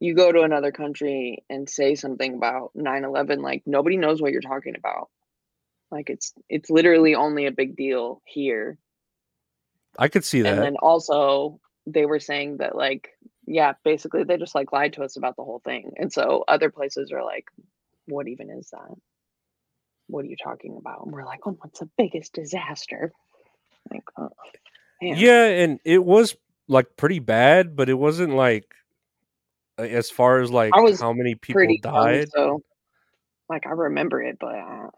you 0.00 0.14
go 0.14 0.32
to 0.32 0.42
another 0.42 0.72
country 0.72 1.44
and 1.48 1.68
say 1.68 1.94
something 1.94 2.34
about 2.34 2.72
9/11, 2.76 3.40
like 3.40 3.62
nobody 3.66 3.98
knows 3.98 4.20
what 4.20 4.32
you're 4.32 4.40
talking 4.40 4.74
about. 4.76 5.08
Like 5.90 6.08
it's 6.08 6.32
it's 6.48 6.70
literally 6.70 7.14
only 7.14 7.46
a 7.46 7.52
big 7.52 7.76
deal 7.76 8.22
here. 8.24 8.78
I 9.98 10.08
could 10.08 10.24
see 10.24 10.42
that 10.42 10.54
And 10.54 10.62
then 10.62 10.76
also 10.76 11.60
they 11.86 12.06
were 12.06 12.20
saying 12.20 12.58
that 12.58 12.74
like 12.74 13.10
yeah, 13.50 13.72
basically 13.84 14.22
they 14.22 14.36
just 14.36 14.54
like 14.54 14.72
lied 14.72 14.92
to 14.92 15.02
us 15.02 15.16
about 15.16 15.34
the 15.34 15.42
whole 15.42 15.60
thing. 15.64 15.92
And 15.96 16.12
so 16.12 16.44
other 16.46 16.70
places 16.70 17.10
are 17.10 17.24
like, 17.24 17.46
what 18.06 18.28
even 18.28 18.48
is 18.48 18.70
that? 18.70 18.94
What 20.06 20.24
are 20.24 20.28
you 20.28 20.36
talking 20.36 20.76
about? 20.78 21.04
And 21.04 21.12
we're 21.12 21.24
like, 21.24 21.40
oh, 21.46 21.56
what's 21.60 21.80
the 21.80 21.90
biggest 21.98 22.32
disaster? 22.32 23.12
Like, 23.90 24.04
oh. 24.16 24.30
Yeah, 25.02 25.46
and 25.46 25.80
it 25.84 26.04
was 26.04 26.36
like 26.68 26.96
pretty 26.96 27.18
bad, 27.18 27.74
but 27.74 27.88
it 27.88 27.94
wasn't 27.94 28.34
like 28.34 28.72
as 29.78 30.10
far 30.10 30.40
as 30.40 30.50
like 30.52 30.72
I 30.72 30.80
was 30.80 31.00
how 31.00 31.12
many 31.12 31.34
people 31.34 31.58
pretty 31.58 31.80
young, 31.82 31.94
died. 31.94 32.28
so 32.30 32.62
like 33.48 33.66
I 33.66 33.70
remember 33.70 34.22
it, 34.22 34.36
but 34.38 34.54
uh, 34.54 34.90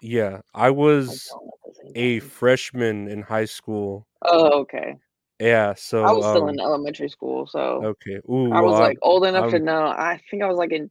Yeah, 0.00 0.40
I 0.52 0.66
I 0.66 0.70
was 0.70 1.28
don't 1.30 1.46
at 1.46 1.52
the 1.64 1.92
same 1.92 1.92
a 1.94 2.18
freshman 2.20 3.06
in 3.06 3.22
high 3.22 3.44
school. 3.44 4.08
Oh, 4.22 4.62
okay. 4.62 4.96
Yeah, 5.38 5.74
so 5.74 6.04
I 6.04 6.12
was 6.12 6.24
still 6.24 6.44
um, 6.44 6.50
in 6.50 6.60
elementary 6.60 7.08
school, 7.08 7.46
so 7.46 7.84
okay. 7.84 8.20
Ooh, 8.30 8.52
I 8.52 8.60
was 8.60 8.72
well, 8.72 8.80
like 8.80 8.98
old 9.02 9.24
enough 9.24 9.50
to 9.50 9.56
I'm- 9.56 9.64
know. 9.64 9.86
I 9.86 10.20
think 10.30 10.42
I 10.42 10.46
was 10.46 10.56
like 10.56 10.72
in 10.72 10.90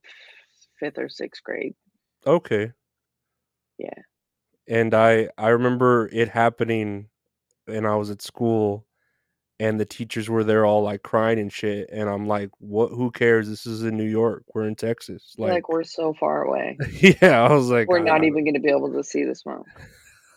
fifth 0.80 0.98
or 0.98 1.08
sixth 1.10 1.44
grade. 1.44 1.74
okay. 2.26 2.72
Yeah. 3.78 3.89
And 4.68 4.94
I 4.94 5.30
I 5.38 5.50
remember 5.50 6.10
it 6.12 6.28
happening, 6.30 7.08
and 7.68 7.88
I 7.88 7.96
was 7.96 8.10
at 8.10 8.22
school, 8.22 8.86
and 9.60 9.80
the 9.80 9.86
teachers 9.86 10.30
were 10.30 10.44
there 10.44 10.66
all 10.66 10.84
like 10.84 11.02
crying 11.02 11.39
and 11.39 11.52
shit, 11.52 11.89
and 11.92 12.10
I'm 12.10 12.28
like, 12.28 12.50
what? 12.60 12.89
Who 12.89 13.10
cares? 13.10 13.48
This 13.50 13.66
is 13.66 13.84
in 13.84 13.96
New 13.98 14.04
York. 14.10 14.44
We're 14.54 14.68
in 14.68 14.76
Texas. 14.76 15.34
Like, 15.38 15.52
Like, 15.52 15.70
we're 15.70 15.84
so 15.84 16.14
far 16.14 16.44
away. 16.44 16.78
yeah, 16.92 17.42
I 17.44 17.54
was 17.54 17.70
like, 17.70 17.88
We're 17.88 18.00
not 18.04 18.22
I- 18.22 18.26
even 18.26 18.44
going 18.44 18.54
to 18.56 18.60
be 18.60 18.70
able 18.70 18.92
to 18.94 19.04
see 19.04 19.24
this 19.24 19.39
smoke. 19.39 19.66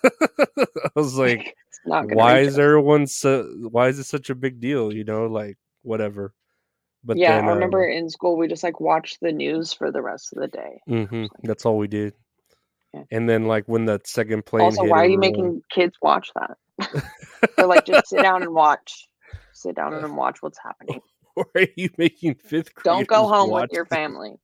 I 0.58 0.90
was 0.94 1.16
like, 1.16 1.40
it's 1.68 1.80
not 1.86 2.02
going 2.02 2.10
to 2.10 2.14
why 2.16 2.38
is 2.40 2.58
everyone 2.58 3.06
so? 3.06 3.44
Why 3.70 3.88
is 3.88 3.98
it 3.98 4.04
such 4.04 4.30
a 4.30 4.34
big 4.34 4.60
deal? 4.60 4.92
You 4.92 5.04
know, 5.04 5.26
like 5.26 5.56
whatever. 5.82 6.34
But 7.04 7.18
yeah, 7.18 7.36
then, 7.36 7.48
I 7.48 7.52
remember 7.52 7.84
um, 7.84 7.92
in 7.92 8.08
school 8.10 8.36
we 8.38 8.48
just 8.48 8.62
like 8.64 8.80
watched 8.80 9.20
the 9.20 9.32
news 9.32 9.72
for 9.72 9.90
the 9.90 10.00
rest 10.00 10.32
of 10.32 10.40
the 10.40 10.48
day. 10.48 10.80
mhm, 10.88 11.28
that's 11.42 11.66
all 11.66 11.76
we 11.76 11.88
did. 11.88 12.14
Yeah. 12.94 13.02
And 13.10 13.28
then, 13.28 13.46
like 13.46 13.64
when 13.66 13.86
that 13.86 14.06
second 14.06 14.46
plane 14.46 14.64
also, 14.64 14.82
hit, 14.82 14.90
why 14.90 14.98
are 15.02 15.06
you 15.06 15.18
everyone- 15.18 15.20
making 15.20 15.62
kids 15.70 15.96
watch 16.00 16.30
that? 16.34 16.56
Or 17.58 17.66
like 17.66 17.84
just 17.86 18.08
sit 18.08 18.22
down 18.22 18.42
and 18.42 18.54
watch. 18.54 19.08
Sit 19.52 19.76
down 19.76 19.94
and 19.94 20.16
watch 20.16 20.42
what's 20.42 20.58
happening. 20.62 21.00
Or 21.36 21.46
are 21.56 21.66
you 21.76 21.90
making 21.98 22.36
fifth 22.36 22.74
graders 22.74 22.84
Don't 22.84 23.08
go 23.08 23.26
home 23.26 23.50
with 23.50 23.72
your 23.72 23.86
family. 23.86 24.34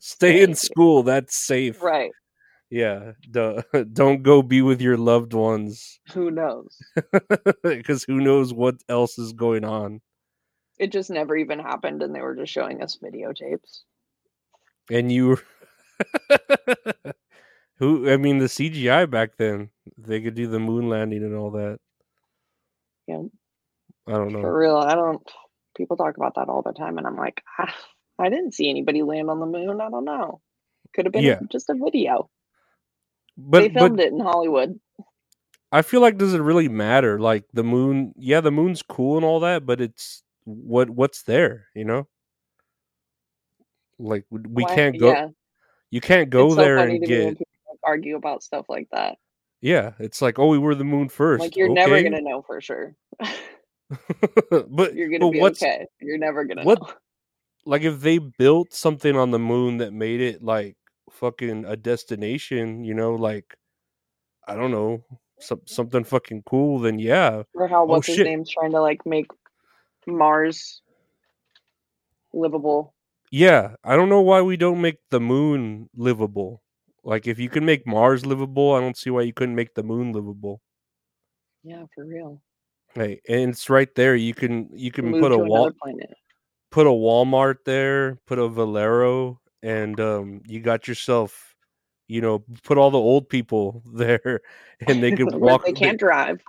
Stay 0.00 0.42
in 0.42 0.54
school. 0.54 1.02
That's 1.02 1.36
safe. 1.36 1.82
Right. 1.82 2.10
Yeah. 2.70 3.12
Duh. 3.30 3.62
Don't 3.92 4.22
go 4.22 4.42
be 4.42 4.62
with 4.62 4.80
your 4.80 4.96
loved 4.96 5.32
ones 5.34 5.98
Who 6.12 6.30
knows? 6.30 6.78
because 7.62 8.04
who 8.04 8.20
knows 8.20 8.52
what 8.54 8.76
else 8.88 9.18
is 9.18 9.32
going 9.32 9.64
on. 9.64 10.00
It 10.78 10.92
just 10.92 11.10
never 11.10 11.36
even 11.36 11.58
happened 11.58 12.02
and 12.02 12.14
they 12.14 12.20
were 12.22 12.36
just 12.36 12.52
showing 12.52 12.82
us 12.82 12.98
videotapes. 13.02 13.80
And 14.90 15.12
you, 15.12 15.38
who? 17.76 18.10
I 18.10 18.16
mean, 18.16 18.38
the 18.38 18.46
CGI 18.46 19.08
back 19.08 19.36
then, 19.36 19.70
they 19.98 20.20
could 20.20 20.34
do 20.34 20.46
the 20.48 20.58
moon 20.58 20.88
landing 20.88 21.22
and 21.22 21.36
all 21.36 21.50
that. 21.52 21.78
Yeah. 23.06 23.22
I 24.08 24.12
don't 24.12 24.32
know. 24.32 24.40
For 24.40 24.56
real, 24.58 24.76
I 24.76 24.94
don't. 24.94 25.22
People 25.76 25.96
talk 25.96 26.16
about 26.16 26.34
that 26.36 26.48
all 26.48 26.62
the 26.62 26.72
time, 26.72 26.98
and 26.98 27.06
I'm 27.06 27.16
like, 27.16 27.42
ah, 27.58 27.72
I 28.18 28.28
didn't 28.28 28.54
see 28.54 28.68
anybody 28.68 29.02
land 29.02 29.30
on 29.30 29.38
the 29.38 29.46
moon. 29.46 29.80
I 29.80 29.88
don't 29.90 30.04
know. 30.04 30.40
Could 30.94 31.06
have 31.06 31.12
been 31.12 31.22
Yeah. 31.22 31.40
just 31.52 31.70
a 31.70 31.74
video. 31.74 32.28
But 33.42 33.60
they 33.60 33.68
but 33.68 33.80
filmed 33.80 34.00
it 34.00 34.12
in 34.12 34.20
Hollywood. 34.20 34.78
I 35.72 35.82
feel 35.82 36.00
like 36.00 36.18
does 36.18 36.34
it 36.34 36.40
really 36.40 36.68
matter? 36.68 37.18
Like 37.20 37.44
the 37.52 37.62
moon, 37.64 38.12
yeah, 38.16 38.40
the 38.40 38.50
moon's 38.50 38.82
cool 38.82 39.16
and 39.16 39.24
all 39.24 39.40
that, 39.40 39.64
but 39.64 39.80
it's 39.80 40.22
what 40.44 40.90
what's 40.90 41.22
there, 41.22 41.66
you 41.74 41.84
know? 41.84 42.06
Like 43.98 44.24
we 44.30 44.64
Why- 44.64 44.74
can't 44.74 44.98
go. 44.98 45.10
Yeah, 45.12 45.28
You 45.90 46.00
can't 46.00 46.30
go 46.30 46.48
it's 46.48 46.56
there 46.56 46.78
so 46.78 46.84
and 46.84 47.04
get. 47.04 47.38
people 47.38 47.46
argue 47.84 48.16
about 48.16 48.42
stuff 48.42 48.66
like 48.68 48.88
that. 48.92 49.16
Yeah, 49.60 49.92
it's 49.98 50.20
like 50.22 50.38
oh, 50.38 50.48
we 50.48 50.58
were 50.58 50.74
the 50.74 50.84
moon 50.84 51.08
first. 51.08 51.40
Like 51.40 51.56
you're 51.56 51.68
never 51.68 52.02
gonna 52.02 52.20
know 52.22 52.42
for 52.42 52.60
sure. 52.60 52.96
but 53.20 54.94
you're 54.94 55.08
gonna 55.10 55.26
but 55.26 55.30
be 55.30 55.42
okay. 55.42 55.86
You're 56.00 56.18
never 56.18 56.44
gonna 56.44 56.64
what- 56.64 56.80
know. 56.80 56.92
like 57.66 57.82
if 57.82 58.00
they 58.00 58.18
built 58.18 58.72
something 58.72 59.16
on 59.16 59.30
the 59.30 59.38
moon 59.38 59.78
that 59.78 59.92
made 59.92 60.20
it 60.20 60.42
like 60.42 60.76
fucking 61.10 61.64
a 61.64 61.76
destination, 61.76 62.84
you 62.84 62.94
know, 62.94 63.14
like 63.14 63.56
I 64.46 64.54
don't 64.54 64.70
know, 64.70 65.04
some, 65.40 65.60
something 65.66 66.04
fucking 66.04 66.42
cool, 66.46 66.78
then 66.78 66.98
yeah, 66.98 67.42
Or 67.54 67.68
how 67.68 67.82
oh, 67.82 67.86
what's 67.86 68.06
his 68.06 68.14
Oh, 68.14 68.16
shit. 68.16 68.26
name's 68.26 68.50
trying 68.50 68.72
to 68.72 68.80
like 68.80 69.04
make 69.06 69.26
Mars 70.06 70.82
livable. 72.32 72.94
Yeah, 73.30 73.74
I 73.84 73.96
don't 73.96 74.08
know 74.08 74.22
why 74.22 74.42
we 74.42 74.56
don't 74.56 74.80
make 74.80 74.98
the 75.10 75.20
moon 75.20 75.88
livable. 75.94 76.62
Like 77.04 77.26
if 77.26 77.38
you 77.38 77.48
can 77.48 77.64
make 77.64 77.86
Mars 77.86 78.26
livable, 78.26 78.74
I 78.74 78.80
don't 78.80 78.96
see 78.96 79.10
why 79.10 79.22
you 79.22 79.32
couldn't 79.32 79.54
make 79.54 79.74
the 79.74 79.82
moon 79.82 80.12
livable. 80.12 80.60
Yeah, 81.62 81.84
for 81.94 82.04
real. 82.04 82.42
Hey, 82.94 83.20
and 83.28 83.50
it's 83.50 83.70
right 83.70 83.94
there. 83.94 84.16
You 84.16 84.34
can 84.34 84.68
you 84.72 84.90
can 84.90 85.10
Move 85.12 85.20
put 85.20 85.32
a 85.32 85.38
wall 85.38 85.70
put 86.70 86.86
a 86.86 86.90
Walmart 86.90 87.56
there, 87.64 88.16
put 88.26 88.38
a 88.38 88.48
Valero, 88.48 89.40
and 89.62 89.98
um 90.00 90.40
you 90.46 90.60
got 90.60 90.88
yourself, 90.88 91.54
you 92.08 92.20
know, 92.20 92.44
put 92.64 92.78
all 92.78 92.90
the 92.90 92.98
old 92.98 93.28
people 93.28 93.82
there 93.94 94.40
and 94.86 95.02
they 95.02 95.12
could 95.12 95.34
walk 95.34 95.64
They 95.64 95.72
they- 95.72 95.78
can't 95.80 95.98
drive. 95.98 96.40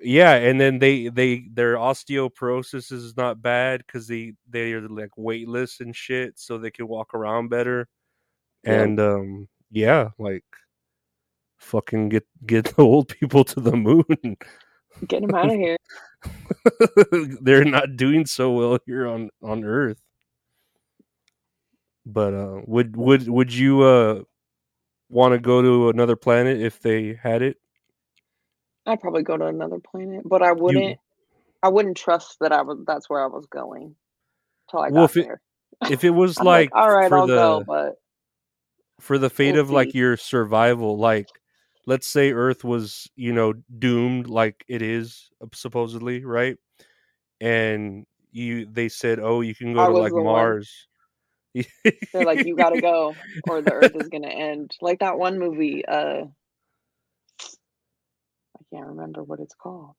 yeah, 0.00 0.34
and 0.34 0.60
then 0.60 0.78
they 0.78 1.08
they 1.08 1.46
their 1.52 1.76
osteoporosis 1.76 2.90
is 2.92 3.16
not 3.16 3.40
bad 3.42 3.84
because 3.86 4.06
they 4.08 4.32
they 4.48 4.72
are 4.72 4.88
like 4.88 5.16
weightless 5.16 5.80
and 5.80 5.94
shit, 5.96 6.38
so 6.38 6.58
they 6.58 6.70
can 6.70 6.88
walk 6.88 7.14
around 7.14 7.48
better. 7.48 7.88
Yeah. 8.64 8.82
And 8.82 9.00
um, 9.00 9.48
yeah, 9.70 10.10
like 10.18 10.44
fucking 11.58 12.08
get 12.10 12.26
get 12.46 12.64
the 12.76 12.82
old 12.82 13.08
people 13.08 13.44
to 13.44 13.60
the 13.60 13.76
moon. 13.76 14.36
Get 15.08 15.22
them 15.22 15.34
out 15.34 15.46
of 15.46 15.56
here. 15.56 15.76
They're 17.40 17.64
not 17.64 17.96
doing 17.96 18.26
so 18.26 18.52
well 18.52 18.78
here 18.86 19.06
on 19.06 19.30
on 19.42 19.64
Earth. 19.64 20.00
But 22.06 22.34
uh, 22.34 22.60
would 22.66 22.96
would 22.96 23.28
would 23.28 23.52
you 23.52 23.82
uh 23.82 24.22
want 25.08 25.32
to 25.32 25.38
go 25.38 25.62
to 25.62 25.88
another 25.90 26.16
planet 26.16 26.60
if 26.60 26.80
they 26.80 27.14
had 27.14 27.42
it? 27.42 27.56
I'd 28.86 29.00
probably 29.00 29.22
go 29.22 29.36
to 29.36 29.46
another 29.46 29.78
planet, 29.78 30.22
but 30.24 30.42
I 30.42 30.52
wouldn't. 30.52 30.98
I 31.62 31.68
wouldn't 31.68 31.96
trust 31.96 32.36
that 32.40 32.52
I 32.52 32.60
was. 32.62 32.78
That's 32.86 33.08
where 33.08 33.24
I 33.24 33.28
was 33.28 33.46
going. 33.46 33.96
Till 34.70 34.80
I 34.80 34.90
got 34.90 34.94
Well, 34.94 35.04
if 35.06 35.16
it- 35.16 35.26
there. 35.26 35.40
If 35.90 36.04
it 36.04 36.10
was 36.10 36.36
I'm 36.40 36.44
like, 36.46 36.70
all 36.74 36.90
right, 36.90 37.08
for 37.08 37.18
I'll 37.18 37.26
the 37.26 37.34
go, 37.34 37.64
but 37.66 37.94
for 39.00 39.18
the 39.18 39.30
fate 39.30 39.52
We'll 39.52 39.62
of 39.62 39.70
like 39.70 39.94
your 39.94 40.16
survival 40.16 40.96
like 40.96 41.28
let's 41.86 42.06
say 42.06 42.32
earth 42.32 42.64
was 42.64 43.08
you 43.16 43.32
know 43.32 43.52
doomed 43.78 44.28
like 44.28 44.64
it 44.68 44.82
is 44.82 45.30
uh, 45.42 45.46
supposedly 45.52 46.24
right 46.24 46.56
and 47.40 48.06
you 48.32 48.66
they 48.66 48.88
said 48.88 49.18
oh 49.18 49.40
you 49.40 49.54
can 49.54 49.74
go 49.74 49.80
I 49.80 49.86
to 49.86 49.92
like 49.98 50.14
mars 50.14 50.86
they're 51.54 52.24
like, 52.24 52.44
you 52.46 52.56
gotta 52.56 52.80
go, 52.80 53.14
or 53.48 53.62
the 53.62 53.72
Earth 53.72 53.94
is 53.94 54.08
gonna 54.08 54.28
end. 54.28 54.72
Like 54.80 54.98
that 55.00 55.18
one 55.18 55.38
movie. 55.38 55.84
Uh, 55.86 56.24
I 57.40 58.62
can't 58.72 58.88
remember 58.88 59.22
what 59.22 59.40
it's 59.40 59.54
called. 59.54 59.94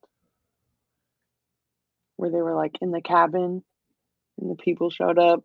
Where 2.18 2.30
they 2.30 2.42
were 2.42 2.56
like 2.56 2.76
in 2.82 2.92
the 2.92 3.02
cabin, 3.02 3.64
and 4.40 4.52
the 4.52 4.56
people 4.56 4.90
showed 4.90 5.20
up. 5.20 5.44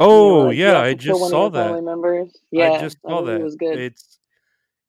and 0.00 0.08
they 0.10 0.14
were 0.14 0.20
oh 0.20 0.38
like, 0.46 0.56
"You 0.56 0.64
yeah 0.64 0.80
i 0.80 0.94
just 0.94 1.28
saw 1.30 1.48
that 1.50 1.66
family 1.66 1.82
members. 1.82 2.30
Yeah, 2.50 2.72
i 2.72 2.80
just 2.80 2.98
saw 3.02 3.22
that. 3.22 3.38
that 3.38 3.44
was 3.44 3.56
good. 3.56 3.78
it's 3.78 4.18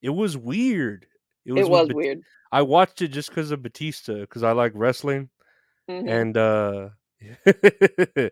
it 0.02 0.10
was 0.10 0.38
weird 0.38 1.06
it 1.46 1.52
was, 1.54 1.68
it 1.68 1.70
was 1.70 1.88
Bat- 1.88 1.96
weird. 1.96 2.22
i 2.52 2.62
watched 2.62 3.02
it 3.02 3.10
just 3.10 3.30
because 3.30 3.52
of 3.52 3.62
batista 3.62 4.22
because 4.22 4.44
i 4.44 4.52
like 4.54 4.72
wrestling 4.76 5.30
Mhm. 5.90 6.10
and 6.10 6.38
uh 6.38 6.90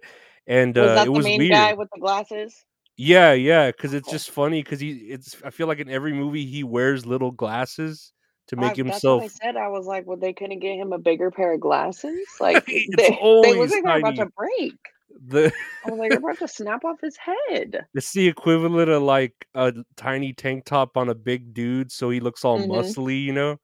and 0.47 0.75
was 0.77 0.89
uh 0.89 0.95
that 0.95 1.07
it 1.07 1.13
the 1.13 1.19
main 1.19 1.37
weird 1.37 1.51
guy 1.51 1.73
with 1.73 1.89
the 1.93 1.99
glasses? 1.99 2.65
Yeah, 2.97 3.33
yeah, 3.33 3.71
because 3.71 3.93
it's 3.93 4.09
just 4.09 4.29
funny 4.29 4.61
because 4.61 4.79
he 4.79 4.91
it's 4.91 5.35
I 5.43 5.49
feel 5.49 5.67
like 5.67 5.79
in 5.79 5.89
every 5.89 6.13
movie 6.13 6.45
he 6.45 6.63
wears 6.63 7.05
little 7.05 7.31
glasses 7.31 8.13
to 8.47 8.55
make 8.55 8.77
I, 8.77 8.83
what 8.83 9.23
I 9.23 9.27
said. 9.27 9.55
I 9.55 9.69
was 9.69 9.85
like, 9.85 10.05
well, 10.05 10.17
they 10.17 10.33
couldn't 10.33 10.59
get 10.59 10.75
him 10.75 10.93
a 10.93 10.99
bigger 10.99 11.31
pair 11.31 11.53
of 11.53 11.61
glasses. 11.61 12.27
Like 12.39 12.65
they, 12.67 12.87
they 12.97 13.59
look 13.59 13.71
like 13.71 13.83
they're 13.83 13.97
about 13.97 14.15
to 14.17 14.29
break. 14.37 14.75
The 15.27 15.53
I 15.85 15.89
was 15.89 15.99
like, 15.99 16.09
they're 16.09 16.19
about 16.23 16.39
to 16.39 16.47
snap 16.47 16.83
off 16.83 17.01
his 17.01 17.17
head. 17.17 17.85
it's 17.95 18.11
the 18.13 18.27
equivalent 18.27 18.89
of 18.89 19.01
like 19.03 19.33
a 19.55 19.73
tiny 19.95 20.33
tank 20.33 20.65
top 20.65 20.97
on 20.97 21.09
a 21.09 21.15
big 21.15 21.53
dude, 21.53 21.91
so 21.91 22.09
he 22.09 22.19
looks 22.19 22.45
all 22.45 22.59
Mhm. 22.59 22.69
muscly. 22.69 23.23
You 23.23 23.33
know, 23.33 23.57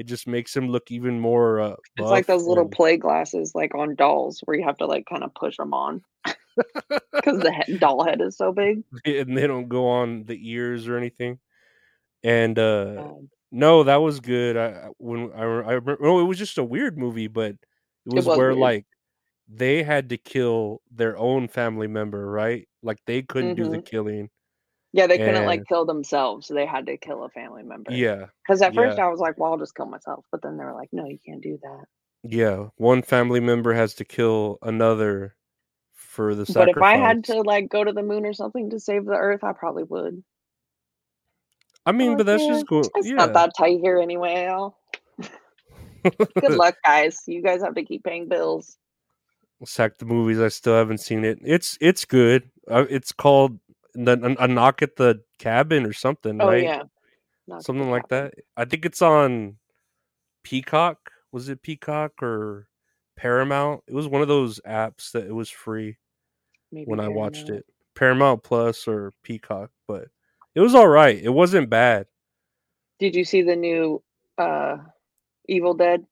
it 0.00 0.06
just 0.06 0.26
makes 0.26 0.56
him 0.56 0.68
look 0.68 0.90
even 0.90 1.20
more. 1.20 1.60
Uh, 1.60 1.76
It's 1.96 2.08
like 2.08 2.26
those 2.26 2.44
little 2.44 2.64
and- 2.64 2.72
play 2.72 2.96
glasses, 2.96 3.52
like 3.54 3.74
on 3.74 3.94
dolls, 3.94 4.40
where 4.44 4.56
you 4.56 4.64
have 4.64 4.78
to 4.78 4.86
like 4.86 5.04
kind 5.06 5.22
of 5.22 5.34
push 5.34 5.56
them 5.58 5.74
on 5.74 6.02
because 7.12 7.38
the 7.40 7.52
head, 7.52 7.78
doll 7.80 8.02
head 8.04 8.20
is 8.20 8.36
so 8.36 8.50
big. 8.52 8.82
and 9.04 9.36
they 9.36 9.46
don't 9.46 9.68
go 9.68 9.88
on 9.88 10.24
the 10.24 10.38
ears 10.50 10.88
or 10.88 10.96
anything. 10.96 11.38
And 12.24 12.58
uh 12.58 13.04
Um, 13.04 13.28
no, 13.52 13.82
that 13.84 13.96
was 13.96 14.20
good. 14.20 14.56
I 14.56 14.88
when 14.98 15.32
I 15.34 15.42
I 15.42 15.72
remember, 15.78 15.98
no, 16.00 16.20
it 16.20 16.24
was 16.24 16.38
just 16.38 16.58
a 16.58 16.64
weird 16.64 16.96
movie, 16.96 17.28
but 17.28 17.52
it 18.06 18.14
was, 18.14 18.26
was 18.26 18.38
where 18.38 18.48
weird. 18.48 18.58
like 18.58 18.86
they 19.52 19.82
had 19.82 20.08
to 20.10 20.16
kill 20.16 20.80
their 20.90 21.18
own 21.18 21.48
family 21.48 21.88
member, 21.88 22.24
right? 22.30 22.68
Like 22.82 22.98
they 23.06 23.22
couldn't 23.22 23.56
do 23.56 23.68
the 23.68 23.78
Mhm. 23.78 23.86
killing. 23.86 24.30
Yeah, 24.92 25.06
they 25.06 25.18
couldn't 25.18 25.46
like 25.46 25.66
kill 25.68 25.84
themselves, 25.86 26.46
so 26.46 26.54
they 26.54 26.66
had 26.66 26.86
to 26.86 26.96
kill 26.96 27.24
a 27.24 27.28
family 27.28 27.62
member. 27.62 27.92
Yeah, 27.92 28.26
Because 28.44 28.60
at 28.60 28.74
first 28.74 28.98
yeah. 28.98 29.04
I 29.04 29.08
was 29.08 29.20
like, 29.20 29.38
well, 29.38 29.52
I'll 29.52 29.58
just 29.58 29.74
kill 29.76 29.86
myself. 29.86 30.24
But 30.32 30.42
then 30.42 30.56
they 30.56 30.64
were 30.64 30.74
like, 30.74 30.88
no, 30.92 31.06
you 31.06 31.18
can't 31.24 31.40
do 31.42 31.58
that. 31.62 31.84
yeah. 32.24 32.66
One 32.76 33.02
family 33.02 33.40
member 33.40 33.72
has 33.72 33.94
to 33.94 34.04
kill 34.04 34.58
another 34.62 35.36
for 35.94 36.34
the 36.34 36.44
sacrifice. 36.44 36.74
But 36.74 36.78
if 36.78 36.82
I 36.82 36.96
had 36.96 37.24
to 37.24 37.40
like 37.42 37.68
go 37.68 37.84
to 37.84 37.92
the 37.92 38.02
moon 38.02 38.26
or 38.26 38.32
something 38.32 38.70
to 38.70 38.80
save 38.80 39.04
the 39.04 39.12
earth, 39.12 39.44
I 39.44 39.52
probably 39.52 39.84
would. 39.84 40.22
I 41.86 41.92
mean, 41.92 42.08
like, 42.10 42.18
but 42.18 42.26
that's 42.26 42.42
"Yeah, 42.42 42.48
just 42.48 42.66
cool. 42.66 42.90
It's 42.96 43.06
Yeah. 43.06 43.14
not 43.14 43.32
that 43.34 43.52
tight 43.56 43.78
here 43.80 43.98
anyway. 44.00 44.44
Al. 44.46 44.76
Good 46.02 46.52
luck, 46.58 46.74
guys. 46.84 47.20
You 47.26 47.42
guys 47.42 47.62
have 47.62 47.74
to 47.76 47.84
keep 47.84 48.02
paying 48.04 48.28
bills. 48.28 48.76
Hack 49.76 49.98
the 49.98 50.04
movies. 50.06 50.40
I 50.40 50.48
still 50.48 50.74
haven't 50.74 50.98
seen 50.98 51.24
it. 51.24 51.38
It's 51.42 51.78
it's 51.80 52.04
good. 52.04 52.50
Uh, 52.68 52.86
it's 52.90 53.12
called 53.12 53.58
the, 53.94 54.36
a 54.38 54.48
knock 54.48 54.82
at 54.82 54.96
the 54.96 55.20
cabin 55.38 55.86
or 55.86 55.92
something, 55.92 56.40
Oh 56.40 56.46
right? 56.48 56.62
yeah, 56.64 56.82
Knock 57.46 57.62
something 57.62 57.90
like 57.90 58.08
Cabin. 58.08 58.30
that. 58.36 58.44
I 58.56 58.64
think 58.64 58.84
it's 58.84 59.02
on 59.02 59.56
Peacock. 60.42 60.98
Was 61.32 61.48
it 61.48 61.62
Peacock 61.62 62.22
or 62.22 62.68
Paramount? 63.16 63.82
It 63.86 63.94
was 63.94 64.08
one 64.08 64.22
of 64.22 64.28
those 64.28 64.60
apps 64.66 65.12
that 65.12 65.26
it 65.26 65.32
was 65.34 65.48
free 65.50 65.96
Maybe 66.72 66.86
when 66.86 67.00
I 67.00 67.08
watched 67.08 67.48
it. 67.50 67.64
Paramount 67.94 68.42
Plus 68.42 68.86
or 68.88 69.12
Peacock, 69.22 69.70
but 69.86 70.08
it 70.54 70.60
was 70.60 70.74
all 70.74 70.88
right. 70.88 71.20
It 71.20 71.28
wasn't 71.30 71.68
bad. 71.70 72.06
Did 72.98 73.14
you 73.14 73.24
see 73.24 73.42
the 73.42 73.56
new 73.56 74.02
uh 74.38 74.78
Evil 75.48 75.74
Dead? 75.74 76.04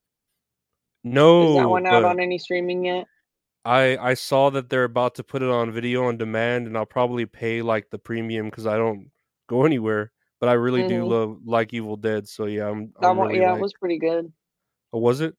No, 1.03 1.51
Is 1.51 1.55
that 1.57 1.69
one 1.69 1.85
out 1.85 2.03
on 2.03 2.19
any 2.19 2.37
streaming 2.37 2.85
yet? 2.85 3.05
I 3.65 3.97
I 3.97 4.13
saw 4.13 4.49
that 4.51 4.69
they're 4.69 4.83
about 4.85 5.15
to 5.15 5.23
put 5.23 5.41
it 5.41 5.49
on 5.49 5.71
video 5.71 6.05
on 6.05 6.17
demand, 6.17 6.67
and 6.67 6.77
I'll 6.77 6.85
probably 6.85 7.25
pay 7.25 7.61
like 7.61 7.89
the 7.89 7.99
premium 7.99 8.49
because 8.49 8.65
I 8.67 8.77
don't 8.77 9.11
go 9.47 9.65
anywhere. 9.65 10.11
But 10.39 10.49
I 10.49 10.53
really 10.53 10.83
do 10.83 11.03
Mhm. 11.03 11.09
love 11.09 11.39
like 11.45 11.73
Evil 11.73 11.97
Dead, 11.97 12.27
so 12.27 12.45
yeah, 12.45 12.69
I'm. 12.69 12.93
That 12.99 13.07
I'm 13.09 13.17
one, 13.17 13.27
really 13.29 13.41
yeah, 13.41 13.51
like, 13.51 13.59
it 13.59 13.61
was 13.61 13.73
pretty 13.73 13.97
good. 13.99 14.31
Oh, 14.93 14.99
was 14.99 15.21
it? 15.21 15.35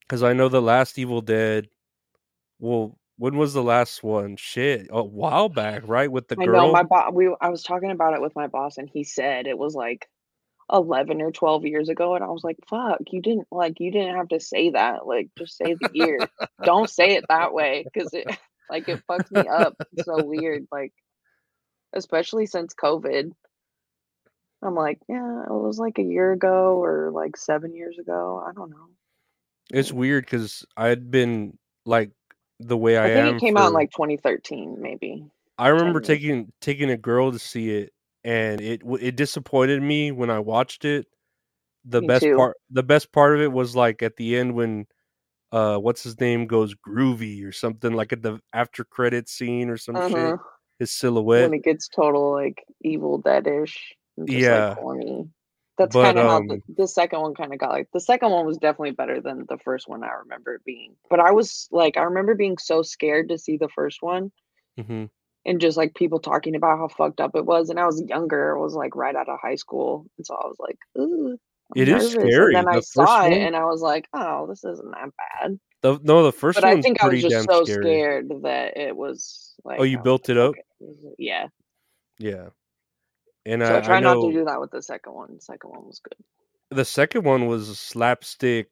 Because 0.00 0.22
I 0.22 0.32
know 0.32 0.48
the 0.48 0.62
last 0.62 0.98
Evil 0.98 1.20
Dead. 1.20 1.68
Well, 2.60 2.98
when 3.18 3.36
was 3.36 3.52
the 3.54 3.62
last 3.62 4.02
one? 4.02 4.36
Shit, 4.36 4.86
a 4.90 5.02
while 5.02 5.48
back, 5.48 5.82
right? 5.86 6.10
With 6.10 6.28
the 6.28 6.36
I 6.36 6.46
girl. 6.46 6.66
know 6.66 6.72
my 6.72 6.82
boss. 6.84 7.12
We 7.12 7.34
I 7.40 7.48
was 7.50 7.62
talking 7.62 7.90
about 7.90 8.14
it 8.14 8.20
with 8.22 8.36
my 8.36 8.46
boss, 8.46 8.78
and 8.78 8.88
he 8.88 9.04
said 9.04 9.46
it 9.46 9.58
was 9.58 9.74
like 9.74 10.08
eleven 10.72 11.22
or 11.22 11.30
twelve 11.30 11.64
years 11.64 11.88
ago, 11.88 12.14
and 12.14 12.24
I 12.24 12.28
was 12.28 12.44
like, 12.44 12.58
"Fuck, 12.68 13.00
you 13.10 13.22
didn't 13.22 13.46
like 13.50 13.80
you 13.80 13.90
didn't 13.90 14.16
have 14.16 14.28
to 14.28 14.40
say 14.40 14.70
that. 14.70 15.06
Like, 15.06 15.28
just 15.38 15.56
say 15.56 15.74
the 15.74 15.90
year. 15.92 16.18
Don't 16.64 16.90
say 16.90 17.14
it 17.16 17.24
that 17.28 17.52
way, 17.52 17.84
because 17.84 18.12
it 18.12 18.26
like 18.70 18.88
it 18.88 19.02
fucks 19.08 19.30
me 19.30 19.48
up. 19.48 19.74
It's 19.92 20.06
so 20.06 20.24
weird. 20.24 20.66
Like, 20.70 20.92
especially 21.92 22.46
since 22.46 22.74
COVID. 22.74 23.32
I'm 24.62 24.74
like, 24.74 24.98
yeah, 25.08 25.42
it 25.42 25.52
was 25.52 25.78
like 25.78 25.98
a 25.98 26.02
year 26.02 26.32
ago 26.32 26.82
or 26.82 27.10
like 27.12 27.36
seven 27.36 27.74
years 27.74 27.98
ago. 27.98 28.42
I 28.44 28.52
don't 28.52 28.70
know. 28.70 28.88
It's 29.70 29.92
weird 29.92 30.24
because 30.24 30.64
I 30.76 30.88
had 30.88 31.10
been 31.10 31.58
like 31.84 32.10
the 32.60 32.76
way 32.76 32.96
I, 32.96 33.04
I, 33.04 33.08
think 33.08 33.28
am. 33.28 33.36
it 33.36 33.40
came 33.40 33.56
out 33.56 33.68
in 33.68 33.72
like 33.74 33.90
2013, 33.92 34.76
maybe. 34.80 35.26
I 35.58 35.68
remember 35.68 36.00
taking 36.00 36.52
taking 36.60 36.90
a 36.90 36.96
girl 36.96 37.32
to 37.32 37.38
see 37.38 37.70
it, 37.70 37.92
and 38.26 38.60
it 38.60 38.82
it 39.00 39.16
disappointed 39.16 39.82
me 39.82 40.10
when 40.12 40.30
I 40.30 40.40
watched 40.40 40.84
it. 40.84 41.06
The 41.84 42.02
Me 42.02 42.08
best 42.08 42.24
too. 42.24 42.36
part, 42.36 42.56
the 42.70 42.82
best 42.82 43.12
part 43.12 43.36
of 43.36 43.40
it 43.40 43.52
was 43.52 43.76
like 43.76 44.02
at 44.02 44.16
the 44.16 44.36
end 44.36 44.54
when, 44.54 44.86
uh, 45.52 45.78
what's 45.78 46.02
his 46.02 46.18
name 46.20 46.46
goes 46.46 46.74
groovy 46.74 47.46
or 47.46 47.52
something 47.52 47.92
like 47.92 48.12
at 48.12 48.22
the 48.22 48.40
after 48.52 48.84
credit 48.84 49.28
scene 49.28 49.70
or 49.70 49.76
some 49.78 49.94
shit. 49.94 50.12
Uh-huh. 50.12 50.36
His 50.80 50.92
silhouette. 50.92 51.48
when 51.50 51.54
it 51.54 51.64
gets 51.64 51.88
total 51.88 52.32
like 52.32 52.64
Evil 52.82 53.18
Dead-ish, 53.18 53.94
Yeah. 54.26 54.68
like 54.70 54.76
corny. 54.78 55.28
That's 55.78 55.94
kind 55.94 56.18
of 56.18 56.24
how 56.24 56.40
the, 56.40 56.54
um, 56.54 56.62
the 56.76 56.88
second 56.88 57.20
one 57.20 57.34
kind 57.34 57.52
of 57.52 57.58
got 57.60 57.70
like 57.70 57.88
the 57.92 58.00
second 58.00 58.30
one 58.30 58.46
was 58.46 58.56
definitely 58.58 58.92
better 58.92 59.20
than 59.20 59.44
the 59.48 59.58
first 59.58 59.88
one 59.88 60.02
I 60.02 60.12
remember 60.24 60.54
it 60.54 60.64
being. 60.64 60.96
But 61.10 61.20
I 61.20 61.32
was 61.32 61.68
like 61.70 61.96
I 61.98 62.02
remember 62.02 62.34
being 62.34 62.58
so 62.58 62.82
scared 62.82 63.28
to 63.28 63.38
see 63.38 63.58
the 63.58 63.68
first 63.68 64.02
one 64.02 64.32
hmm 64.76 65.04
and 65.46 65.60
just 65.60 65.76
like 65.78 65.94
people 65.94 66.18
talking 66.18 66.54
about 66.56 66.76
how 66.78 66.88
fucked 66.88 67.20
up 67.20 67.34
it 67.34 67.46
was 67.46 67.70
and 67.70 67.80
I 67.80 67.86
was 67.86 68.02
younger, 68.06 68.56
I 68.56 68.60
was 68.60 68.74
like 68.74 68.94
right 68.94 69.16
out 69.16 69.28
of 69.30 69.38
high 69.40 69.54
school. 69.54 70.04
And 70.18 70.26
so 70.26 70.34
I 70.34 70.46
was 70.46 70.56
like, 70.58 70.78
ooh. 70.98 71.38
I'm 71.74 71.82
It 71.82 71.88
is 71.88 72.14
nervous. 72.14 72.32
scary. 72.34 72.54
And 72.56 72.66
then 72.66 72.68
I 72.68 72.76
The 72.76 72.82
first 72.82 72.94
saw 72.94 73.26
it 73.26 73.32
and 73.32 73.56
I 73.56 73.64
was 73.64 73.80
like, 73.80 74.08
oh, 74.12 74.46
this 74.46 74.62
isn't 74.64 74.90
that 74.90 75.08
bad. 75.40 75.58
The, 75.82 75.98
no, 76.02 76.22
the 76.24 76.32
first 76.32 76.56
But 76.56 76.64
I 76.64 76.80
think 76.82 77.02
I 77.02 77.08
was 77.08 77.22
just 77.22 77.48
so 77.48 77.64
scary. 77.64 77.82
scared 77.82 78.28
that 78.42 78.76
it 78.76 78.94
was 78.96 79.54
like 79.64 79.80
Oh, 79.80 79.84
you 79.84 79.98
built 79.98 80.28
like, 80.28 80.36
it 80.36 80.38
up? 80.38 80.50
"Okay, 80.82 81.14
Yeah. 81.18 81.46
Yeah. 82.18 82.48
And 83.44 83.62
So 83.62 83.74
I, 83.74 83.78
I 83.78 83.80
try 83.80 83.96
I 83.96 84.00
not 84.00 84.14
to 84.14 84.32
do 84.32 84.44
that 84.44 84.60
with 84.60 84.70
the 84.72 84.82
second 84.82 85.12
one. 85.14 85.34
The 85.36 85.40
second 85.40 85.70
one 85.70 85.84
was 85.86 86.00
good. 86.02 86.18
the 86.76 86.84
second 86.84 87.24
one 87.24 87.46
was 87.46 87.78
slapstick 87.78 88.68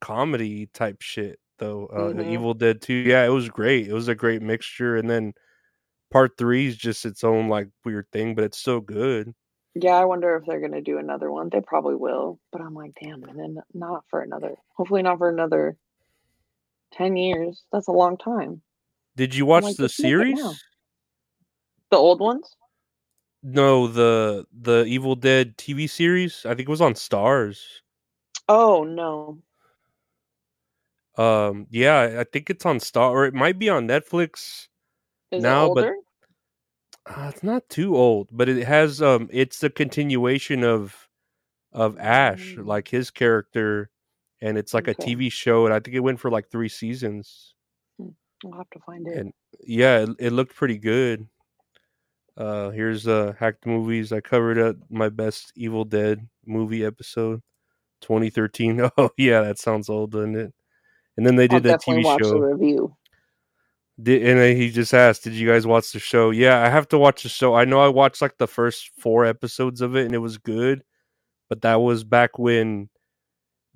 comedy 0.00 0.66
type 0.74 1.00
shit 1.00 1.38
though. 1.58 1.86
Uh, 1.86 2.12
Mhm. 2.12 2.30
Evil 2.32 2.54
Dead 2.54 2.80
2. 2.82 2.92
Yeah, 2.92 3.24
it 3.24 3.30
was 3.30 3.48
great. 3.48 3.88
It 3.88 3.92
was 3.94 4.08
a 4.08 4.14
great 4.14 4.42
mixture 4.42 4.96
and 4.96 5.08
then 5.08 5.32
part 6.10 6.36
3 6.38 6.66
is 6.66 6.76
just 6.76 7.04
its 7.04 7.24
own 7.24 7.48
like 7.48 7.68
weird 7.84 8.06
thing, 8.12 8.34
but 8.34 8.44
it's 8.44 8.58
so 8.58 8.80
good. 8.80 9.34
Yeah, 9.74 9.94
I 9.94 10.04
wonder 10.04 10.36
if 10.36 10.44
they're 10.46 10.60
gonna 10.60 10.80
do 10.80 10.98
another 10.98 11.30
one. 11.30 11.50
They 11.50 11.60
probably 11.60 11.94
will, 11.94 12.40
but 12.50 12.60
I'm 12.60 12.74
like, 12.74 12.92
damn, 13.02 13.22
and 13.24 13.38
then 13.38 13.58
not 13.74 14.04
for 14.10 14.20
another. 14.22 14.56
Hopefully, 14.76 15.02
not 15.02 15.18
for 15.18 15.28
another 15.28 15.76
ten 16.92 17.16
years. 17.16 17.64
That's 17.72 17.88
a 17.88 17.92
long 17.92 18.16
time. 18.16 18.62
Did 19.16 19.34
you 19.34 19.46
watch 19.46 19.64
like, 19.64 19.76
the 19.76 19.88
just 19.88 20.00
make 20.00 20.06
it 20.06 20.08
series? 20.08 20.64
The 21.90 21.96
old 21.96 22.20
ones? 22.20 22.56
No, 23.42 23.86
the 23.86 24.46
the 24.52 24.84
Evil 24.84 25.14
Dead 25.14 25.56
TV 25.56 25.88
series. 25.88 26.44
I 26.44 26.50
think 26.50 26.68
it 26.68 26.68
was 26.68 26.80
on 26.80 26.94
Starz. 26.94 27.60
Oh 28.48 28.84
no. 28.84 29.38
Um 31.22 31.66
yeah, 31.70 32.18
I 32.20 32.24
think 32.24 32.50
it's 32.50 32.66
on 32.66 32.78
Starz 32.78 33.10
or 33.10 33.26
it 33.26 33.34
might 33.34 33.58
be 33.58 33.68
on 33.68 33.86
Netflix. 33.86 34.68
Is 35.30 35.42
but- 35.42 35.92
Uh, 37.06 37.30
it's 37.32 37.42
not 37.42 37.68
too 37.70 37.96
old, 37.96 38.28
but 38.32 38.48
it 38.48 38.66
has 38.66 39.00
um 39.02 39.28
it's 39.32 39.60
the 39.60 39.70
continuation 39.70 40.62
of 40.64 41.08
of 41.72 41.98
Ash, 41.98 42.54
Mm. 42.56 42.66
like 42.66 42.88
his 42.88 43.10
character 43.10 43.90
and 44.40 44.56
it's 44.58 44.72
like 44.74 44.88
Okay. 44.88 44.92
a 44.92 45.06
TV 45.16 45.30
show 45.32 45.64
and 45.66 45.74
I 45.74 45.80
think 45.80 45.96
it 45.96 46.00
went 46.00 46.20
for 46.20 46.30
like 46.30 46.48
3 46.50 46.68
seasons. 46.68 47.54
I'll 48.44 48.52
have 48.52 48.70
to 48.70 48.78
find 48.80 49.06
it. 49.08 49.16
And 49.16 49.32
yeah, 49.60 50.00
it, 50.00 50.10
it 50.18 50.32
looked 50.32 50.54
pretty 50.54 50.78
good. 50.78 51.26
Uh 52.36 52.70
here's 52.70 53.06
uh 53.08 53.32
hacked 53.38 53.66
movies. 53.66 54.12
I 54.12 54.20
covered 54.20 54.58
up 54.58 54.76
my 54.90 55.08
best 55.08 55.52
Evil 55.56 55.84
Dead 55.84 56.26
movie 56.46 56.84
episode 56.84 57.42
2013. 58.02 58.80
Oh 58.98 59.10
yeah, 59.16 59.40
that 59.42 59.58
sounds 59.58 59.88
old, 59.88 60.12
doesn't 60.12 60.36
it? 60.36 60.54
And 61.16 61.26
then 61.26 61.36
they 61.36 61.44
I'll 61.44 61.58
did 61.60 61.62
that 61.64 61.80
definitely 61.80 62.04
TV 62.04 62.18
show. 62.20 62.38
review. 62.38 62.96
Did, 64.00 64.22
and 64.22 64.38
then 64.38 64.56
he 64.56 64.70
just 64.70 64.94
asked, 64.94 65.24
"Did 65.24 65.32
you 65.34 65.48
guys 65.48 65.66
watch 65.66 65.90
the 65.92 65.98
show?" 65.98 66.30
Yeah, 66.30 66.62
I 66.64 66.68
have 66.68 66.86
to 66.88 66.98
watch 66.98 67.24
the 67.24 67.28
show. 67.28 67.54
I 67.54 67.64
know 67.64 67.80
I 67.80 67.88
watched 67.88 68.22
like 68.22 68.38
the 68.38 68.46
first 68.46 68.90
four 69.00 69.24
episodes 69.24 69.80
of 69.80 69.96
it, 69.96 70.06
and 70.06 70.14
it 70.14 70.18
was 70.18 70.38
good. 70.38 70.82
But 71.48 71.62
that 71.62 71.76
was 71.80 72.04
back 72.04 72.38
when. 72.38 72.88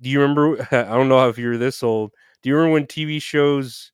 Do 0.01 0.09
you 0.09 0.21
remember? 0.21 0.61
I 0.71 0.83
don't 0.95 1.09
know 1.09 1.27
if 1.29 1.37
you're 1.37 1.57
this 1.57 1.83
old. 1.83 2.11
Do 2.41 2.49
you 2.49 2.55
remember 2.55 2.73
when 2.73 2.85
TV 2.87 3.21
shows 3.21 3.91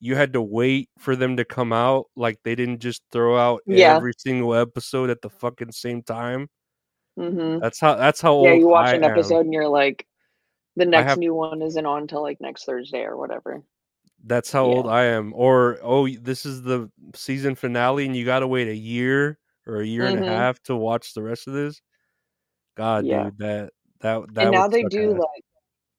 you 0.00 0.16
had 0.16 0.32
to 0.32 0.42
wait 0.42 0.88
for 0.98 1.14
them 1.16 1.36
to 1.38 1.44
come 1.44 1.72
out? 1.72 2.06
Like 2.16 2.38
they 2.44 2.54
didn't 2.54 2.80
just 2.80 3.02
throw 3.12 3.36
out 3.36 3.62
Yeah. 3.66 3.96
every 3.96 4.12
single 4.18 4.54
episode 4.54 5.10
at 5.10 5.20
the 5.22 5.30
fucking 5.30 5.72
same 5.72 6.02
time. 6.02 6.48
hmm 7.16 7.58
That's 7.58 7.80
how. 7.80 7.96
That's 7.96 8.20
how 8.20 8.32
old. 8.34 8.46
Yeah, 8.46 8.54
you 8.54 8.68
watch 8.68 8.88
I 8.88 8.94
an 8.94 9.04
am. 9.04 9.10
episode 9.12 9.40
and 9.46 9.52
you're 9.52 9.68
like, 9.68 10.06
the 10.76 10.86
next 10.86 11.08
have- 11.10 11.18
new 11.18 11.34
one 11.34 11.60
isn't 11.62 11.86
on 11.86 12.02
until 12.02 12.22
like 12.22 12.40
next 12.40 12.64
Thursday 12.66 13.02
or 13.02 13.16
whatever. 13.16 13.62
That's 14.24 14.52
how 14.52 14.64
old 14.64 14.86
I 14.88 15.04
am. 15.04 15.32
Or 15.34 15.78
oh, 15.82 16.08
this 16.08 16.46
is 16.46 16.62
the 16.62 16.90
season 17.14 17.54
finale, 17.54 18.06
and 18.06 18.16
you 18.16 18.24
got 18.24 18.40
to 18.40 18.46
wait 18.46 18.68
a 18.68 18.76
year 18.76 19.38
or 19.66 19.80
a 19.80 19.86
year 19.86 20.06
and 20.06 20.18
Mhm. 20.18 20.28
a 20.28 20.30
half 20.30 20.62
to 20.64 20.76
watch 20.76 21.14
the 21.14 21.22
rest 21.22 21.48
of 21.48 21.54
this. 21.54 21.80
God, 22.76 23.04
Yeah. 23.04 23.24
dude, 23.24 23.38
that 23.38 23.72
that 24.00 24.34
that 24.34 24.42
and 24.44 24.52
now 24.52 24.68
they 24.68 24.84
do 24.84 25.12
like 25.12 25.44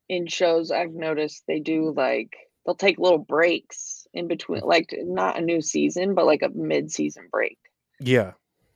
in 0.09 0.27
shows 0.27 0.71
I've 0.71 0.91
noticed 0.93 1.43
they 1.47 1.59
do 1.59 1.93
like 1.95 2.35
they'll 2.65 2.75
take 2.75 2.97
little 2.97 3.19
breaks 3.19 4.07
in 4.13 4.27
between 4.27 4.61
like 4.61 4.93
not 5.03 5.37
a 5.37 5.41
new 5.41 5.61
season, 5.61 6.13
but 6.15 6.25
like 6.25 6.41
a 6.41 6.49
mid 6.49 6.91
season 6.91 7.27
break. 7.31 7.57
yeah, 7.99 8.33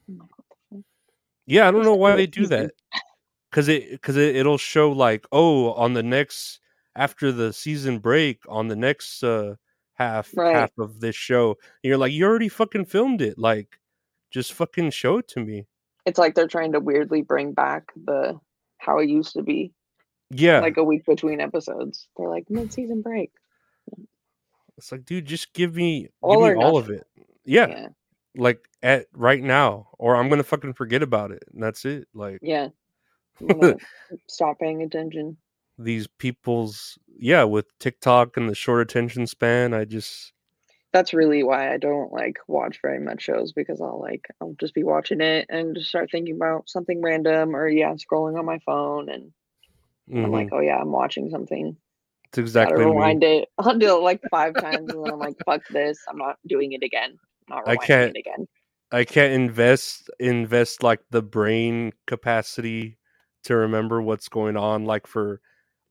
I'm 0.08 0.18
like, 0.18 0.30
what 0.38 0.46
the 0.72 0.78
fuck? 0.78 0.86
yeah. 1.46 1.68
I 1.68 1.72
don't 1.72 1.84
know 1.84 1.96
why 1.96 2.16
they 2.16 2.28
do 2.28 2.48
that. 2.48 2.72
Cause 3.52 3.70
it, 3.70 4.02
cause 4.02 4.18
it, 4.18 4.36
it'll 4.36 4.58
show 4.58 4.92
like, 4.92 5.26
oh, 5.32 5.72
on 5.74 5.94
the 5.94 6.04
next 6.04 6.60
after 6.98 7.32
the 7.32 7.54
season 7.54 8.00
break, 8.00 8.42
on 8.50 8.68
the 8.68 8.76
next 8.76 9.24
uh 9.24 9.56
half 9.94 10.30
Right. 10.36 10.54
half 10.56 10.72
of 10.78 11.00
this 11.00 11.16
show, 11.16 11.52
and 11.52 11.90
you're 11.90 11.98
like, 11.98 12.12
you 12.12 12.26
already 12.26 12.50
fucking 12.50 12.86
filmed 12.86 13.22
it. 13.22 13.38
Like, 13.38 13.80
just 14.32 14.54
fucking 14.54 14.92
show 14.92 15.18
it 15.20 15.28
to 15.30 15.40
me. 15.40 15.66
It's 16.06 16.20
like 16.20 16.36
they're 16.36 16.48
trying 16.48 16.74
to 16.74 16.80
weirdly 16.80 17.22
bring 17.22 17.54
back 17.54 17.92
the 17.96 18.40
how 18.80 19.00
it 19.00 19.10
used 19.10 19.34
to 19.34 19.42
be, 19.42 19.74
Yeah, 20.30 20.60
like 20.60 20.78
a 20.78 20.84
week 20.84 21.06
between 21.06 21.40
episodes. 21.42 22.08
They're 22.18 22.30
like 22.30 22.50
mid 22.50 22.72
season 22.74 23.02
break. 23.02 23.32
it's 24.78 24.92
like, 24.92 25.06
dude, 25.06 25.26
just 25.26 25.54
give 25.54 25.76
me, 25.76 26.02
give 26.04 26.10
All 26.22 26.48
me 26.48 26.54
all 26.56 26.78
of 26.78 26.90
it. 26.90 27.06
Yeah, 27.44 27.68
Yeah. 27.68 27.88
like 28.36 28.68
at 28.84 29.08
right 29.14 29.42
now, 29.42 29.90
or 29.98 30.16
I'm 30.16 30.30
gonna 30.30 30.44
fucking 30.44 30.74
forget 30.74 31.02
about 31.02 31.32
it, 31.32 31.44
and 31.54 31.62
that's 31.64 31.86
it. 31.86 32.08
Like 32.14 32.40
Yeah. 32.42 32.70
Stop 34.28 34.60
paying 34.60 34.82
attention. 34.84 35.38
These 35.78 36.08
people's, 36.08 36.98
yeah, 37.20 37.44
with 37.44 37.68
TikTok 37.80 38.38
and 38.38 38.50
the 38.50 38.56
short 38.56 38.82
attention 38.82 39.28
span, 39.28 39.74
I 39.74 39.86
just, 39.86 40.34
That's 40.94 41.14
really 41.14 41.44
why 41.44 41.74
I 41.74 41.78
don't 41.78 42.12
like 42.12 42.40
watch 42.48 42.80
very 42.82 43.00
much 43.00 43.22
shows 43.22 43.52
because 43.52 43.82
I'll 43.82 44.00
like 44.00 44.26
I'll 44.42 44.56
just 44.60 44.74
be 44.74 44.84
watching 44.84 45.22
it 45.22 45.46
and 45.50 45.76
just 45.76 45.90
start 45.90 46.10
thinking 46.12 46.36
about 46.36 46.70
something 46.70 47.02
random 47.02 47.56
or 47.56 47.68
yeah, 47.68 47.94
scrolling 47.94 48.38
on 48.40 48.46
my 48.46 48.60
phone 48.60 49.10
and 49.10 49.32
I'm 50.24 50.32
mhm, 50.32 50.32
like, 50.32 50.50
oh 50.52 50.62
yeah, 50.62 50.78
I'm 50.78 50.92
watching 50.92 51.30
something. 51.30 51.78
it's 52.26 52.38
Gotta 52.62 52.78
exactly 52.78 52.86
me. 52.86 53.20
rewind 53.20 53.24
it. 53.24 53.50
I'll 53.60 53.78
do 53.78 53.98
it 53.98 54.02
like 54.04 54.24
five 54.32 54.58
times 54.58 54.94
and 54.94 55.04
then 55.04 55.12
I'm 55.12 55.20
like, 55.20 55.38
fuck 55.46 55.64
this. 55.70 56.06
I'm 56.10 56.18
not 56.20 56.38
doing 56.48 56.74
it 56.74 56.84
again. 56.84 57.20
I'm 57.50 57.58
not 57.58 57.66
I 57.66 57.78
can't- 57.78 58.16
it 58.16 58.20
again. 58.20 58.48
I 58.92 59.06
can't 59.06 59.34
invest 59.34 60.10
invest 60.20 60.84
like 60.84 61.02
the 61.12 61.22
brain 61.24 61.94
capacity 62.08 62.98
to 63.46 63.56
remember 63.58 64.02
what's 64.02 64.30
going 64.30 64.58
on 64.58 64.86
like 64.86 65.08
for 65.08 65.42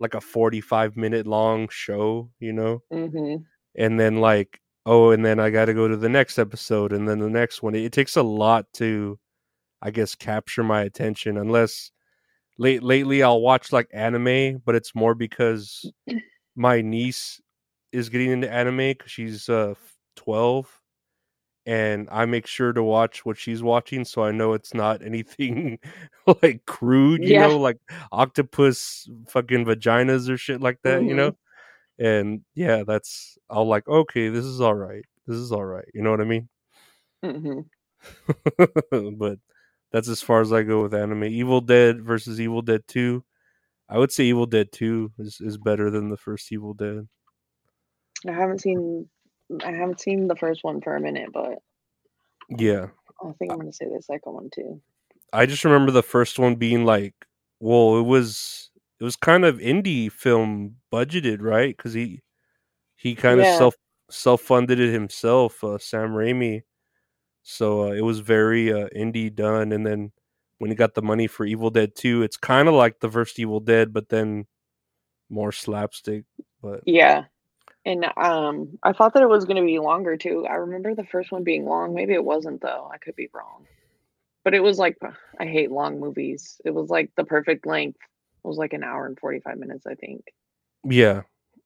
like 0.01 0.14
a 0.14 0.20
45 0.20 0.97
minute 0.97 1.26
long 1.26 1.68
show, 1.70 2.30
you 2.40 2.53
know? 2.53 2.82
hmm 2.90 3.36
And 3.76 3.99
then 4.01 4.18
like 4.20 4.61
oh 4.86 5.11
and 5.11 5.24
then 5.24 5.40
I 5.40 5.51
got 5.51 5.66
to 5.66 5.74
go 5.74 5.88
to 5.88 5.97
the 5.97 6.09
next 6.09 6.38
episode 6.38 6.92
and 6.92 7.09
then 7.09 7.18
the 7.20 7.30
next 7.30 7.62
one. 7.62 7.74
It, 7.74 7.84
it 7.84 7.92
takes 7.92 8.16
a 8.16 8.22
lot 8.22 8.66
to 8.74 9.18
I 9.82 9.90
guess 9.90 10.14
capture 10.14 10.64
my 10.64 10.82
attention 10.82 11.38
unless 11.38 11.90
late 12.59 12.82
lately 12.82 13.22
I'll 13.22 13.40
watch 13.40 13.72
like 13.72 13.88
anime, 13.92 14.59
but 14.64 14.74
it's 14.74 14.94
more 14.94 15.14
because 15.14 15.90
my 16.57 16.80
niece 16.82 17.40
is 17.92 18.09
getting 18.09 18.30
into 18.32 18.51
anime 18.53 18.94
cuz 18.97 19.11
she's 19.12 19.49
uh 19.49 19.74
12 20.16 20.80
and 21.67 22.09
I 22.12 22.25
make 22.27 22.47
sure 22.47 22.73
to 22.73 22.83
watch 22.83 23.25
what 23.27 23.37
she's 23.39 23.62
watching 23.62 24.05
so 24.05 24.23
I 24.25 24.31
know 24.33 24.53
it's 24.55 24.73
not 24.75 25.03
anything 25.05 25.79
like 26.43 26.64
crude, 26.67 27.25
you 27.25 27.35
Yeah. 27.35 27.49
know, 27.49 27.59
like 27.59 27.79
octopus 28.12 29.09
fucking 29.29 29.64
vaginas 29.67 30.29
or 30.31 30.37
shit 30.39 30.61
like 30.61 30.79
that, 30.85 31.03
you 31.03 31.14
Mhm. 31.14 31.17
know? 31.17 31.37
And 31.99 32.43
yeah, 32.55 32.85
that's 32.87 33.39
I'll 33.51 33.67
like, 33.67 33.89
okay, 33.89 34.29
this 34.29 34.45
is 34.45 34.61
all 34.61 34.75
right. 34.75 35.05
This 35.27 35.37
is 35.39 35.53
all 35.53 35.64
right. 35.64 35.87
You 35.95 36.03
know 36.03 36.11
what 36.11 36.21
I 36.21 36.25
mean? 36.25 36.49
hmm 37.23 37.61
but 39.19 39.39
that's 39.93 40.09
as 40.09 40.23
far 40.23 40.41
as 40.41 40.53
I 40.53 40.62
go 40.62 40.83
with 40.83 40.95
anime. 40.95 41.25
Evil 41.25 41.61
Dead 41.61 42.03
versus 42.03 42.41
Evil 42.41 42.62
Dead 42.62 42.83
2. 42.89 43.25
I 43.89 43.99
would 43.99 44.12
say 44.12 44.25
Evil 44.25 44.47
Dead 44.47 44.71
2 44.73 45.12
is, 45.19 45.41
is 45.41 45.59
better 45.59 45.91
than 45.91 46.11
the 46.11 46.17
first 46.17 46.53
Evil 46.53 46.75
Dead. 46.75 47.09
I 48.29 48.33
haven't 48.33 48.61
seen 48.61 49.09
I 49.64 49.70
haven't 49.72 50.01
seen 50.01 50.28
the 50.28 50.36
first 50.36 50.64
one 50.64 50.80
for 50.80 50.97
a 50.97 51.01
minute, 51.01 51.30
but 51.32 51.59
Yeah. 52.49 52.88
I 53.24 53.32
think 53.38 53.53
I'm 53.53 53.59
gonna 53.59 53.72
say 53.72 53.86
the 53.86 54.03
second 54.03 54.32
one 54.32 54.51
too. 54.51 54.80
I 55.32 55.47
just 55.47 55.64
remember 55.64 55.92
the 55.92 56.03
first 56.03 56.38
one 56.38 56.57
being 56.57 56.84
like, 56.84 57.14
well, 57.61 57.99
it 57.99 58.03
was 58.03 58.70
it 59.01 59.05
was 59.05 59.16
kind 59.16 59.44
of 59.44 59.59
indie 59.59 60.11
film 60.11 60.76
budgeted, 60.92 61.38
right? 61.40 61.76
Because 61.76 61.92
he 61.94 62.22
he 62.97 63.14
kind 63.14 63.40
of 63.40 63.47
Yeah. 63.47 63.59
self 63.59 63.74
self 64.11 64.40
funded 64.42 64.80
it 64.80 64.92
himself, 64.92 65.62
uh, 65.64 65.78
Sam 65.78 66.11
Raimi. 66.11 66.62
So 67.42 67.88
uh, 67.88 67.92
it 67.92 68.03
was 68.03 68.20
very 68.20 68.72
uh, 68.72 68.88
indie 68.97 69.34
done, 69.34 69.72
and 69.72 69.86
then 69.86 70.12
when 70.59 70.70
he 70.70 70.76
got 70.76 70.94
the 70.94 71.03
money 71.03 71.26
for 71.26 71.44
Evil 71.47 71.70
Dead 71.70 71.94
Two, 71.94 72.22
it's 72.22 72.36
kind 72.36 72.68
of 72.68 72.74
like 72.74 73.01
the 73.01 73.11
first 73.11 73.38
Evil 73.38 73.61
Dead, 73.61 73.92
but 73.92 74.09
then 74.09 74.47
more 75.30 75.53
slapstick. 75.53 76.24
But 76.62 76.80
Yeah. 76.86 77.24
And 77.87 78.05
um 78.18 78.78
I 78.82 78.93
thought 78.93 79.14
that 79.14 79.22
it 79.22 79.28
was 79.28 79.47
gonna 79.47 79.64
be 79.64 79.78
longer 79.78 80.18
too. 80.18 80.47
I 80.47 80.57
remember 80.57 80.95
the 80.95 81.07
first 81.07 81.32
one 81.32 81.45
being 81.45 81.64
long. 81.64 81.95
Maybe 81.95 82.12
it 82.14 82.24
wasn't 82.24 82.61
though. 82.61 82.91
I 82.93 82.99
could 82.99 83.16
be 83.16 83.30
wrong. 83.32 83.66
But 84.45 84.55
it 84.55 84.61
was 84.62 84.78
like 84.78 84.99
I 85.41 85.47
hate 85.47 85.70
long 85.70 86.01
movies. 86.01 86.61
It 86.64 86.72
was 86.72 86.91
like 86.91 87.12
the 87.16 87.24
perfect 87.24 87.66
length. 87.66 88.01
It 88.45 88.49
was 88.49 88.59
like 88.59 88.74
an 88.74 88.84
hour 88.84 89.07
and 89.07 89.18
45 89.18 89.59
minutes, 89.59 89.87
I 89.87 89.95
think. 89.95 90.24
yeah, 90.84 91.22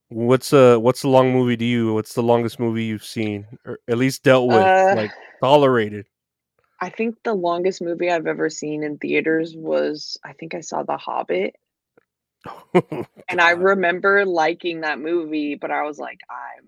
what's 0.09 0.53
uh 0.53 0.79
what's 0.79 1.03
the 1.03 1.09
long 1.09 1.33
movie 1.33 1.57
to 1.57 1.65
you? 1.65 1.95
What's 1.95 2.15
the 2.15 2.23
longest 2.23 2.61
movie 2.61 2.85
you've 2.85 3.05
seen, 3.05 3.47
or 3.67 3.79
at 3.89 3.99
least 3.99 4.23
dealt 4.23 4.49
with, 4.49 4.67
Uh, 4.67 4.95
like 4.97 5.11
tolerated? 5.43 6.07
I 6.81 6.91
think 6.91 7.17
the 7.23 7.35
longest 7.35 7.83
movie 7.83 8.11
I've 8.11 8.27
ever 8.27 8.49
seen 8.51 8.83
in 8.83 8.99
theaters 8.99 9.55
was 9.57 10.19
I 10.25 10.33
think 10.33 10.55
I 10.55 10.61
saw 10.61 10.83
The 10.83 10.97
Hobbit. 10.97 11.57
And 13.29 13.41
I 13.41 13.51
remember 13.51 14.25
liking 14.25 14.81
that 14.81 14.99
movie, 14.99 15.55
but 15.55 15.71
I 15.71 15.83
was 15.83 15.99
like, 15.99 16.19
I'm 16.29 16.65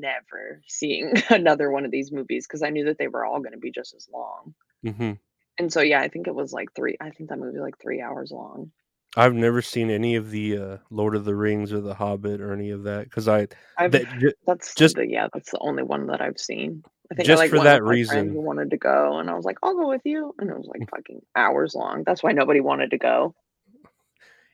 never 0.00 0.62
seeing 0.66 1.12
another 1.30 1.70
one 1.70 1.84
of 1.84 1.90
these 1.90 2.10
movies 2.10 2.46
because 2.46 2.62
I 2.62 2.70
knew 2.70 2.84
that 2.86 2.96
they 2.98 3.08
were 3.08 3.24
all 3.26 3.40
going 3.40 3.52
to 3.52 3.58
be 3.58 3.70
just 3.70 3.94
as 3.94 4.08
long. 4.12 4.54
hmm 4.82 5.12
And 5.58 5.72
so, 5.72 5.80
yeah, 5.82 6.00
I 6.00 6.08
think 6.08 6.26
it 6.26 6.34
was 6.34 6.52
like 6.52 6.72
three. 6.74 6.96
I 7.00 7.10
think 7.10 7.28
that 7.30 7.38
movie 7.38 7.58
was 7.58 7.64
like 7.66 7.78
three 7.80 8.00
hours 8.00 8.30
long. 8.30 8.70
I've 9.16 9.34
never 9.34 9.62
seen 9.62 9.90
any 9.90 10.16
of 10.16 10.30
the 10.30 10.58
uh, 10.58 10.76
Lord 10.90 11.14
of 11.14 11.24
the 11.24 11.34
Rings 11.34 11.72
or 11.72 11.80
the 11.80 11.94
Hobbit 11.94 12.40
or 12.40 12.52
any 12.52 12.70
of 12.70 12.82
that 12.84 13.04
because 13.04 13.28
I 13.28 13.48
I've 13.78 13.92
that, 13.92 14.34
that's 14.46 14.74
just- 14.74 14.96
the, 14.96 15.06
yeah, 15.06 15.28
that's 15.32 15.50
the 15.50 15.58
only 15.60 15.82
one 15.82 16.06
that 16.08 16.20
I've 16.20 16.38
seen. 16.38 16.82
I 17.10 17.14
think 17.14 17.26
Just 17.26 17.40
I 17.40 17.44
like 17.44 17.50
for 17.50 17.60
that 17.60 17.82
with 17.82 17.98
my 17.98 18.04
friend 18.04 18.26
reason. 18.26 18.28
Mm. 18.28 18.32
who 18.32 18.40
wanted 18.40 18.70
to 18.70 18.76
go, 18.78 19.18
and 19.18 19.30
I 19.30 19.34
was 19.34 19.44
like, 19.44 19.58
I'll 19.62 19.76
go 19.76 19.88
with 19.88 20.02
you, 20.04 20.34
and 20.38 20.50
it 20.50 20.56
was 20.56 20.66
like 20.66 20.90
fucking 20.90 21.20
hours 21.36 21.74
long. 21.74 22.02
That's 22.04 22.22
why 22.22 22.32
nobody 22.32 22.60
wanted 22.60 22.90
to 22.90 22.98
go. 22.98 23.34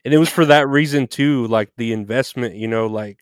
And 0.05 0.13
it 0.13 0.17
was 0.17 0.29
for 0.29 0.45
that 0.45 0.67
reason 0.67 1.07
too, 1.07 1.47
like 1.47 1.71
the 1.77 1.93
investment, 1.93 2.55
you 2.55 2.67
know, 2.67 2.87
like 2.87 3.19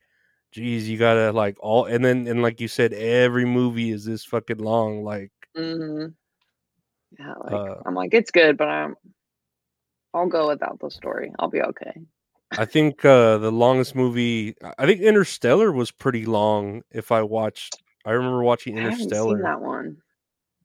geez, 0.51 0.89
you 0.89 0.97
gotta 0.97 1.31
like 1.31 1.57
all 1.59 1.85
and 1.85 2.03
then 2.03 2.27
and 2.27 2.41
like 2.41 2.59
you 2.61 2.67
said, 2.67 2.93
every 2.93 3.45
movie 3.45 3.91
is 3.91 4.05
this 4.05 4.25
fucking 4.25 4.57
long. 4.59 5.03
Like 5.03 5.31
hmm 5.55 6.07
Yeah, 7.19 7.33
like 7.43 7.53
Uh, 7.53 7.75
I'm 7.85 7.95
like 7.95 8.13
it's 8.13 8.31
good, 8.31 8.57
but 8.57 8.67
I'm 8.67 8.95
I'll 10.13 10.27
go 10.27 10.47
without 10.49 10.79
the 10.79 10.89
story. 10.89 11.31
I'll 11.39 11.49
be 11.49 11.61
okay. 11.61 11.93
I 12.57 12.65
think 12.65 13.03
uh 13.05 13.37
the 13.37 13.51
longest 13.51 13.95
movie 13.95 14.55
I 14.77 14.85
think 14.85 15.01
Interstellar 15.01 15.71
was 15.71 15.91
pretty 15.91 16.25
long 16.25 16.83
if 16.91 17.11
I 17.11 17.21
watched 17.21 17.81
I 18.05 18.11
remember 18.11 18.43
watching 18.43 18.77
Interstellar. 18.77 19.41
that 19.43 19.61
one. 19.61 19.97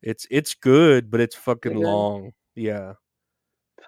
It's 0.02 0.26
it's 0.30 0.54
good, 0.54 1.10
but 1.10 1.20
it's 1.20 1.34
fucking 1.34 1.74
long. 1.76 2.32
Yeah. 2.54 2.94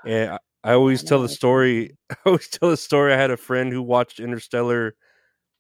And 0.05 0.39
I, 0.65 0.73
always 0.73 1.03
tell 1.03 1.23
the 1.23 1.29
story. 1.29 1.97
I 2.11 2.17
always 2.27 2.49
tell 2.49 2.71
the 2.71 2.77
story. 2.77 3.13
I 3.13 3.17
had 3.17 3.31
a 3.31 3.37
friend 3.37 3.73
who 3.73 3.83
watched 3.83 4.21
Interstellar 4.21 4.95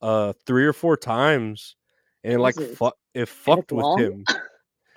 uh 0.01 0.32
three 0.46 0.64
or 0.64 0.72
four 0.72 0.96
times, 0.96 1.76
and 2.22 2.34
it, 2.34 2.38
like 2.38 2.55
fu- 2.55 2.92
it 3.14 3.28
fucked 3.28 3.72
with 3.72 3.84
long? 3.84 4.01
him. 4.01 4.24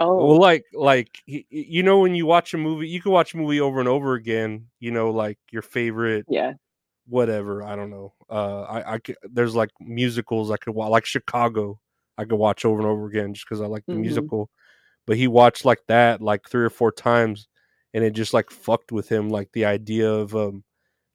Oh, 0.03 0.29
Well, 0.29 0.39
like 0.39 0.65
like 0.73 1.19
you 1.27 1.83
know 1.83 1.99
when 1.99 2.15
you 2.15 2.25
watch 2.25 2.55
a 2.55 2.57
movie, 2.57 2.87
you 2.87 2.99
can 2.99 3.11
watch 3.11 3.35
a 3.35 3.37
movie 3.37 3.61
over 3.61 3.79
and 3.79 3.87
over 3.87 4.15
again. 4.15 4.65
You 4.79 4.89
know, 4.89 5.11
like 5.11 5.37
your 5.51 5.61
favorite 5.61 6.25
yeah. 6.27 6.53
whatever. 7.07 7.61
I 7.61 7.75
don't 7.75 7.91
know. 7.91 8.15
Uh, 8.27 8.61
I 8.63 8.93
I 8.93 8.97
could, 8.97 9.17
there's 9.21 9.53
like 9.53 9.69
musicals 9.79 10.49
I 10.49 10.57
could 10.57 10.73
watch, 10.73 10.89
like 10.89 11.05
Chicago. 11.05 11.79
I 12.17 12.25
could 12.25 12.39
watch 12.39 12.65
over 12.65 12.79
and 12.79 12.87
over 12.87 13.05
again 13.05 13.35
just 13.35 13.47
because 13.47 13.61
I 13.61 13.67
like 13.67 13.83
the 13.85 13.93
Mhm. 13.93 14.01
musical. 14.01 14.49
But 15.05 15.17
he 15.17 15.27
watched 15.27 15.65
like 15.65 15.81
that 15.87 16.19
like 16.19 16.49
three 16.49 16.63
or 16.65 16.71
four 16.71 16.91
times, 16.91 17.47
and 17.93 18.03
it 18.03 18.11
just 18.11 18.33
like 18.33 18.49
fucked 18.49 18.91
with 18.91 19.09
him. 19.09 19.29
Like 19.29 19.51
the 19.53 19.65
idea 19.65 20.11
of 20.11 20.35
um 20.35 20.63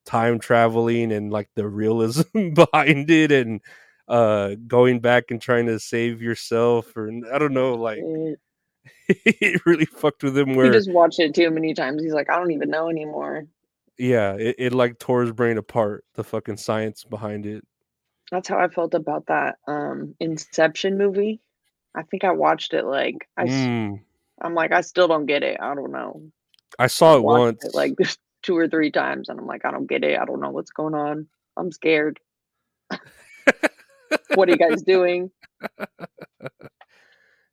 time 0.05 0.39
traveling 0.39 1.13
and 1.13 1.33
like 1.33 1.49
the 1.55 1.67
realism 1.69 2.51
behind 2.55 3.11
it, 3.11 3.33
and 3.33 3.61
uh 4.09 4.55
going 4.67 5.01
back 5.01 5.31
and 5.31 5.41
trying 5.41 5.67
to 5.67 5.81
save 5.81 6.23
yourself, 6.23 6.97
or 6.97 7.11
I 7.33 7.39
don't 7.39 7.55
know. 7.55 7.75
Like 7.75 8.01
it 9.09 9.65
really 9.67 9.85
fucked 9.87 10.23
with 10.23 10.37
him. 10.37 10.55
Where 10.55 10.67
he 10.67 10.73
just 10.73 10.91
watched 10.91 11.21
it 11.21 11.35
too 11.35 11.51
many 11.51 11.75
times. 11.75 12.03
He's 12.03 12.13
like, 12.13 12.31
I 12.31 12.37
don't 12.39 12.53
even 12.53 12.71
know 12.71 12.89
anymore. 12.89 13.47
yeah, 13.99 14.35
it, 14.35 14.57
it 14.59 14.73
like 14.73 14.99
tore 14.99 15.23
his 15.23 15.33
brain 15.33 15.59
apart. 15.59 16.05
The 16.15 16.25
fucking 16.25 16.57
science 16.59 17.05
behind 17.05 17.47
it. 17.47 17.65
That's 18.31 18.49
how 18.49 18.59
I 18.59 18.69
felt 18.69 18.95
about 18.95 19.27
that 19.27 19.57
um 19.67 20.15
Inception 20.21 20.99
movie. 20.99 21.41
I 21.95 22.03
think 22.03 22.25
I 22.25 22.33
watched 22.33 22.75
it 22.75 22.85
like 22.85 23.29
I 23.37 23.45
Mm. 23.45 24.01
I'm 24.41 24.55
like 24.55 24.73
I 24.73 24.83
still 24.83 25.09
don't 25.09 25.27
get 25.27 25.43
it. 25.43 25.59
I 25.61 25.75
don't 25.75 25.93
know. 25.93 26.23
I 26.79 26.87
saw 26.87 27.17
it 27.17 27.23
once. 27.23 27.65
it 27.65 27.75
like 27.75 27.95
two 28.43 28.57
or 28.57 28.69
three 28.69 28.91
times, 28.91 29.29
and 29.29 29.39
I'm 29.39 29.47
like, 29.47 29.65
I 29.65 29.71
don't 29.71 29.89
get 29.89 30.05
it. 30.05 30.19
I 30.19 30.25
don't 30.25 30.41
know 30.41 30.51
what's 30.51 30.71
going 30.71 30.95
on. 30.95 31.27
I'm 31.57 31.73
scared. 31.73 32.21
what 34.35 34.49
are 34.49 34.53
you 34.53 34.59
guys 34.59 34.83
doing? 34.83 35.31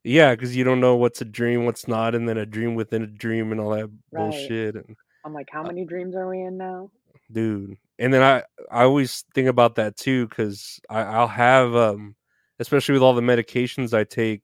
Yeah, 0.02 0.34
because 0.34 0.54
you 0.54 0.64
don't 0.64 0.80
know 0.80 0.96
what's 0.96 1.22
a 1.22 1.24
dream, 1.24 1.64
what's 1.64 1.88
not, 1.88 2.14
and 2.14 2.28
then 2.28 2.36
a 2.36 2.44
dream 2.44 2.74
within 2.74 3.02
a 3.02 3.06
dream 3.06 3.52
and 3.52 3.60
all 3.60 3.70
that 3.70 3.88
Right. 4.12 4.22
bullshit. 4.22 4.76
And 4.76 4.96
I'm 5.24 5.32
like, 5.32 5.48
how 5.50 5.62
many 5.62 5.86
dreams 5.86 6.14
are 6.14 6.28
we 6.28 6.42
in 6.42 6.58
now? 6.58 6.90
dude, 7.32 7.76
and 7.98 8.12
then 8.12 8.22
I 8.22 8.42
I 8.70 8.84
always 8.84 9.24
think 9.34 9.48
about 9.48 9.76
that 9.76 9.96
too 9.96 10.28
because 10.28 10.78
I'll 10.90 11.28
have 11.28 11.74
um, 11.74 12.16
especially 12.58 12.92
with 12.92 13.02
all 13.02 13.14
the 13.14 13.22
medications 13.22 13.94
I 13.94 14.04
take, 14.04 14.42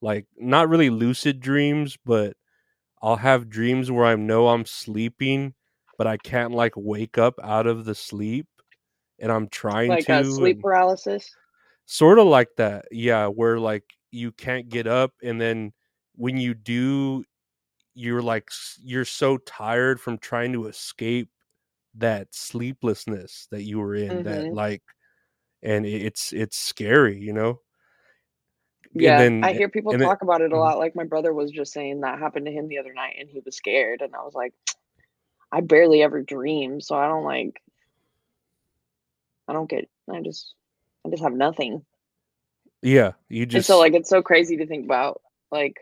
like 0.00 0.26
not 0.36 0.68
really 0.68 0.90
lucid 0.90 1.40
dreams, 1.40 1.98
but 2.04 2.34
I'll 3.06 3.16
have 3.18 3.50
dreams 3.50 3.90
where 3.92 4.06
I 4.06 4.16
know 4.16 4.48
I'm 4.48 4.66
sleeping, 4.66 5.54
but 5.98 6.08
I 6.08 6.18
can't 6.18 6.52
like 6.54 6.74
wake 6.76 7.18
up 7.18 7.36
out 7.44 7.66
of 7.68 7.86
the 7.86 7.94
sleep, 7.96 8.48
and 9.20 9.32
I'm 9.32 9.48
trying 9.48 9.96
Like 9.96 10.06
to 10.08 10.24
sleep 10.24 10.60
paralysis. 10.60 11.34
sort 11.86 12.18
of 12.18 12.26
like 12.26 12.48
that 12.56 12.86
yeah 12.90 13.26
where 13.26 13.58
like 13.58 13.84
you 14.10 14.32
can't 14.32 14.68
get 14.68 14.86
up 14.86 15.12
and 15.22 15.40
then 15.40 15.72
when 16.16 16.36
you 16.38 16.54
do 16.54 17.24
you're 17.94 18.22
like 18.22 18.50
you're 18.82 19.04
so 19.04 19.38
tired 19.38 20.00
from 20.00 20.18
trying 20.18 20.52
to 20.52 20.66
escape 20.66 21.30
that 21.94 22.28
sleeplessness 22.34 23.48
that 23.50 23.64
you 23.64 23.78
were 23.80 23.94
in 23.96 24.22
that 24.24 24.46
Mhm. 24.46 24.50
like 24.50 24.82
and 25.62 25.86
it's 25.86 26.32
it's 26.32 26.58
scary 26.58 27.18
you 27.18 27.32
know 27.32 27.60
Yeah, 29.00 29.18
then- 29.18 29.44
I 29.44 29.52
hear 29.52 29.68
people 29.68 29.92
and 29.92 30.00
then- 30.00 30.08
talk 30.08 30.22
about 30.22 30.40
it 30.40 30.52
a 30.52 30.54
Mhm. 30.54 30.60
lot. 30.60 30.78
Like 30.78 30.94
my 30.96 31.04
brother 31.04 31.32
was 31.32 31.50
just 31.50 31.72
saying 31.72 32.00
that 32.00 32.18
happened 32.18 32.46
to 32.46 32.52
him 32.52 32.68
the 32.68 32.78
other 32.78 32.92
night, 32.92 33.16
and 33.18 33.28
he 33.28 33.40
was 33.40 33.56
scared. 33.56 34.02
And 34.02 34.14
I 34.14 34.22
was 34.22 34.34
like, 34.34 34.52
I 35.52 35.60
barely 35.60 36.02
ever 36.02 36.22
dream, 36.22 36.80
so 36.80 36.96
I 36.96 37.06
don't 37.08 37.24
like. 37.24 37.60
I 39.48 39.52
don't 39.52 39.68
get. 39.70 39.88
I 40.10 40.20
just. 40.20 40.54
I 41.04 41.10
just 41.10 41.22
have 41.22 41.32
nothing. 41.34 41.84
yeah 42.82 43.12
you 43.30 43.42
and 43.42 43.50
just 43.50 43.66
so 43.66 43.78
like 43.78 43.94
it's 43.94 44.08
so 44.10 44.20
crazy 44.22 44.58
to 44.58 44.66
think 44.66 44.84
about 44.84 45.22
like 45.50 45.78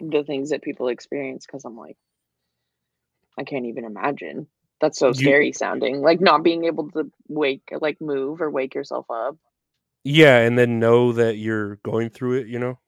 the 0.00 0.24
things 0.24 0.48
that 0.50 0.62
people 0.62 0.88
experience 0.88 1.44
because 1.46 1.64
I'm 1.64 1.76
like, 1.76 1.96
I 3.36 3.44
can't 3.44 3.66
even 3.66 3.84
imagine. 3.84 4.46
That's 4.80 4.98
so 4.98 5.08
You- 5.08 5.14
scary 5.14 5.52
sounding. 5.52 6.00
Like 6.00 6.20
not 6.20 6.42
being 6.44 6.64
able 6.64 6.90
to 6.92 7.10
wake, 7.28 7.68
like 7.80 8.00
move 8.00 8.40
or 8.40 8.50
wake 8.50 8.74
yourself 8.74 9.06
up. 9.10 9.36
Yeah 10.04 10.38
and 10.38 10.58
then 10.58 10.78
know 10.78 11.12
that 11.12 11.36
you're 11.36 11.76
going 11.76 12.10
through 12.10 12.34
it 12.34 12.46
you 12.48 12.58
know 12.58 12.78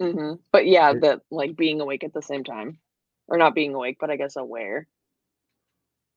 hmm 0.00 0.34
But 0.52 0.66
yeah, 0.66 0.94
that 1.00 1.20
like 1.30 1.56
being 1.56 1.80
awake 1.80 2.04
at 2.04 2.12
the 2.14 2.22
same 2.22 2.44
time, 2.44 2.78
or 3.28 3.36
not 3.38 3.54
being 3.54 3.74
awake, 3.74 3.98
but 4.00 4.10
I 4.10 4.16
guess 4.16 4.36
aware. 4.36 4.88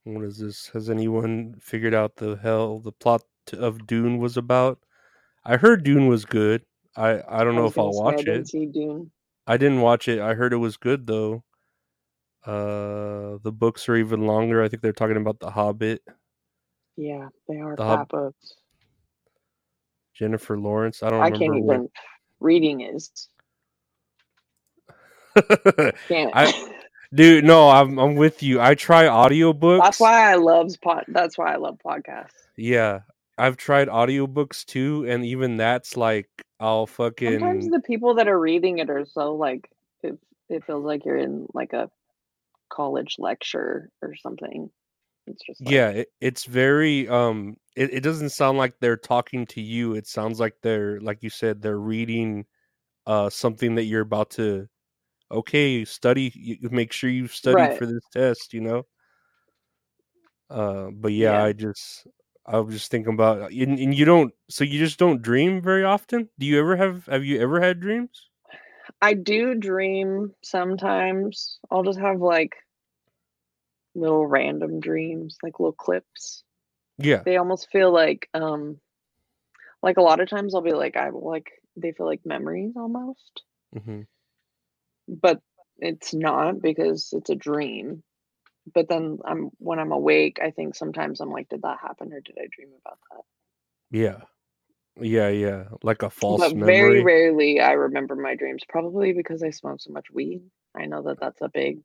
what 0.06 0.24
is 0.24 0.38
this 0.38 0.68
has 0.68 0.90
anyone 0.90 1.56
figured 1.62 1.94
out 1.94 2.16
the 2.16 2.36
hell 2.42 2.80
the 2.80 2.92
plot 2.92 3.24
of 3.54 3.86
dune 3.88 4.18
was 4.18 4.38
about 4.38 4.80
i 5.46 5.58
heard 5.58 5.84
dune 5.84 6.08
was 6.08 6.26
good 6.26 6.64
i 6.96 7.22
i 7.30 7.44
don't 7.44 7.56
know 7.56 7.68
if 7.68 7.80
i'll 7.80 7.92
gonna 7.94 7.98
I 8.08 8.16
watch 8.16 8.28
it 8.28 8.48
Dune. 8.72 9.12
I 9.48 9.58
didn't 9.58 9.82
watch 9.82 10.08
it. 10.10 10.20
I 10.20 10.34
heard 10.36 10.54
it 10.54 10.58
was 10.58 10.78
good 10.78 11.08
though. 11.08 11.44
Uh 12.46 13.38
the 13.44 13.52
books 13.54 13.88
are 13.90 13.96
even 13.96 14.28
longer. 14.28 14.62
I 14.64 14.68
think 14.70 14.82
they're 14.82 14.94
talking 14.94 15.18
about 15.18 15.40
The 15.40 15.52
Hobbit. 15.52 16.02
Yeah, 16.98 17.30
they 17.48 17.60
are 17.60 17.76
The 17.76 17.84
Hob- 17.84 18.10
books. 18.10 18.56
Jennifer 20.14 20.58
Lawrence. 20.58 21.04
I 21.04 21.10
don't 21.10 21.22
I 21.22 21.26
remember 21.28 21.40
can't 21.54 21.64
what- 21.66 21.74
even. 21.76 21.90
Reading 22.40 22.82
is 22.82 23.10
can't. 26.08 26.32
I- 26.34 26.70
Dude, 27.14 27.44
no, 27.44 27.70
I'm 27.70 28.00
I'm 28.00 28.16
with 28.16 28.42
you. 28.42 28.60
I 28.60 28.74
try 28.74 29.04
audiobooks. 29.04 29.84
that's 29.84 30.00
why 30.00 30.32
I 30.32 30.36
love 30.36 30.72
pod. 30.82 31.06
That's 31.08 31.38
why 31.38 31.54
I 31.54 31.58
love 31.58 31.78
podcasts. 31.86 32.32
Yeah. 32.58 33.02
I've 33.38 33.56
tried 33.56 33.88
audiobooks 33.88 34.66
too, 34.66 35.06
and 35.08 35.24
even 35.24 35.58
that's 35.58 35.96
like 35.96 36.28
I'll 36.60 36.88
fucking. 36.88 37.40
Sometimes 37.40 37.70
the 37.70 37.82
people 37.82 38.16
that 38.16 38.28
are 38.28 38.40
reading 38.40 38.80
it 38.80 38.90
are 38.90 39.06
so 39.06 39.36
like 39.36 39.70
it. 40.02 40.18
It 40.50 40.64
feels 40.66 40.84
like 40.84 41.06
you're 41.06 41.18
in 41.18 41.46
like 41.54 41.74
a 41.74 41.90
college 42.70 43.16
lecture 43.20 43.92
or 44.02 44.16
something. 44.16 44.72
It's 45.28 45.44
just 45.46 45.62
like, 45.62 45.72
yeah, 45.72 45.90
it, 45.90 46.08
it's 46.20 46.46
very 46.46 47.08
um 47.08 47.58
it, 47.76 47.94
it 47.94 48.02
doesn't 48.02 48.30
sound 48.30 48.58
like 48.58 48.76
they're 48.80 48.98
talking 48.98 49.46
to 49.48 49.62
you. 49.62 49.96
It 49.96 50.08
sounds 50.08 50.40
like 50.40 50.56
they're 50.62 51.00
like 51.02 51.24
you 51.24 51.30
said, 51.30 51.62
they're 51.62 51.80
reading 51.80 52.46
uh 53.06 53.30
something 53.30 53.76
that 53.76 53.86
you're 53.86 54.02
about 54.02 54.32
to 54.32 54.68
okay, 55.32 55.86
study 55.86 56.32
you 56.36 56.70
make 56.72 56.92
sure 56.94 57.10
you've 57.10 57.34
studied 57.36 57.70
Right. 57.70 57.78
for 57.78 57.86
this 57.86 58.04
test, 58.14 58.54
you 58.54 58.62
know? 58.62 58.86
Uh 60.50 60.90
but 60.92 61.12
yeah, 61.14 61.34
Yeah. 61.34 61.44
I 61.44 61.54
just 61.54 62.08
I 62.46 62.60
was 62.60 62.76
just 62.76 62.92
thinking 62.92 63.14
about 63.14 63.52
and, 63.52 63.80
and 63.80 63.96
you 63.96 64.06
don't 64.06 64.34
so 64.50 64.64
you 64.64 64.80
just 64.80 65.00
don't 65.00 65.22
dream 65.22 65.62
very 65.62 65.84
often? 65.84 66.30
Do 66.40 66.46
you 66.46 66.60
ever 66.60 66.76
have 66.76 67.06
have 67.08 67.26
you 67.26 67.42
ever 67.42 67.62
had 67.62 67.80
dreams? 67.80 68.30
I 69.02 69.14
do 69.14 69.56
dream 69.56 70.34
sometimes. 70.44 71.60
I'll 71.72 71.84
just 71.84 72.00
have 72.00 72.20
like 72.22 72.56
little 73.96 74.26
random 74.26 74.80
dreams, 74.80 75.38
like 75.44 75.60
little 75.60 75.74
clips. 75.74 76.44
Yeah. 76.98 77.24
They 77.24 77.38
almost 77.38 77.70
feel 77.72 77.92
like 77.92 78.30
um 78.34 78.80
like 79.82 79.98
a 79.98 80.02
lot 80.02 80.20
of 80.20 80.30
times 80.30 80.56
I'll 80.56 80.62
be 80.62 80.74
like 80.74 80.96
I 80.96 81.10
like 81.10 81.52
they 81.76 81.92
feel 81.92 82.06
like 82.06 82.26
memories 82.26 82.74
almost, 82.76 83.44
hmm 83.74 84.02
but 85.08 85.42
it's 85.80 86.14
not 86.14 86.62
because 86.62 87.10
it's 87.14 87.30
a 87.30 87.36
dream. 87.36 88.04
But 88.74 88.88
then 88.88 89.20
I'm 89.26 89.50
when 89.58 89.80
I'm 89.80 89.92
awake, 89.92 90.40
I 90.42 90.52
think 90.52 90.76
sometimes 90.76 91.20
I'm 91.20 91.32
like, 91.32 91.50
did 91.50 91.64
that 91.64 91.80
happen 91.82 92.14
or 92.14 92.22
did 92.22 92.38
I 92.38 92.48
dream 92.50 92.70
about 92.86 93.00
that? 93.12 93.24
Yeah. 93.92 94.22
Yeah, 95.02 95.30
yeah. 95.30 95.66
Like 95.82 96.04
a 96.04 96.10
false 96.10 96.40
but 96.40 96.56
memory. 96.56 96.76
very 96.78 97.04
rarely 97.04 97.60
I 97.60 97.74
remember 97.74 98.16
my 98.16 98.36
dreams, 98.36 98.64
probably 98.68 99.12
because 99.12 99.44
I 99.44 99.50
smoke 99.50 99.82
so 99.82 99.92
much 99.92 100.06
weed. 100.12 100.44
I 100.76 100.86
know 100.86 101.02
that 101.04 101.20
that's 101.20 101.42
a 101.42 101.50
big. 101.50 101.82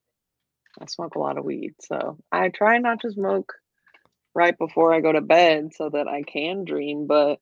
I 0.80 0.86
smoke 0.86 1.16
a 1.16 1.18
lot 1.18 1.38
of 1.38 1.44
weed, 1.44 1.74
so 1.80 2.18
I 2.30 2.50
try 2.50 2.78
not 2.78 3.00
to 3.00 3.10
smoke 3.10 3.54
right 4.38 4.56
before 4.56 4.94
I 4.94 5.00
go 5.00 5.12
to 5.12 5.20
bed 5.20 5.74
so 5.74 5.90
that 5.90 6.06
I 6.06 6.22
can 6.22 6.64
dream. 6.64 7.06
But 7.06 7.40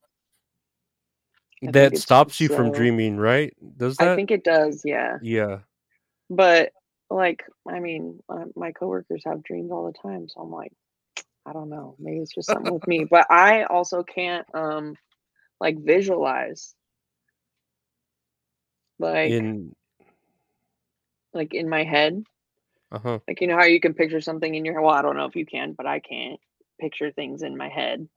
I 1.66 1.70
that 1.72 1.98
stops 1.98 2.40
you 2.40 2.48
just, 2.48 2.56
from 2.56 2.72
dreaming, 2.72 3.18
right? 3.18 3.54
Does 3.76 3.98
that? 3.98 4.08
I 4.08 4.16
think 4.16 4.30
it 4.30 4.42
does, 4.42 4.82
yeah. 4.84 5.18
yeah. 5.22 5.58
But 6.30 6.72
like, 7.10 7.44
I 7.68 7.78
mean, 7.80 8.20
uh, 8.28 8.46
my 8.56 8.72
coworkers 8.72 9.22
have 9.26 9.44
dreams 9.44 9.70
all 9.70 9.86
the 9.86 10.08
time, 10.08 10.28
so 10.28 10.40
I'm 10.40 10.50
like, 10.50 10.72
I 11.44 11.52
don't 11.52 11.68
know, 11.68 11.94
maybe 11.98 12.20
it's 12.20 12.34
just 12.34 12.48
something 12.48 12.72
with 12.72 12.86
me. 12.88 13.04
But 13.10 13.26
I 13.30 13.64
also 13.64 14.02
can't 14.02 14.46
um 14.54 14.96
like 15.60 15.78
visualize 15.78 16.74
like 18.98 19.30
In 19.30 19.74
like 21.32 21.54
in 21.54 21.68
my 21.68 21.84
head. 21.84 22.24
uh-huh. 22.90 23.20
Like 23.28 23.40
you 23.40 23.46
know 23.46 23.56
how 23.56 23.64
you 23.64 23.80
can 23.80 23.94
picture 23.94 24.20
something 24.20 24.54
in 24.54 24.64
your 24.64 24.80
well, 24.80 24.94
I 24.94 25.02
don't 25.02 25.16
know 25.16 25.26
if 25.26 25.36
you 25.36 25.46
can, 25.46 25.72
but 25.72 25.86
I 25.86 26.00
can't 26.00 26.40
picture 26.78 27.10
things 27.10 27.42
in 27.42 27.56
my 27.56 27.68
head. 27.68 28.08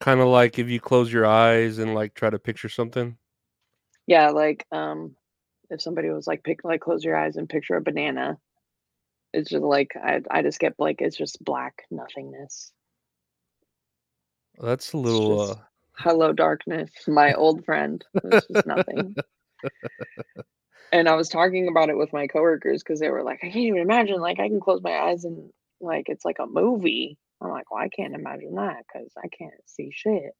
Kind 0.00 0.20
of 0.20 0.28
like 0.28 0.58
if 0.58 0.68
you 0.68 0.80
close 0.80 1.12
your 1.12 1.26
eyes 1.26 1.78
and 1.78 1.94
like 1.94 2.14
try 2.14 2.30
to 2.30 2.38
picture 2.38 2.68
something. 2.68 3.16
Yeah, 4.06 4.30
like 4.30 4.66
um 4.72 5.14
if 5.68 5.80
somebody 5.80 6.10
was 6.10 6.26
like 6.26 6.42
pick 6.42 6.64
like 6.64 6.80
close 6.80 7.04
your 7.04 7.16
eyes 7.16 7.36
and 7.36 7.48
picture 7.48 7.76
a 7.76 7.80
banana. 7.82 8.38
It's 9.32 9.50
just 9.50 9.62
like 9.62 9.94
I 9.96 10.22
I 10.30 10.42
just 10.42 10.58
get 10.58 10.74
like 10.78 11.00
it's 11.00 11.16
just 11.16 11.42
black 11.44 11.84
nothingness. 11.90 12.72
That's 14.60 14.92
a 14.92 14.98
little 14.98 15.46
just- 15.46 15.58
uh 15.58 15.62
Hello 15.96 16.32
darkness, 16.32 16.90
my 17.06 17.34
old 17.34 17.62
friend. 17.66 18.02
It's 18.24 18.46
just 18.46 18.66
nothing. 18.66 19.14
and 20.92 21.08
I 21.10 21.14
was 21.14 21.28
talking 21.28 21.68
about 21.68 21.90
it 21.90 21.96
with 21.98 22.10
my 22.14 22.26
coworkers 22.26 22.82
because 22.82 23.00
they 23.00 23.10
were 23.10 23.22
like, 23.22 23.40
I 23.42 23.48
can't 23.48 23.56
even 23.56 23.82
imagine. 23.82 24.18
Like 24.18 24.40
I 24.40 24.48
can 24.48 24.60
close 24.60 24.80
my 24.82 24.92
eyes 24.98 25.24
and 25.24 25.50
like 25.78 26.08
it's 26.08 26.24
like 26.24 26.38
a 26.38 26.46
movie. 26.46 27.18
I'm 27.42 27.50
like, 27.50 27.70
well, 27.70 27.82
I 27.82 27.88
can't 27.88 28.14
imagine 28.14 28.54
that 28.56 28.84
because 28.86 29.12
I 29.16 29.28
can't 29.28 29.54
see 29.66 29.90
shit. 29.92 30.34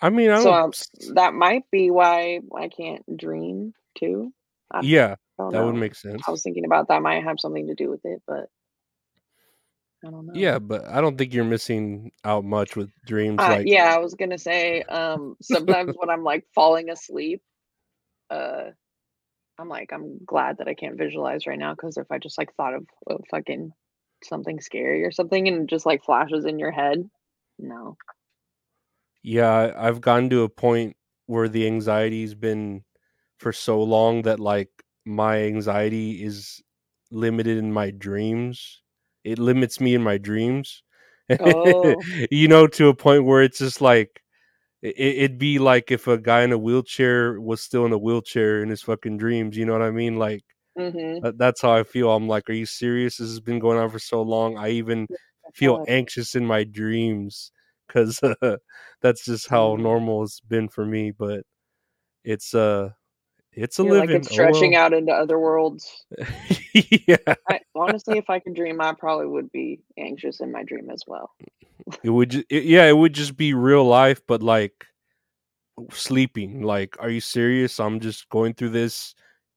I 0.00 0.10
mean, 0.10 0.30
I 0.30 0.40
So 0.42 0.52
um, 0.52 0.72
that 1.14 1.34
might 1.34 1.64
be 1.70 1.90
why 1.90 2.40
I 2.56 2.68
can't 2.68 3.02
dream 3.16 3.72
too. 3.98 4.32
I 4.72 4.80
Yeah, 4.82 5.16
that 5.38 5.64
would 5.64 5.74
make 5.74 5.94
sense. 5.94 6.22
I 6.26 6.30
was 6.30 6.42
thinking 6.42 6.64
about 6.64 6.88
that 6.88 7.02
might 7.02 7.24
have 7.24 7.40
something 7.40 7.66
to 7.68 7.74
do 7.74 7.90
with 7.90 8.04
it, 8.04 8.22
but 8.26 8.48
I 10.04 10.10
don't 10.10 10.26
know. 10.26 10.32
Yeah, 10.34 10.58
but 10.58 10.86
I 10.86 11.00
don't 11.00 11.16
think 11.16 11.32
you're 11.32 11.44
missing 11.44 12.12
out 12.24 12.44
much 12.44 12.76
with 12.76 12.90
dreams 13.06 13.40
Uh, 13.40 13.48
like 13.48 13.66
yeah, 13.66 13.94
I 13.94 13.98
was 13.98 14.14
gonna 14.14 14.38
say, 14.38 14.82
um, 14.88 15.36
sometimes 15.40 15.94
when 15.96 16.10
I'm 16.10 16.24
like 16.24 16.44
falling 16.54 16.90
asleep, 16.90 17.42
uh, 18.30 18.70
I'm 19.58 19.68
like, 19.68 19.92
I'm 19.92 20.18
glad 20.24 20.58
that 20.58 20.68
I 20.68 20.74
can't 20.74 20.98
visualize 20.98 21.46
right 21.46 21.58
now 21.58 21.72
because 21.74 21.96
if 21.96 22.10
I 22.10 22.18
just 22.18 22.38
like 22.38 22.54
thought 22.54 22.74
of, 22.74 22.86
of 23.06 23.24
fucking 23.30 23.72
something 24.24 24.60
scary 24.60 25.04
or 25.04 25.10
something 25.10 25.48
and 25.48 25.62
it 25.62 25.66
just 25.66 25.86
like 25.86 26.04
flashes 26.04 26.44
in 26.44 26.58
your 26.58 26.70
head, 26.70 27.08
no. 27.58 27.96
Yeah, 29.22 29.72
I've 29.76 30.00
gotten 30.00 30.30
to 30.30 30.42
a 30.42 30.48
point 30.48 30.96
where 31.26 31.48
the 31.48 31.66
anxiety's 31.66 32.34
been 32.34 32.84
for 33.38 33.52
so 33.52 33.82
long 33.82 34.22
that 34.22 34.40
like 34.40 34.70
my 35.04 35.42
anxiety 35.42 36.22
is 36.22 36.62
limited 37.10 37.58
in 37.58 37.72
my 37.72 37.90
dreams 37.90 38.82
it 39.26 39.40
limits 39.40 39.80
me 39.80 39.94
in 39.94 40.02
my 40.02 40.18
dreams. 40.18 40.82
Oh. 41.40 41.96
you 42.30 42.46
know, 42.46 42.68
to 42.68 42.88
a 42.88 42.94
point 42.94 43.24
where 43.24 43.42
it's 43.42 43.58
just 43.58 43.80
like 43.80 44.22
it, 44.82 44.94
it'd 44.96 45.38
be 45.38 45.58
like 45.58 45.90
if 45.90 46.06
a 46.06 46.16
guy 46.16 46.42
in 46.42 46.52
a 46.52 46.58
wheelchair 46.58 47.40
was 47.40 47.60
still 47.60 47.84
in 47.84 47.92
a 47.92 47.98
wheelchair 47.98 48.62
in 48.62 48.70
his 48.70 48.82
fucking 48.82 49.18
dreams. 49.18 49.56
You 49.56 49.66
know 49.66 49.72
what 49.72 49.82
I 49.82 49.90
mean? 49.90 50.16
Like 50.16 50.44
hmm 50.76 51.18
that, 51.20 51.38
that's 51.38 51.62
how 51.62 51.72
I 51.72 51.82
feel. 51.82 52.10
I'm 52.12 52.28
like, 52.28 52.48
are 52.50 52.54
you 52.54 52.66
serious? 52.66 53.16
This 53.18 53.28
has 53.28 53.40
been 53.40 53.58
going 53.58 53.78
on 53.78 53.90
for 53.90 53.98
so 53.98 54.22
long. 54.22 54.58
I 54.58 54.70
even 54.70 55.06
feel 55.54 55.84
anxious 55.88 56.34
in 56.34 56.44
my 56.46 56.64
dreams 56.64 57.52
because 57.86 58.22
uh, 58.22 58.56
that's 59.00 59.24
just 59.24 59.48
how 59.48 59.76
Mm. 59.76 59.80
normal 59.82 60.22
it's 60.24 60.40
been 60.40 60.68
for 60.68 60.84
me. 60.84 61.10
But 61.12 61.44
it's 62.24 62.54
uh, 62.54 62.90
it's 63.52 63.78
a 63.78 63.84
You're 63.84 63.98
like 63.98 64.10
living. 64.10 64.22
it's 64.22 64.30
stretching 64.30 64.74
oh, 64.74 64.76
out 64.76 64.92
into 64.92 65.12
other 65.12 65.38
worlds. 65.38 66.04
yeah, 67.06 67.16
I, 67.48 67.60
honestly, 67.74 68.16
if 68.18 68.28
I 68.30 68.38
could 68.40 68.54
dream, 68.54 68.80
I 68.80 68.92
probably 68.92 69.26
would 69.26 69.50
be 69.52 69.80
anxious 69.98 70.40
in 70.40 70.52
my 70.52 70.62
dream 70.62 70.90
as 70.90 71.02
well. 71.06 71.30
it 72.02 72.10
would. 72.10 72.30
Ju- 72.30 72.44
it, 72.50 72.64
yeah, 72.64 72.86
it 72.86 72.96
would 72.96 73.12
just 73.12 73.36
be 73.36 73.54
real 73.54 73.84
life, 73.84 74.20
but 74.26 74.42
like 74.42 74.86
sleeping. 75.92 76.62
Like, 76.62 76.96
are 77.00 77.10
you 77.10 77.20
serious? 77.20 77.78
I'm 77.80 78.00
just 78.00 78.28
going 78.28 78.54
through 78.54 78.70
this 78.70 79.14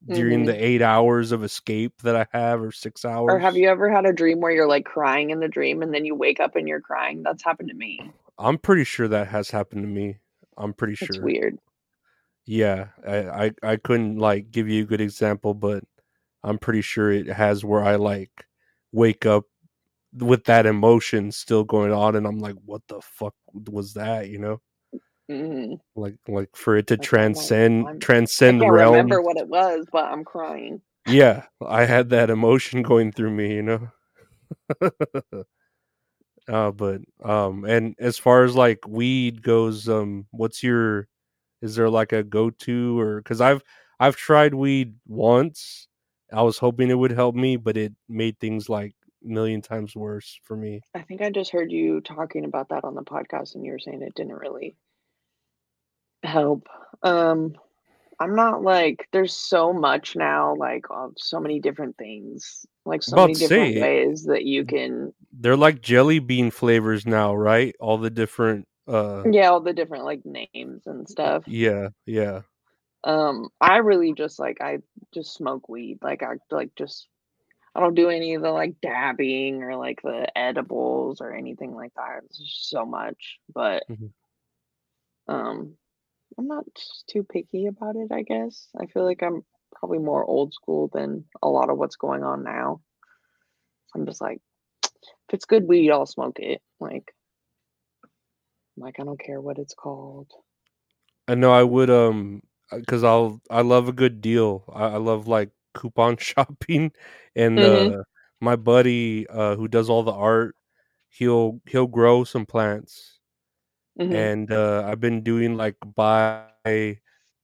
during 0.08 0.44
Mhm. 0.44 0.46
the 0.46 0.66
eight 0.66 0.82
hours 0.82 1.32
of 1.32 1.44
escape 1.44 2.02
that 2.04 2.16
I 2.16 2.28
have, 2.32 2.62
or 2.62 2.72
six 2.72 3.06
hours. 3.06 3.34
Or 3.34 3.40
have 3.40 3.56
you 3.58 3.68
ever 3.70 3.90
had 3.90 4.06
a 4.06 4.14
dream 4.14 4.40
where 4.42 4.52
you're 4.52 4.68
like 4.68 4.86
crying 4.86 5.30
in 5.30 5.40
the 5.40 5.48
dream 5.48 5.82
and 5.82 5.94
then 5.94 6.06
you 6.06 6.16
wake 6.16 6.40
up 6.40 6.56
and 6.56 6.68
you're 6.68 6.82
crying? 6.82 7.24
That's 7.24 7.44
happened 7.44 7.70
to 7.70 7.76
me. 7.76 8.12
I'm 8.38 8.58
pretty 8.58 8.84
sure 8.86 9.08
that 9.08 9.28
has 9.28 9.50
happened 9.52 9.84
to 9.84 9.88
me. 9.90 10.20
I'm 10.58 10.74
pretty 10.74 10.96
It's 11.02 11.18
sure. 11.18 11.22
weird. 11.22 11.60
Yeah, 12.46 12.88
I, 13.08 13.46
I 13.48 13.52
I 13.64 13.76
couldn't 13.78 14.18
like 14.18 14.52
give 14.52 14.68
you 14.68 14.84
a 14.84 14.88
good 14.88 15.02
example, 15.02 15.54
but 15.54 15.84
I'm 16.44 16.58
pretty 16.58 16.82
sure 16.82 17.12
it 17.12 17.28
has 17.28 17.64
where 17.64 17.84
I 17.84 17.96
like 17.96 18.32
wake 18.92 19.26
up 19.26 19.46
with 20.14 20.46
that 20.46 20.66
emotion 20.66 21.32
still 21.32 21.64
going 21.64 21.92
on, 21.94 22.16
and 22.16 22.28
I'm 22.28 22.40
like, 22.40 22.56
what 22.66 22.82
the 22.88 23.02
fuck 23.02 23.36
was 23.54 23.94
that? 23.96 24.30
You 24.30 24.40
know, 24.40 24.62
hmm 25.30 25.76
like 25.96 26.16
like 26.28 26.56
for 26.56 26.76
it 26.76 26.88
to 26.88 26.98
transcend 26.98 27.88
I'm 27.88 28.00
transcend 28.00 28.62
I'm- 28.62 28.72
I 28.72 28.78
can't 28.78 28.80
realms. 28.80 28.96
remember 28.96 29.22
what 29.22 29.38
it 29.38 29.48
was, 29.48 29.86
but 29.92 30.06
I'm 30.06 30.24
crying. 30.26 30.82
Yeah, 31.08 31.46
I 31.66 31.86
had 31.86 32.10
that 32.10 32.30
emotion 32.30 32.82
going 32.82 33.12
through 33.12 33.32
me, 33.32 33.54
you 33.56 33.62
know. 33.62 33.90
uh, 36.48 36.72
but 36.72 37.02
um, 37.24 37.66
and 37.66 37.96
as 38.00 38.18
far 38.18 38.44
as 38.44 38.56
like 38.56 38.88
weed 38.88 39.42
goes, 39.44 39.88
um, 39.88 40.26
what's 40.32 40.64
your? 40.64 41.08
Is 41.62 41.76
there 41.76 41.90
like 41.90 42.14
a 42.14 42.24
go 42.24 42.50
to 42.50 43.00
or 43.00 43.18
because 43.22 43.42
I've 43.42 43.62
I've 44.00 44.16
tried 44.16 44.54
weed 44.54 44.96
once. 45.08 45.88
I 46.32 46.42
was 46.44 46.58
hoping 46.58 46.90
it 46.90 46.96
would 46.98 47.12
help 47.12 47.36
me, 47.36 47.58
but 47.58 47.76
it 47.76 47.94
made 48.08 48.40
things 48.40 48.70
like 48.70 48.96
million 49.22 49.62
times 49.62 49.96
worse 49.96 50.40
for 50.44 50.56
me. 50.56 50.82
I 50.96 51.02
think 51.02 51.22
I 51.22 51.30
just 51.30 51.52
heard 51.52 51.72
you 51.72 52.02
talking 52.02 52.46
about 52.46 52.70
that 52.70 52.84
on 52.84 52.96
the 52.96 53.04
podcast, 53.04 53.56
and 53.56 53.66
you 53.66 53.72
were 53.74 53.80
saying 53.80 54.02
it 54.02 54.16
didn't 54.16 54.34
really 54.34 54.76
help. 56.24 56.68
Um, 57.04 57.56
I'm 58.20 58.36
not 58.36 58.62
like 58.64 59.08
there's 59.14 59.34
so 59.34 59.72
much 59.72 60.16
now, 60.16 60.56
like 60.56 60.86
of 60.90 61.14
so 61.18 61.40
many 61.40 61.60
different 61.60 61.98
things, 61.98 62.66
like 62.86 63.02
so 63.04 63.14
About 63.14 63.22
many 63.28 63.34
to 63.36 63.48
different 63.48 63.74
say- 63.76 63.82
ways 63.82 64.24
that 64.26 64.44
you 64.44 64.66
can, 64.66 65.14
They're 65.32 65.56
like 65.58 65.82
jelly 65.82 66.20
bean 66.20 66.52
flavors 66.52 67.06
now, 67.06 67.34
right? 67.36 67.76
All 67.80 67.98
the 67.98 68.10
different. 68.10 68.68
uh 68.88 69.24
yeah, 69.32 69.50
all 69.50 69.62
the 69.62 69.72
different 69.74 70.04
like 70.04 70.22
names 70.26 70.84
and 70.86 71.08
stuff. 71.08 71.44
Yeah, 71.48 71.90
yeah. 72.06 72.42
Um, 73.06 73.48
I 73.62 73.78
really 73.78 74.14
just 74.14 74.38
like 74.40 74.60
I 74.60 74.80
just 75.14 75.34
smoke 75.34 75.70
weed. 75.70 76.00
Like 76.02 76.22
I 76.24 76.34
like 76.52 76.72
just 76.76 77.08
I 77.74 77.80
don't 77.80 77.96
do 77.96 78.10
any 78.10 78.34
of 78.34 78.42
the 78.42 78.52
like 78.52 78.76
dabbing 78.82 79.64
or 79.64 79.78
like 79.78 80.02
the 80.02 80.28
edibles 80.38 81.22
or 81.22 81.32
anything 81.34 81.74
like 81.74 81.94
that. 81.96 82.24
It's 82.26 82.38
just 82.40 82.70
so 82.70 82.86
much. 82.86 83.38
But 83.54 83.84
Mhm. 83.90 84.12
um 85.30 85.76
I'm 86.40 86.48
not 86.48 86.66
too 87.08 87.24
picky 87.24 87.68
about 87.68 87.98
it, 87.98 88.12
I 88.12 88.24
guess. 88.24 88.70
I 88.82 88.88
feel 88.88 89.06
like 89.06 89.24
I'm 89.24 89.46
probably 89.74 90.00
more 90.00 90.26
old 90.26 90.54
school 90.56 90.90
than 90.94 91.26
a 91.44 91.50
lot 91.50 91.70
of 91.70 91.78
what's 91.78 91.98
going 91.98 92.24
on 92.24 92.44
now. 92.44 92.82
I'm 93.96 94.06
just 94.06 94.22
like 94.22 94.42
if 95.30 95.36
it's 95.36 95.46
good 95.46 95.68
weed, 95.68 95.92
I'll 95.92 96.06
smoke 96.08 96.40
it. 96.40 96.62
Like 96.80 97.14
like 98.78 99.00
I 99.00 99.04
don't 99.04 99.20
care 99.20 99.40
what 99.42 99.60
it's 99.60 99.76
called. 99.76 100.32
I 101.28 101.36
know 101.36 101.52
I 101.52 101.64
would 101.64 101.90
um 101.90 102.42
because 102.72 103.04
I'll 103.04 103.42
I 103.50 103.62
love 103.62 103.88
a 103.90 103.94
good 103.94 104.22
deal. 104.22 104.64
I, 104.74 104.86
I 104.86 104.98
love 104.98 105.28
like 105.28 105.52
coupon 105.74 106.18
shopping, 106.20 106.92
and 107.36 107.64
Mhm. 107.64 107.64
uh, 107.64 108.04
my 108.42 108.56
buddy 108.56 109.28
uh, 109.30 109.56
who 109.56 109.68
does 109.68 109.90
all 109.90 110.04
the 110.04 110.14
art, 110.14 110.56
he'll 111.10 111.62
he'll 111.68 111.88
grow 111.88 112.24
some 112.24 112.46
plants, 112.46 113.19
Mhm. 114.00 114.30
and 114.30 114.52
uh, 114.52 114.84
I've 114.88 115.00
been 115.02 115.24
doing 115.24 115.56
like 115.58 115.78
buy 115.96 116.48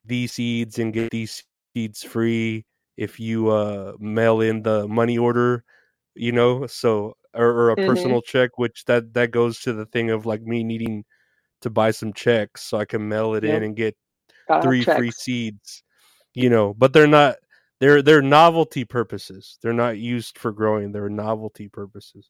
these 0.06 0.34
seeds 0.34 0.80
and 0.80 0.93
get 0.93 1.12
these 1.12 1.43
seeds 1.76 2.03
free 2.03 2.66
if 2.97 3.20
you 3.20 3.49
uh 3.49 3.93
mail 3.99 4.41
in 4.41 4.64
the 4.64 4.88
money 4.88 5.18
order, 5.18 5.64
you 6.16 6.32
know. 6.32 6.68
So 6.68 7.18
or, 7.36 7.47
or 7.51 7.70
a 7.72 7.78
Mhm. 7.78 7.78
personal 7.78 8.22
check, 8.22 8.58
which 8.58 8.86
that 8.86 9.14
that 9.16 9.32
goes 9.32 9.60
to 9.62 9.74
the 9.74 9.86
thing 9.88 10.12
of 10.12 10.26
like 10.26 10.41
me 10.43 10.64
needing 10.64 11.06
to 11.62 11.70
buy 11.72 11.91
some 11.91 12.14
checks 12.14 12.64
so 12.64 12.78
I 12.80 12.86
can 12.86 13.08
mail 13.10 13.36
it 13.36 13.43
Yep. 13.43 13.45
in 13.45 13.64
and 13.64 13.76
get 13.76 13.95
Gotta 14.47 14.62
three 14.62 14.86
free 14.86 15.12
seeds 15.12 15.84
you 16.36 16.49
know 16.49 16.74
but 16.76 16.93
they're 16.93 17.08
not 17.08 17.38
they're 17.82 18.01
they're 18.01 18.22
novelty 18.22 18.86
purposes 18.86 19.58
they're 19.62 19.74
not 19.74 19.97
used 19.99 20.38
for 20.39 20.51
growing 20.53 20.91
they're 20.91 21.10
novelty 21.10 21.68
purposes 21.70 22.30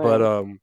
but 0.00 0.22
um 0.22 0.60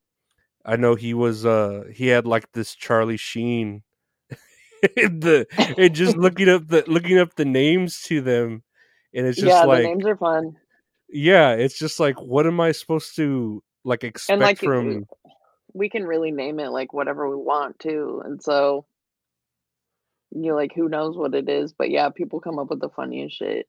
i 0.66 0.76
know 0.76 0.95
he 0.95 1.14
was 1.14 1.45
uh 1.45 1.84
he 1.93 2.07
had 2.07 2.26
like 2.26 2.51
this 2.53 2.76
charlie 2.76 3.18
sheen 3.18 3.84
the 4.82 5.45
and 5.78 5.95
just 5.95 6.18
looking 6.18 6.49
up 6.49 6.68
the 6.68 6.84
looking 6.88 7.18
up 7.18 7.36
the 7.36 7.45
names 7.45 8.01
to 8.01 8.22
them 8.22 8.64
and 9.14 9.26
it's 9.26 9.39
just 9.39 9.47
yeah, 9.47 9.64
like 9.64 9.84
the 9.84 9.89
names 9.89 10.05
are 10.05 10.18
fun. 10.18 10.55
yeah 11.09 11.51
it's 11.51 11.78
just 11.78 11.99
like 11.99 12.20
what 12.22 12.45
am 12.45 12.59
i 12.59 12.72
supposed 12.72 13.16
to 13.16 13.64
like 13.84 14.03
expect 14.03 14.32
And 14.34 14.41
like 14.41 14.59
from 14.59 15.05
we 15.74 15.89
can 15.89 16.05
really 16.05 16.32
name 16.32 16.59
it 16.59 16.70
like 16.70 16.93
whatever 16.93 17.30
we 17.30 17.36
want 17.36 17.80
to. 17.80 18.22
And 18.26 18.41
so 18.41 18.86
you're 20.32 20.55
like, 20.55 20.72
who 20.74 20.88
knows 20.88 21.18
what 21.18 21.36
it 21.36 21.49
is? 21.49 21.74
But 21.74 21.89
yeah, 21.89 22.09
people 22.09 22.39
come 22.39 22.59
up 22.59 22.70
with 22.70 22.80
the 22.80 22.89
funniest 22.89 23.38
shit. 23.38 23.68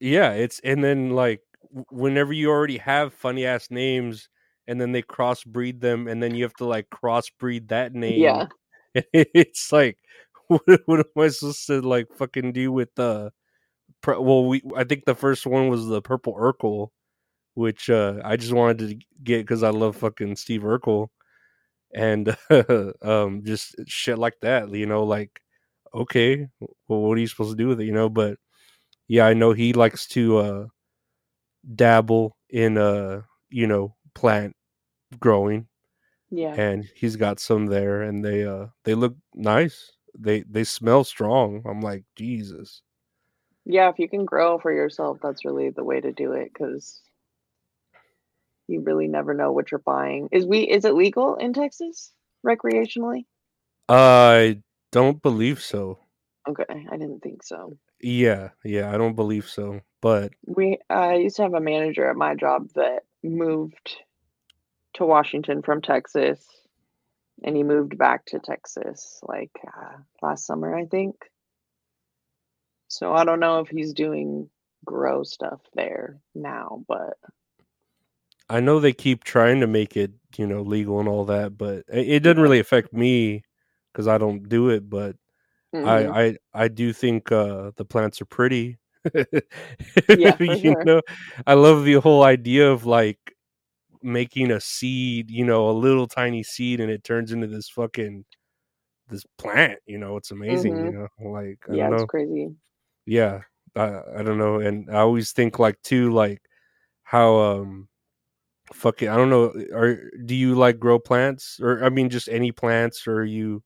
Yeah, 0.00 0.32
it's 0.32 0.60
and 0.60 0.84
then 0.84 1.10
like 1.10 1.40
whenever 1.90 2.32
you 2.32 2.50
already 2.50 2.78
have 2.78 3.14
funny 3.14 3.46
ass 3.46 3.70
names 3.70 4.28
and 4.66 4.80
then 4.80 4.92
they 4.92 5.02
crossbreed 5.02 5.80
them 5.80 6.08
and 6.08 6.22
then 6.22 6.34
you 6.34 6.44
have 6.44 6.54
to 6.54 6.64
like 6.64 6.88
crossbreed 6.90 7.68
that 7.68 7.94
name. 7.94 8.20
Yeah. 8.20 8.46
It's 9.12 9.72
like 9.72 9.98
what, 10.48 10.62
what 10.86 11.00
am 11.00 11.22
I 11.22 11.28
supposed 11.28 11.66
to 11.66 11.80
like 11.82 12.06
fucking 12.16 12.52
do 12.52 12.70
with 12.70 12.94
the 12.94 13.32
pr- 14.02 14.20
well 14.20 14.46
we 14.46 14.62
I 14.76 14.84
think 14.84 15.04
the 15.04 15.16
first 15.16 15.46
one 15.46 15.68
was 15.68 15.86
the 15.86 16.00
purple 16.00 16.34
Urkel 16.34 16.88
which 17.54 17.90
uh 17.90 18.20
I 18.24 18.36
just 18.36 18.52
wanted 18.52 18.78
to 18.78 18.98
get 19.22 19.46
cuz 19.48 19.62
I 19.64 19.70
love 19.70 19.96
fucking 19.96 20.36
Steve 20.36 20.62
Urkel 20.62 21.08
and 21.94 22.36
um 23.02 23.42
just 23.44 23.74
shit 23.86 24.18
like 24.18 24.34
that, 24.42 24.70
you 24.70 24.86
know, 24.86 25.04
like 25.04 25.40
okay, 25.94 26.48
well 26.60 27.00
what 27.00 27.18
are 27.18 27.20
you 27.20 27.26
supposed 27.26 27.56
to 27.56 27.62
do 27.62 27.68
with 27.68 27.80
it, 27.80 27.86
you 27.86 27.92
know, 27.92 28.08
but 28.08 28.38
yeah, 29.08 29.26
I 29.26 29.34
know 29.34 29.52
he 29.52 29.72
likes 29.72 30.06
to 30.08 30.38
uh 30.38 30.66
dabble 31.74 32.36
in 32.50 32.78
uh 32.78 33.22
you 33.50 33.66
know 33.66 33.94
plant 34.14 34.54
growing 35.20 35.66
Yeah. 36.30 36.54
and 36.54 36.84
he's 36.94 37.16
got 37.16 37.40
some 37.40 37.66
there 37.66 38.02
and 38.02 38.24
they 38.24 38.44
uh 38.44 38.66
they 38.84 38.94
look 38.94 39.16
nice. 39.34 39.92
They 40.18 40.42
they 40.42 40.64
smell 40.64 41.04
strong. 41.04 41.62
I'm 41.66 41.80
like, 41.80 42.04
Jesus. 42.16 42.82
Yeah, 43.64 43.88
if 43.90 43.98
you 43.98 44.08
can 44.08 44.24
grow 44.24 44.58
for 44.58 44.72
yourself, 44.72 45.18
that's 45.22 45.44
really 45.44 45.70
the 45.70 45.84
way 45.84 46.00
to 46.00 46.12
do 46.12 46.32
it 46.32 46.52
because 46.52 47.00
you 48.68 48.80
really 48.80 49.08
never 49.08 49.34
know 49.34 49.52
what 49.52 49.70
you're 49.70 49.80
buying. 49.80 50.28
Is 50.32 50.46
we 50.46 50.60
is 50.60 50.84
it 50.84 50.94
legal 50.94 51.36
in 51.36 51.52
Texas 51.52 52.12
recreationally? 52.46 53.24
I 53.88 54.62
don't 54.92 55.20
believe 55.22 55.60
so. 55.60 55.98
Okay, 56.48 56.64
I 56.90 56.96
didn't 56.96 57.20
think 57.20 57.42
so. 57.42 57.78
Yeah, 58.00 58.50
yeah, 58.64 58.92
I 58.92 58.98
don't 58.98 59.14
believe 59.16 59.48
so. 59.48 59.80
But 60.02 60.32
We 60.46 60.78
I 60.90 61.14
used 61.16 61.36
to 61.36 61.42
have 61.42 61.54
a 61.54 61.60
manager 61.60 62.08
at 62.08 62.16
my 62.16 62.34
job 62.34 62.68
that 62.74 63.04
moved 63.28 63.96
to 64.94 65.04
Washington 65.04 65.62
from 65.62 65.82
Texas, 65.82 66.44
and 67.42 67.56
he 67.56 67.62
moved 67.62 67.98
back 67.98 68.24
to 68.26 68.38
Texas 68.38 69.20
like 69.22 69.52
uh, 69.66 69.96
last 70.22 70.46
summer, 70.46 70.74
I 70.74 70.86
think. 70.86 71.16
So 72.88 73.12
I 73.12 73.24
don't 73.24 73.40
know 73.40 73.60
if 73.60 73.68
he's 73.68 73.92
doing 73.92 74.48
grow 74.84 75.24
stuff 75.24 75.60
there 75.74 76.20
now, 76.34 76.84
but 76.86 77.14
I 78.48 78.60
know 78.60 78.78
they 78.78 78.92
keep 78.92 79.24
trying 79.24 79.60
to 79.60 79.66
make 79.66 79.96
it, 79.96 80.12
you 80.36 80.46
know, 80.46 80.62
legal 80.62 81.00
and 81.00 81.08
all 81.08 81.24
that, 81.24 81.56
but 81.56 81.84
it, 81.88 82.22
doesn't 82.22 82.42
really 82.42 82.58
affect 82.58 82.92
me 82.92 83.42
because 83.92 84.06
I 84.06 84.18
don't 84.18 84.48
do 84.48 84.68
it. 84.68 84.88
But 84.88 85.16
mhm. 85.74 85.86
I, 85.86 86.24
I, 86.24 86.36
I 86.52 86.68
do 86.68 86.92
think 86.92 87.32
uh, 87.32 87.70
the 87.76 87.84
plants 87.84 88.20
are 88.20 88.26
pretty. 88.26 88.76
Yeah, 90.12 90.32
you 90.40 90.76
sure. 90.76 90.84
know, 90.84 91.02
I 91.46 91.54
love 91.54 91.84
the 91.84 91.94
whole 91.94 92.22
idea 92.24 92.70
of 92.70 92.86
like 92.86 93.18
making 94.02 94.50
a 94.50 94.60
seed, 94.60 95.30
you 95.30 95.44
know, 95.44 95.70
a 95.70 95.72
little 95.72 96.06
tiny 96.06 96.42
seed, 96.42 96.80
and 96.80 96.90
it 96.90 97.04
turns 97.04 97.32
into 97.32 97.46
this 97.46 97.68
fucking 97.68 98.24
this 99.10 99.24
plant. 99.38 99.80
You 99.86 99.98
know, 99.98 100.16
it's 100.16 100.30
amazing. 100.30 100.78
You 100.80 100.92
know, 100.92 101.08
like 101.30 101.58
I 101.68 101.72
Mm-hmm. 101.72 101.76
yeah, 101.76 101.90
it's 101.92 102.04
crazy. 102.04 102.54
Yeah, 103.06 103.42
I, 103.76 104.00
I 104.18 104.22
don't 104.22 104.38
know, 104.38 104.60
and 104.60 104.90
I 104.90 105.00
always 105.00 105.32
think 105.32 105.58
like 105.58 105.80
too, 105.82 106.12
like 106.12 106.42
how 107.04 107.36
um, 107.36 107.88
fucking 108.74 109.08
I 109.08 109.16
don't 109.16 109.30
know. 109.30 109.52
Are 109.74 110.10
do 110.26 110.34
you 110.34 110.54
like 110.54 110.78
grow 110.78 110.98
plants, 110.98 111.60
or 111.62 111.84
I 111.84 111.90
mean, 111.90 112.10
just 112.10 112.28
any 112.28 112.52
plants, 112.52 113.06
or 113.06 113.16
are 113.18 113.24
you 113.24 113.62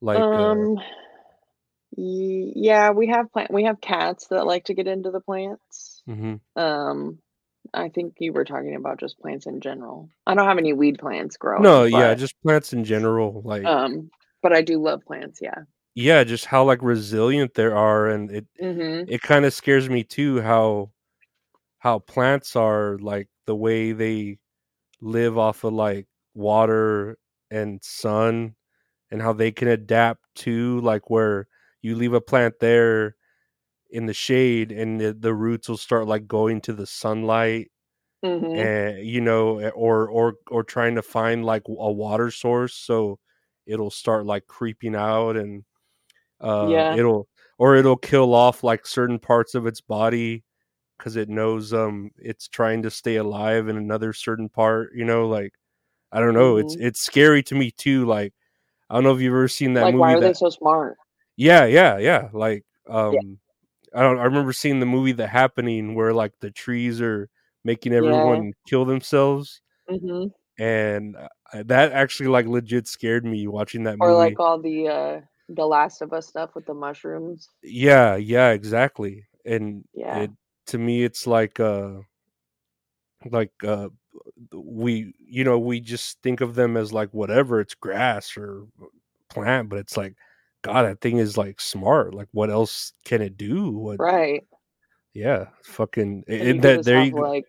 like 0.00 0.28
uh, 0.34 0.38
um, 0.38 0.70
y- 0.76 0.82
yeah, 1.96 2.90
we 2.90 3.08
have 3.08 3.30
plant. 3.32 3.50
We 3.52 3.64
have 3.64 3.80
cats 3.80 4.28
that 4.28 4.46
like 4.46 4.64
to 4.64 4.74
get 4.74 4.86
into 4.86 5.10
the 5.10 5.20
plants. 5.20 6.02
mhm. 6.08 6.40
Um, 6.56 7.18
I 7.74 7.88
think 7.88 8.14
you 8.18 8.32
were 8.32 8.44
talking 8.44 8.74
about 8.74 8.98
just 9.00 9.18
plants 9.20 9.46
in 9.46 9.60
general. 9.60 10.08
I 10.26 10.34
don't 10.34 10.46
have 10.46 10.58
any 10.58 10.72
weed 10.72 10.98
plants 10.98 11.36
growing. 11.36 11.62
no, 11.62 11.84
yeah, 11.84 12.14
just 12.14 12.40
plants 12.42 12.72
in 12.72 12.84
general, 12.84 13.42
like 13.44 13.64
um, 13.64 14.10
but 14.42 14.52
I 14.52 14.62
do 14.62 14.82
love 14.82 15.02
plants. 15.06 15.38
Yeah. 15.40 15.60
yeah, 15.94 16.24
just 16.24 16.44
how 16.46 16.64
like 16.64 16.82
resilient 16.82 17.54
there 17.54 17.76
are, 17.76 18.08
and 18.08 18.30
it 18.30 18.46
Mm-hmm. 18.60 19.10
it 19.10 19.22
kind 19.22 19.44
of 19.44 19.52
scares 19.54 19.88
me 19.88 20.02
too 20.04 20.40
how 20.40 20.90
how 21.78 21.98
plants 21.98 22.56
are 22.56 22.98
like 23.00 23.28
the 23.46 23.56
way 23.56 23.92
they 23.92 24.38
live 25.00 25.36
off 25.38 25.64
of 25.64 25.72
like 25.72 26.06
water 26.34 27.18
and 27.50 27.82
sun 27.82 28.54
and 29.10 29.20
how 29.20 29.32
they 29.32 29.50
can 29.52 29.68
adapt 29.68 30.22
to 30.34 30.80
like 30.80 31.10
where 31.10 31.48
you 31.82 31.96
leave 31.96 32.14
a 32.14 32.20
plant 32.20 32.54
there 32.60 33.16
in 33.90 34.06
the 34.06 34.14
shade 34.14 34.72
and 34.72 35.00
the, 35.00 35.12
the 35.14 35.34
roots 35.34 35.68
will 35.68 35.76
start 35.76 36.06
like 36.06 36.26
going 36.26 36.60
to 36.62 36.72
the 36.72 36.86
sunlight 36.86 37.70
Mm-hmm. 38.24 38.60
and 38.60 39.04
you 39.06 39.20
know 39.20 39.60
or 39.70 40.08
or 40.08 40.34
or 40.50 40.62
trying 40.64 40.94
to 40.94 41.02
find 41.02 41.44
like 41.44 41.62
a 41.68 41.92
water 41.92 42.30
source 42.30 42.74
so 42.74 43.18
it'll 43.66 43.90
start 43.90 44.26
like 44.26 44.46
creeping 44.46 44.94
out 44.94 45.36
and 45.36 45.64
uh 46.40 46.68
Yeah. 46.70 46.92
it'll 46.92 47.28
or 47.58 47.76
it'll 47.76 47.96
kill 47.96 48.34
off 48.34 48.64
like 48.64 48.86
certain 48.86 49.18
parts 49.18 49.54
of 49.54 49.66
its 49.66 49.80
body 49.80 50.44
because 50.98 51.16
it 51.16 51.28
knows 51.28 51.72
um 51.74 52.10
it's 52.18 52.48
trying 52.48 52.82
to 52.82 52.90
stay 52.90 53.16
alive 53.16 53.68
in 53.68 53.76
another 53.76 54.12
certain 54.12 54.48
part 54.48 54.90
you 54.94 55.04
know 55.04 55.28
like 55.28 55.52
i 56.12 56.20
don't 56.20 56.34
know 56.34 56.56
it's 56.58 56.76
Mhm. 56.76 56.80
it's 56.80 57.00
scary 57.00 57.42
to 57.42 57.54
me 57.54 57.70
too 57.70 58.06
like 58.06 58.32
i 58.90 58.94
don't 58.94 59.04
know 59.04 59.14
if 59.14 59.20
you've 59.22 59.32
ever 59.34 59.48
seen 59.48 59.74
that 59.74 59.86
Like, 59.86 59.94
movie 59.94 60.00
why 60.00 60.14
are 60.14 60.20
that 60.20 60.34
they 60.34 60.34
so 60.36 60.48
smart? 60.50 60.96
Yeah 61.36 61.64
yeah 61.64 61.98
yeah 61.98 62.28
like 62.32 62.64
um 62.88 63.38
i 63.94 64.00
don't 64.00 64.18
i 64.18 64.24
remember 64.24 64.52
seeing 64.52 64.80
the 64.80 64.86
movie 64.86 65.12
the 65.12 65.26
happening 65.26 65.94
where 65.94 66.12
like 66.12 66.32
the 66.40 66.50
trees 66.50 67.00
are 67.00 67.28
making 67.64 67.92
everyone 67.92 68.52
kill 68.66 68.84
themselves 68.84 69.60
Mm-hmm. 69.90 70.28
and 70.58 71.16
uh, 71.16 71.62
that 71.64 71.92
actually 71.92 72.28
like 72.28 72.46
legit 72.46 72.86
scared 72.86 73.24
me 73.24 73.46
watching 73.46 73.84
that 73.84 73.98
Or 74.00 74.12
movie 74.12 74.14
like 74.14 74.38
all 74.40 74.58
the 74.60 74.88
uh 74.88 75.20
the 75.48 75.66
Last 75.66 76.02
of 76.02 76.12
Us 76.12 76.28
stuff 76.28 76.54
with 76.54 76.66
the 76.66 76.74
mushrooms. 76.74 77.48
yeah 77.62 78.16
yeah 78.16 78.50
exactly 78.50 79.24
and 79.44 79.84
Yeah. 79.94 80.26
it 80.26 80.30
to 80.66 80.78
me 80.78 81.02
it's 81.04 81.26
like 81.26 81.58
uh 81.60 82.00
like 83.30 83.52
uh 83.64 83.88
we 84.52 85.12
you 85.18 85.44
know 85.44 85.58
we 85.58 85.80
just 85.80 86.20
think 86.22 86.40
of 86.40 86.54
them 86.54 86.76
as 86.76 86.92
like 86.92 87.10
whatever 87.12 87.60
it's 87.60 87.74
grass 87.74 88.36
or 88.36 88.64
plant 89.30 89.68
but 89.68 89.78
it's 89.78 89.96
like 89.96 90.14
god 90.62 90.84
that 90.84 91.00
thing 91.00 91.18
is 91.18 91.36
like 91.36 91.60
smart 91.60 92.14
like 92.14 92.28
what 92.32 92.50
else 92.50 92.92
can 93.04 93.20
it 93.22 93.36
do 93.36 93.70
what 93.70 93.98
Right. 93.98 94.44
yeah 95.14 95.46
fucking 95.64 96.24
And 96.28 96.40
and 96.42 96.62
that 96.62 96.76
just 96.76 96.86
there 96.86 97.02
you 97.02 97.12
go 97.12 97.20
like 97.20 97.44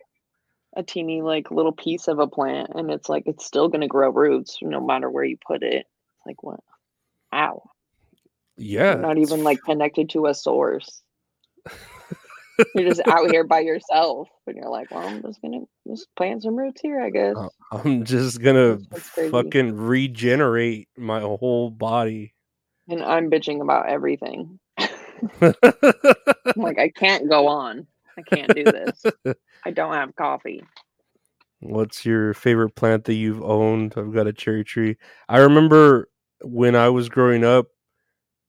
a 0.76 0.82
teeny 0.82 1.22
like 1.22 1.50
little 1.52 1.72
piece 1.72 2.08
of 2.08 2.18
a 2.18 2.26
plant 2.26 2.70
and 2.74 2.90
it's 2.90 3.08
like 3.08 3.22
it's 3.26 3.46
still 3.46 3.68
gonna 3.68 3.86
grow 3.88 4.10
roots 4.10 4.58
no 4.60 4.84
matter 4.84 5.08
where 5.08 5.24
you 5.24 5.36
put 5.46 5.62
it. 5.62 5.86
It's 5.86 6.26
like 6.26 6.42
what? 6.42 6.58
Ow. 7.32 7.62
yeah 8.56 8.92
You're 8.94 8.98
not 9.02 9.18
even 9.18 9.44
like 9.44 9.60
connected 9.64 10.10
to 10.10 10.26
a 10.26 10.34
source. 10.34 11.02
You're 12.74 12.88
just 12.88 13.02
out 13.08 13.30
here 13.30 13.42
by 13.44 13.60
yourself. 13.60 14.28
And 14.46 14.56
you're 14.56 14.68
like, 14.68 14.90
well, 14.90 15.06
I'm 15.06 15.22
just 15.22 15.40
gonna 15.42 15.60
just 15.88 16.06
plant 16.16 16.42
some 16.42 16.54
roots 16.56 16.80
here, 16.80 17.00
I 17.00 17.10
guess. 17.10 17.36
Uh, 17.36 17.48
i'm 17.72 18.04
just 18.04 18.40
gonna 18.42 18.76
That's 18.76 18.90
what's 18.90 19.10
crazy. 19.10 19.30
fucking 19.30 19.76
regenerate 19.76 20.88
my 20.96 21.20
whole 21.20 21.70
body 21.70 22.33
And 22.88 23.02
I'm 23.02 23.30
bitching 23.30 23.62
about 23.62 23.88
everything. 23.88 24.58
I'm 24.78 24.88
like, 26.56 26.78
I 26.78 26.90
can't 26.94 27.28
go 27.28 27.46
on. 27.48 27.86
I 28.16 28.22
can't 28.22 28.54
do 28.54 28.64
this. 28.64 29.04
I 29.64 29.70
don't 29.70 29.94
have 29.94 30.14
coffee. 30.16 30.62
What's 31.60 32.04
your 32.04 32.34
favorite 32.34 32.74
plant 32.74 33.04
that 33.04 33.14
you've 33.14 33.42
owned? 33.42 33.94
I've 33.96 34.12
got 34.12 34.26
a 34.26 34.32
cherry 34.32 34.64
tree. 34.64 34.96
I 35.28 35.38
remember 35.38 36.10
when 36.42 36.76
I 36.76 36.90
was 36.90 37.08
growing 37.08 37.44
up 37.44 37.68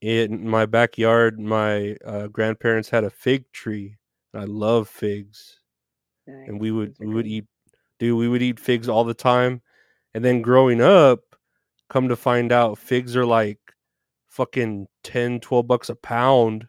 in 0.01 0.47
my 0.47 0.65
backyard, 0.65 1.39
my 1.39 1.95
uh, 2.05 2.27
grandparents 2.27 2.89
had 2.89 3.05
a 3.05 3.09
fig 3.09 3.51
tree. 3.53 3.97
I 4.33 4.43
love 4.43 4.89
figs, 4.89 5.59
and 6.27 6.59
we 6.59 6.71
would 6.71 6.99
Nice. 6.99 7.07
We 7.07 7.13
would 7.13 7.27
eat, 7.27 7.45
dude. 7.99 8.17
We 8.17 8.27
would 8.27 8.41
eat 8.41 8.59
figs 8.59 8.89
all 8.89 9.05
the 9.05 9.13
time. 9.13 9.61
And 10.13 10.23
then 10.23 10.41
growing 10.41 10.81
up, 10.81 11.21
come 11.89 12.09
to 12.09 12.15
find 12.15 12.51
out, 12.51 12.77
figs 12.77 13.15
are 13.15 13.25
like 13.25 13.64
fucking 14.36 14.88
10, 15.03 15.39
12 15.39 15.67
bucks 15.67 15.89
a 15.89 15.95
pound, 15.95 16.67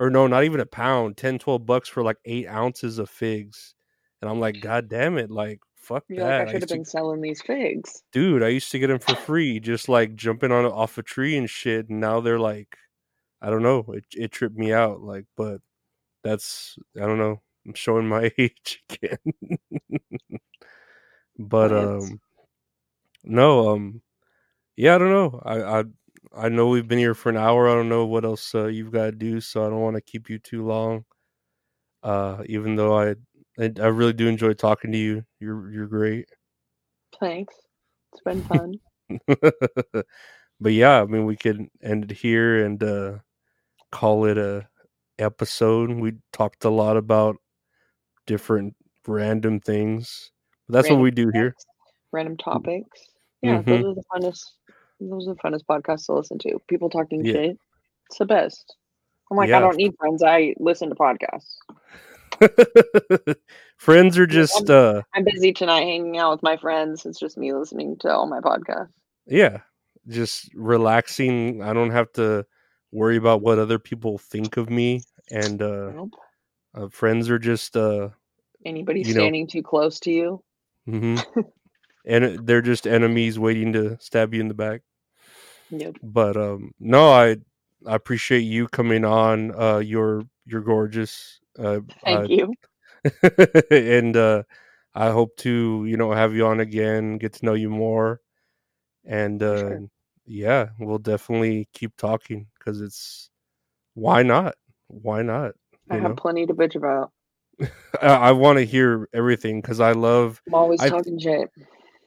or 0.00 0.10
no, 0.10 0.26
not 0.26 0.44
even 0.44 0.60
a 0.60 0.66
pound, 0.66 1.16
10, 1.16 1.38
12 1.38 1.64
bucks 1.66 1.88
for 1.88 2.02
like 2.02 2.18
eight 2.24 2.48
ounces 2.48 2.98
of 2.98 3.08
figs. 3.08 3.74
And 4.20 4.30
I'm 4.30 4.40
like, 4.40 4.60
God 4.60 4.88
damn 4.88 5.18
it, 5.18 5.30
like 5.30 5.60
fuck 5.76 6.04
You're 6.08 6.24
like, 6.24 6.34
I 6.34 6.38
that. 6.38 6.48
I 6.48 6.52
should 6.52 6.54
have 6.54 6.62
used 6.62 6.68
to 6.68 6.74
been 6.76 6.84
selling 6.84 7.20
these 7.20 7.42
figs. 7.42 8.02
dude 8.12 8.42
i 8.42 8.48
used 8.48 8.70
to 8.70 8.78
get 8.78 8.86
them 8.86 9.00
for 9.00 9.16
free 9.16 9.58
just 9.58 9.88
like 9.88 10.14
jumping 10.14 10.52
on 10.52 10.64
off 10.64 10.96
a 10.98 11.02
tree 11.02 11.36
and 11.36 11.50
shit 11.50 11.88
and 11.88 12.00
now 12.00 12.20
they're 12.20 12.38
like 12.38 12.76
i 13.40 13.50
don't 13.50 13.62
know 13.62 13.84
it, 13.88 14.04
it 14.16 14.30
tripped 14.30 14.56
me 14.56 14.72
out 14.72 15.00
like 15.00 15.24
but 15.36 15.60
that's 16.22 16.76
i 16.96 17.00
don't 17.00 17.18
know 17.18 17.40
i'm 17.66 17.74
showing 17.74 18.06
my 18.08 18.30
age 18.38 18.82
again 18.90 19.18
but 21.38 21.72
um 21.72 22.20
no 23.24 23.70
um 23.70 24.00
yeah 24.76 24.94
i 24.94 24.98
don't 24.98 25.10
know 25.10 25.42
i 25.44 25.80
i 25.80 25.84
i 26.36 26.48
know 26.48 26.68
we've 26.68 26.88
been 26.88 26.98
here 26.98 27.14
for 27.14 27.28
an 27.30 27.36
hour 27.36 27.68
i 27.68 27.74
don't 27.74 27.88
know 27.88 28.06
what 28.06 28.24
else 28.24 28.54
uh, 28.54 28.66
you've 28.66 28.92
got 28.92 29.06
to 29.06 29.12
do 29.12 29.40
so 29.40 29.66
i 29.66 29.68
don't 29.68 29.80
want 29.80 29.96
to 29.96 30.02
keep 30.02 30.28
you 30.30 30.38
too 30.38 30.64
long 30.64 31.04
uh 32.02 32.42
even 32.46 32.76
though 32.76 32.96
I, 32.98 33.14
I 33.58 33.70
i 33.80 33.86
really 33.86 34.12
do 34.12 34.28
enjoy 34.28 34.52
talking 34.54 34.92
to 34.92 34.98
you 34.98 35.24
you're 35.40 35.70
you're 35.70 35.86
great 35.86 36.26
Thanks. 37.20 37.54
It's 38.12 38.22
been 38.22 38.42
fun. 38.42 38.80
but 40.60 40.72
yeah, 40.72 41.00
I 41.00 41.04
mean, 41.04 41.24
we 41.24 41.36
could 41.36 41.68
end 41.82 42.10
it 42.10 42.16
here 42.16 42.64
and 42.64 42.82
uh, 42.82 43.18
call 43.90 44.24
it 44.26 44.38
a 44.38 44.66
episode. 45.18 45.90
We 45.90 46.14
talked 46.32 46.64
a 46.64 46.70
lot 46.70 46.96
about 46.96 47.36
different 48.26 48.74
random 49.06 49.60
things. 49.60 50.30
That's 50.68 50.90
what 50.90 51.00
we 51.00 51.10
do 51.10 51.30
here. 51.32 51.54
Random 52.12 52.36
topics. 52.36 53.08
Yeah, 53.42 53.62
Mhm. 53.62 53.66
those 53.66 53.84
are 53.84 53.94
the 53.94 54.04
funnest. 54.12 54.44
Those 55.10 55.28
are 55.28 55.34
the 55.34 55.40
funnest 55.40 55.64
podcasts 55.68 56.06
to 56.06 56.14
listen 56.14 56.38
to. 56.40 56.58
People 56.68 56.90
talking 56.90 57.24
Yeah. 57.24 57.32
shit. 57.32 57.58
It's 58.08 58.18
the 58.18 58.26
best. 58.26 58.76
I'm 59.30 59.36
like, 59.36 59.48
Yeah. 59.48 59.58
I 59.58 59.60
don't 59.60 59.76
need 59.76 59.94
friends. 59.98 60.22
I 60.22 60.54
listen 60.58 60.88
to 60.90 60.94
podcasts. 60.94 61.56
Friends 63.78 64.16
are 64.18 64.26
just 64.26 64.70
uh 64.70 65.02
I'm 65.14 65.24
busy 65.24 65.52
tonight 65.52 65.82
hanging 65.82 66.18
out 66.18 66.32
with 66.32 66.42
my 66.42 66.56
friends. 66.56 67.04
It's 67.06 67.18
just 67.18 67.36
me 67.36 67.52
listening 67.52 67.96
to 68.00 68.10
all 68.12 68.26
my 68.28 68.40
podcasts. 68.40 68.90
yeah, 69.26 69.58
just 70.08 70.50
relaxing. 70.54 71.62
I 71.62 71.72
don't 71.72 71.90
have 71.90 72.12
to 72.14 72.46
worry 72.92 73.16
about 73.16 73.42
what 73.42 73.58
other 73.58 73.78
people 73.78 74.18
think 74.18 74.56
of 74.56 74.70
me 74.70 75.02
and 75.30 75.60
uh, 75.62 75.90
Nope. 75.94 76.10
uh 76.74 76.88
friends 76.88 77.28
are 77.30 77.38
just 77.38 77.76
uh 77.76 78.08
Anybody 78.64 79.00
you 79.00 79.06
know- 79.14 79.20
standing 79.20 79.46
too 79.46 79.62
close 79.62 79.98
to 80.00 80.10
you. 80.12 80.42
Mm-hmm. 80.88 81.40
and 82.06 82.46
they're 82.46 82.62
just 82.62 82.86
enemies 82.86 83.38
waiting 83.38 83.72
to 83.74 83.96
stab 84.00 84.34
you 84.34 84.40
in 84.40 84.48
the 84.48 84.54
back. 84.54 84.82
Yep. 85.72 85.96
but 86.02 86.36
um 86.36 86.70
no 86.78 87.10
i 87.10 87.30
i 87.86 87.94
appreciate 87.94 88.40
you 88.40 88.68
coming 88.68 89.04
on 89.06 89.54
uh 89.58 89.78
you're 89.78 90.22
you're 90.44 90.60
gorgeous 90.60 91.40
uh, 91.58 91.80
Thank 92.04 92.30
you. 92.30 92.52
uh 93.04 93.46
and 93.70 94.16
uh 94.16 94.42
i 94.94 95.10
hope 95.10 95.34
to 95.38 95.84
you 95.86 95.96
know 95.96 96.12
have 96.12 96.34
you 96.34 96.46
on 96.46 96.60
again 96.60 97.16
get 97.16 97.32
to 97.34 97.46
know 97.46 97.54
you 97.54 97.70
more 97.70 98.20
and 99.06 99.42
uh 99.42 99.58
sure. 99.60 99.80
yeah 100.26 100.68
we'll 100.78 100.98
definitely 100.98 101.68
keep 101.72 101.96
talking 101.96 102.46
because 102.58 102.80
it's 102.82 103.30
why 103.94 104.22
not 104.22 104.54
why 104.88 105.22
not 105.22 105.52
I 105.90 105.96
have 105.96 106.04
know 106.10 106.14
plenty 106.14 106.46
to 106.46 106.54
bitch 106.54 106.76
about. 106.76 107.10
i, 108.02 108.06
I 108.06 108.32
want 108.32 108.58
to 108.58 108.64
hear 108.66 109.08
everything 109.14 109.60
because 109.62 109.80
i 109.80 109.92
love 109.92 110.40
I'm 110.48 110.54
always 110.54 110.80
I- 110.82 110.90
talking 110.90 111.18
shit. 111.18 111.50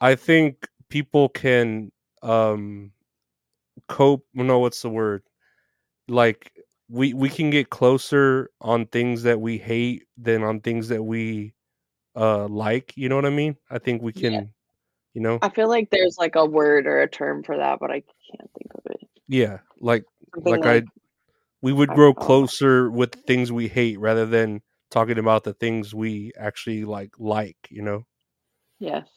I 0.02 0.16
think 0.16 0.68
people 0.90 1.30
can 1.30 1.92
um 2.22 2.92
cope 3.88 4.26
no 4.34 4.60
what's 4.60 4.82
the 4.82 4.90
word 4.90 5.24
like 6.07 6.52
we 6.90 7.14
we 7.14 7.30
can 7.30 7.49
get 7.49 7.70
closer 7.70 8.49
on 8.62 8.86
things 8.88 9.24
that 9.24 9.40
we 9.40 9.57
hate 9.57 10.03
than 10.18 10.44
on 10.44 10.60
things 10.60 10.88
that 10.90 11.03
we 11.03 11.53
uh 12.16 12.48
like, 12.48 12.94
you 12.95 13.10
know 13.10 13.16
what 13.16 13.26
I 13.26 13.30
mean? 13.30 13.57
I 13.70 13.80
think 13.80 14.02
we 14.02 14.14
Yeah. 14.14 14.30
can, 14.30 14.53
you 15.14 15.22
know, 15.22 15.40
I 15.41 15.49
feel 15.49 15.68
like 15.68 15.90
there's 15.90 16.18
like 16.18 16.36
a 16.36 16.45
word 16.45 16.88
or 16.88 17.02
a 17.02 17.10
term 17.10 17.44
for 17.44 17.57
that, 17.57 17.80
but 17.80 17.91
I 17.91 18.02
can't 18.02 18.49
think 18.57 18.72
of 18.76 18.91
it. 18.91 19.07
yeah, 19.28 19.60
like 19.80 20.06
like 20.36 20.64
like, 20.64 20.84
I 20.84 20.88
we 21.62 21.74
would 21.74 21.90
I 21.90 21.95
grow 21.95 22.14
closer 22.14 22.90
with 22.91 23.16
things 23.26 23.52
we 23.52 23.68
hate 23.68 23.99
rather 23.99 24.26
than 24.26 24.62
talking 24.91 25.18
about 25.18 25.44
the 25.44 25.53
things 25.53 25.94
we 25.95 26.32
actually 26.38 26.86
like 26.86 27.14
like, 27.18 27.57
you 27.70 27.82
know. 27.82 28.06
Yes. 28.80 29.07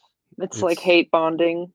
It's 0.40 0.62
like 0.62 0.78
hate 0.78 1.11
bonding. 1.11 1.73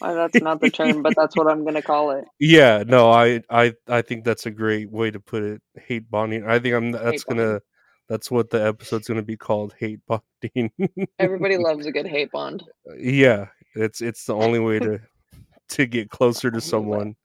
Uh, 0.00 0.14
that's 0.14 0.40
not 0.40 0.60
the 0.60 0.70
term, 0.70 1.02
but 1.02 1.14
that's 1.16 1.36
what 1.36 1.46
I'm 1.48 1.64
gonna 1.64 1.82
call 1.82 2.10
it. 2.12 2.24
Yeah, 2.40 2.84
no, 2.86 3.10
I 3.10 3.42
I 3.50 3.74
I 3.88 4.02
think 4.02 4.24
that's 4.24 4.46
a 4.46 4.50
great 4.50 4.90
way 4.90 5.10
to 5.10 5.18
put 5.18 5.42
it. 5.42 5.62
Hate 5.86 6.08
bonding. 6.10 6.44
I 6.46 6.58
think 6.58 6.74
I'm 6.74 6.92
that's 6.92 7.10
Hate 7.10 7.24
gonna 7.26 7.60
that's 8.08 8.30
what 8.30 8.50
the 8.50 8.64
episode's 8.64 9.08
gonna 9.08 9.22
be 9.22 9.36
called. 9.36 9.74
Hate 9.78 10.00
bonding. 10.06 10.70
Everybody 11.18 11.56
loves 11.58 11.86
a 11.86 11.92
good 11.92 12.06
hate 12.06 12.30
bond. 12.30 12.62
yeah, 12.96 13.46
it's 13.74 14.00
it's 14.00 14.24
the 14.24 14.34
only 14.34 14.60
way 14.60 14.78
to 14.78 15.00
to 15.70 15.86
get 15.86 16.10
closer 16.10 16.50
to 16.50 16.58
it. 16.58 16.62
someone. 16.62 17.16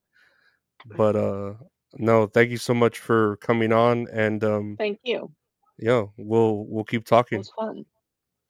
But 0.98 1.16
uh 1.16 1.54
no, 2.00 2.26
thank 2.26 2.50
you 2.50 2.58
so 2.58 2.74
much 2.74 2.98
for 3.00 3.38
coming 3.38 3.72
on 3.72 4.08
and 4.12 4.44
um 4.44 4.76
Thank 4.78 5.00
you. 5.04 5.32
yeah, 5.78 6.06
we'll 6.18 6.66
we'll 6.68 6.84
keep 6.86 7.02
It 7.04 7.08
talking. 7.08 7.38
was 7.40 7.52
fun. 7.58 7.86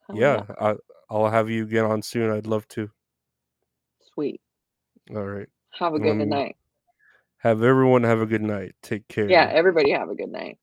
Hell 0.08 0.18
Yeah, 0.18 0.46
I 0.60 0.76
I'll 1.10 1.30
have 1.30 1.50
you 1.50 1.66
get 1.66 1.84
on 1.84 2.02
soon. 2.02 2.32
I'd 2.32 2.48
love 2.48 2.68
to. 2.70 2.90
Sweet. 4.14 4.42
All 5.16 5.26
right. 5.26 5.48
Have 5.80 5.94
a 5.94 6.00
good 6.00 6.22
Um 6.22 6.30
night. 6.30 6.56
have 7.40 7.64
everyone 7.64 8.04
have 8.04 8.22
a 8.22 8.26
good 8.26 8.42
night. 8.42 8.76
Take 8.82 9.08
care. 9.08 9.30
Yeah, 9.30 9.50
everybody 9.52 9.92
have 9.92 10.10
a 10.10 10.16
good 10.16 10.32
night. 10.32 10.58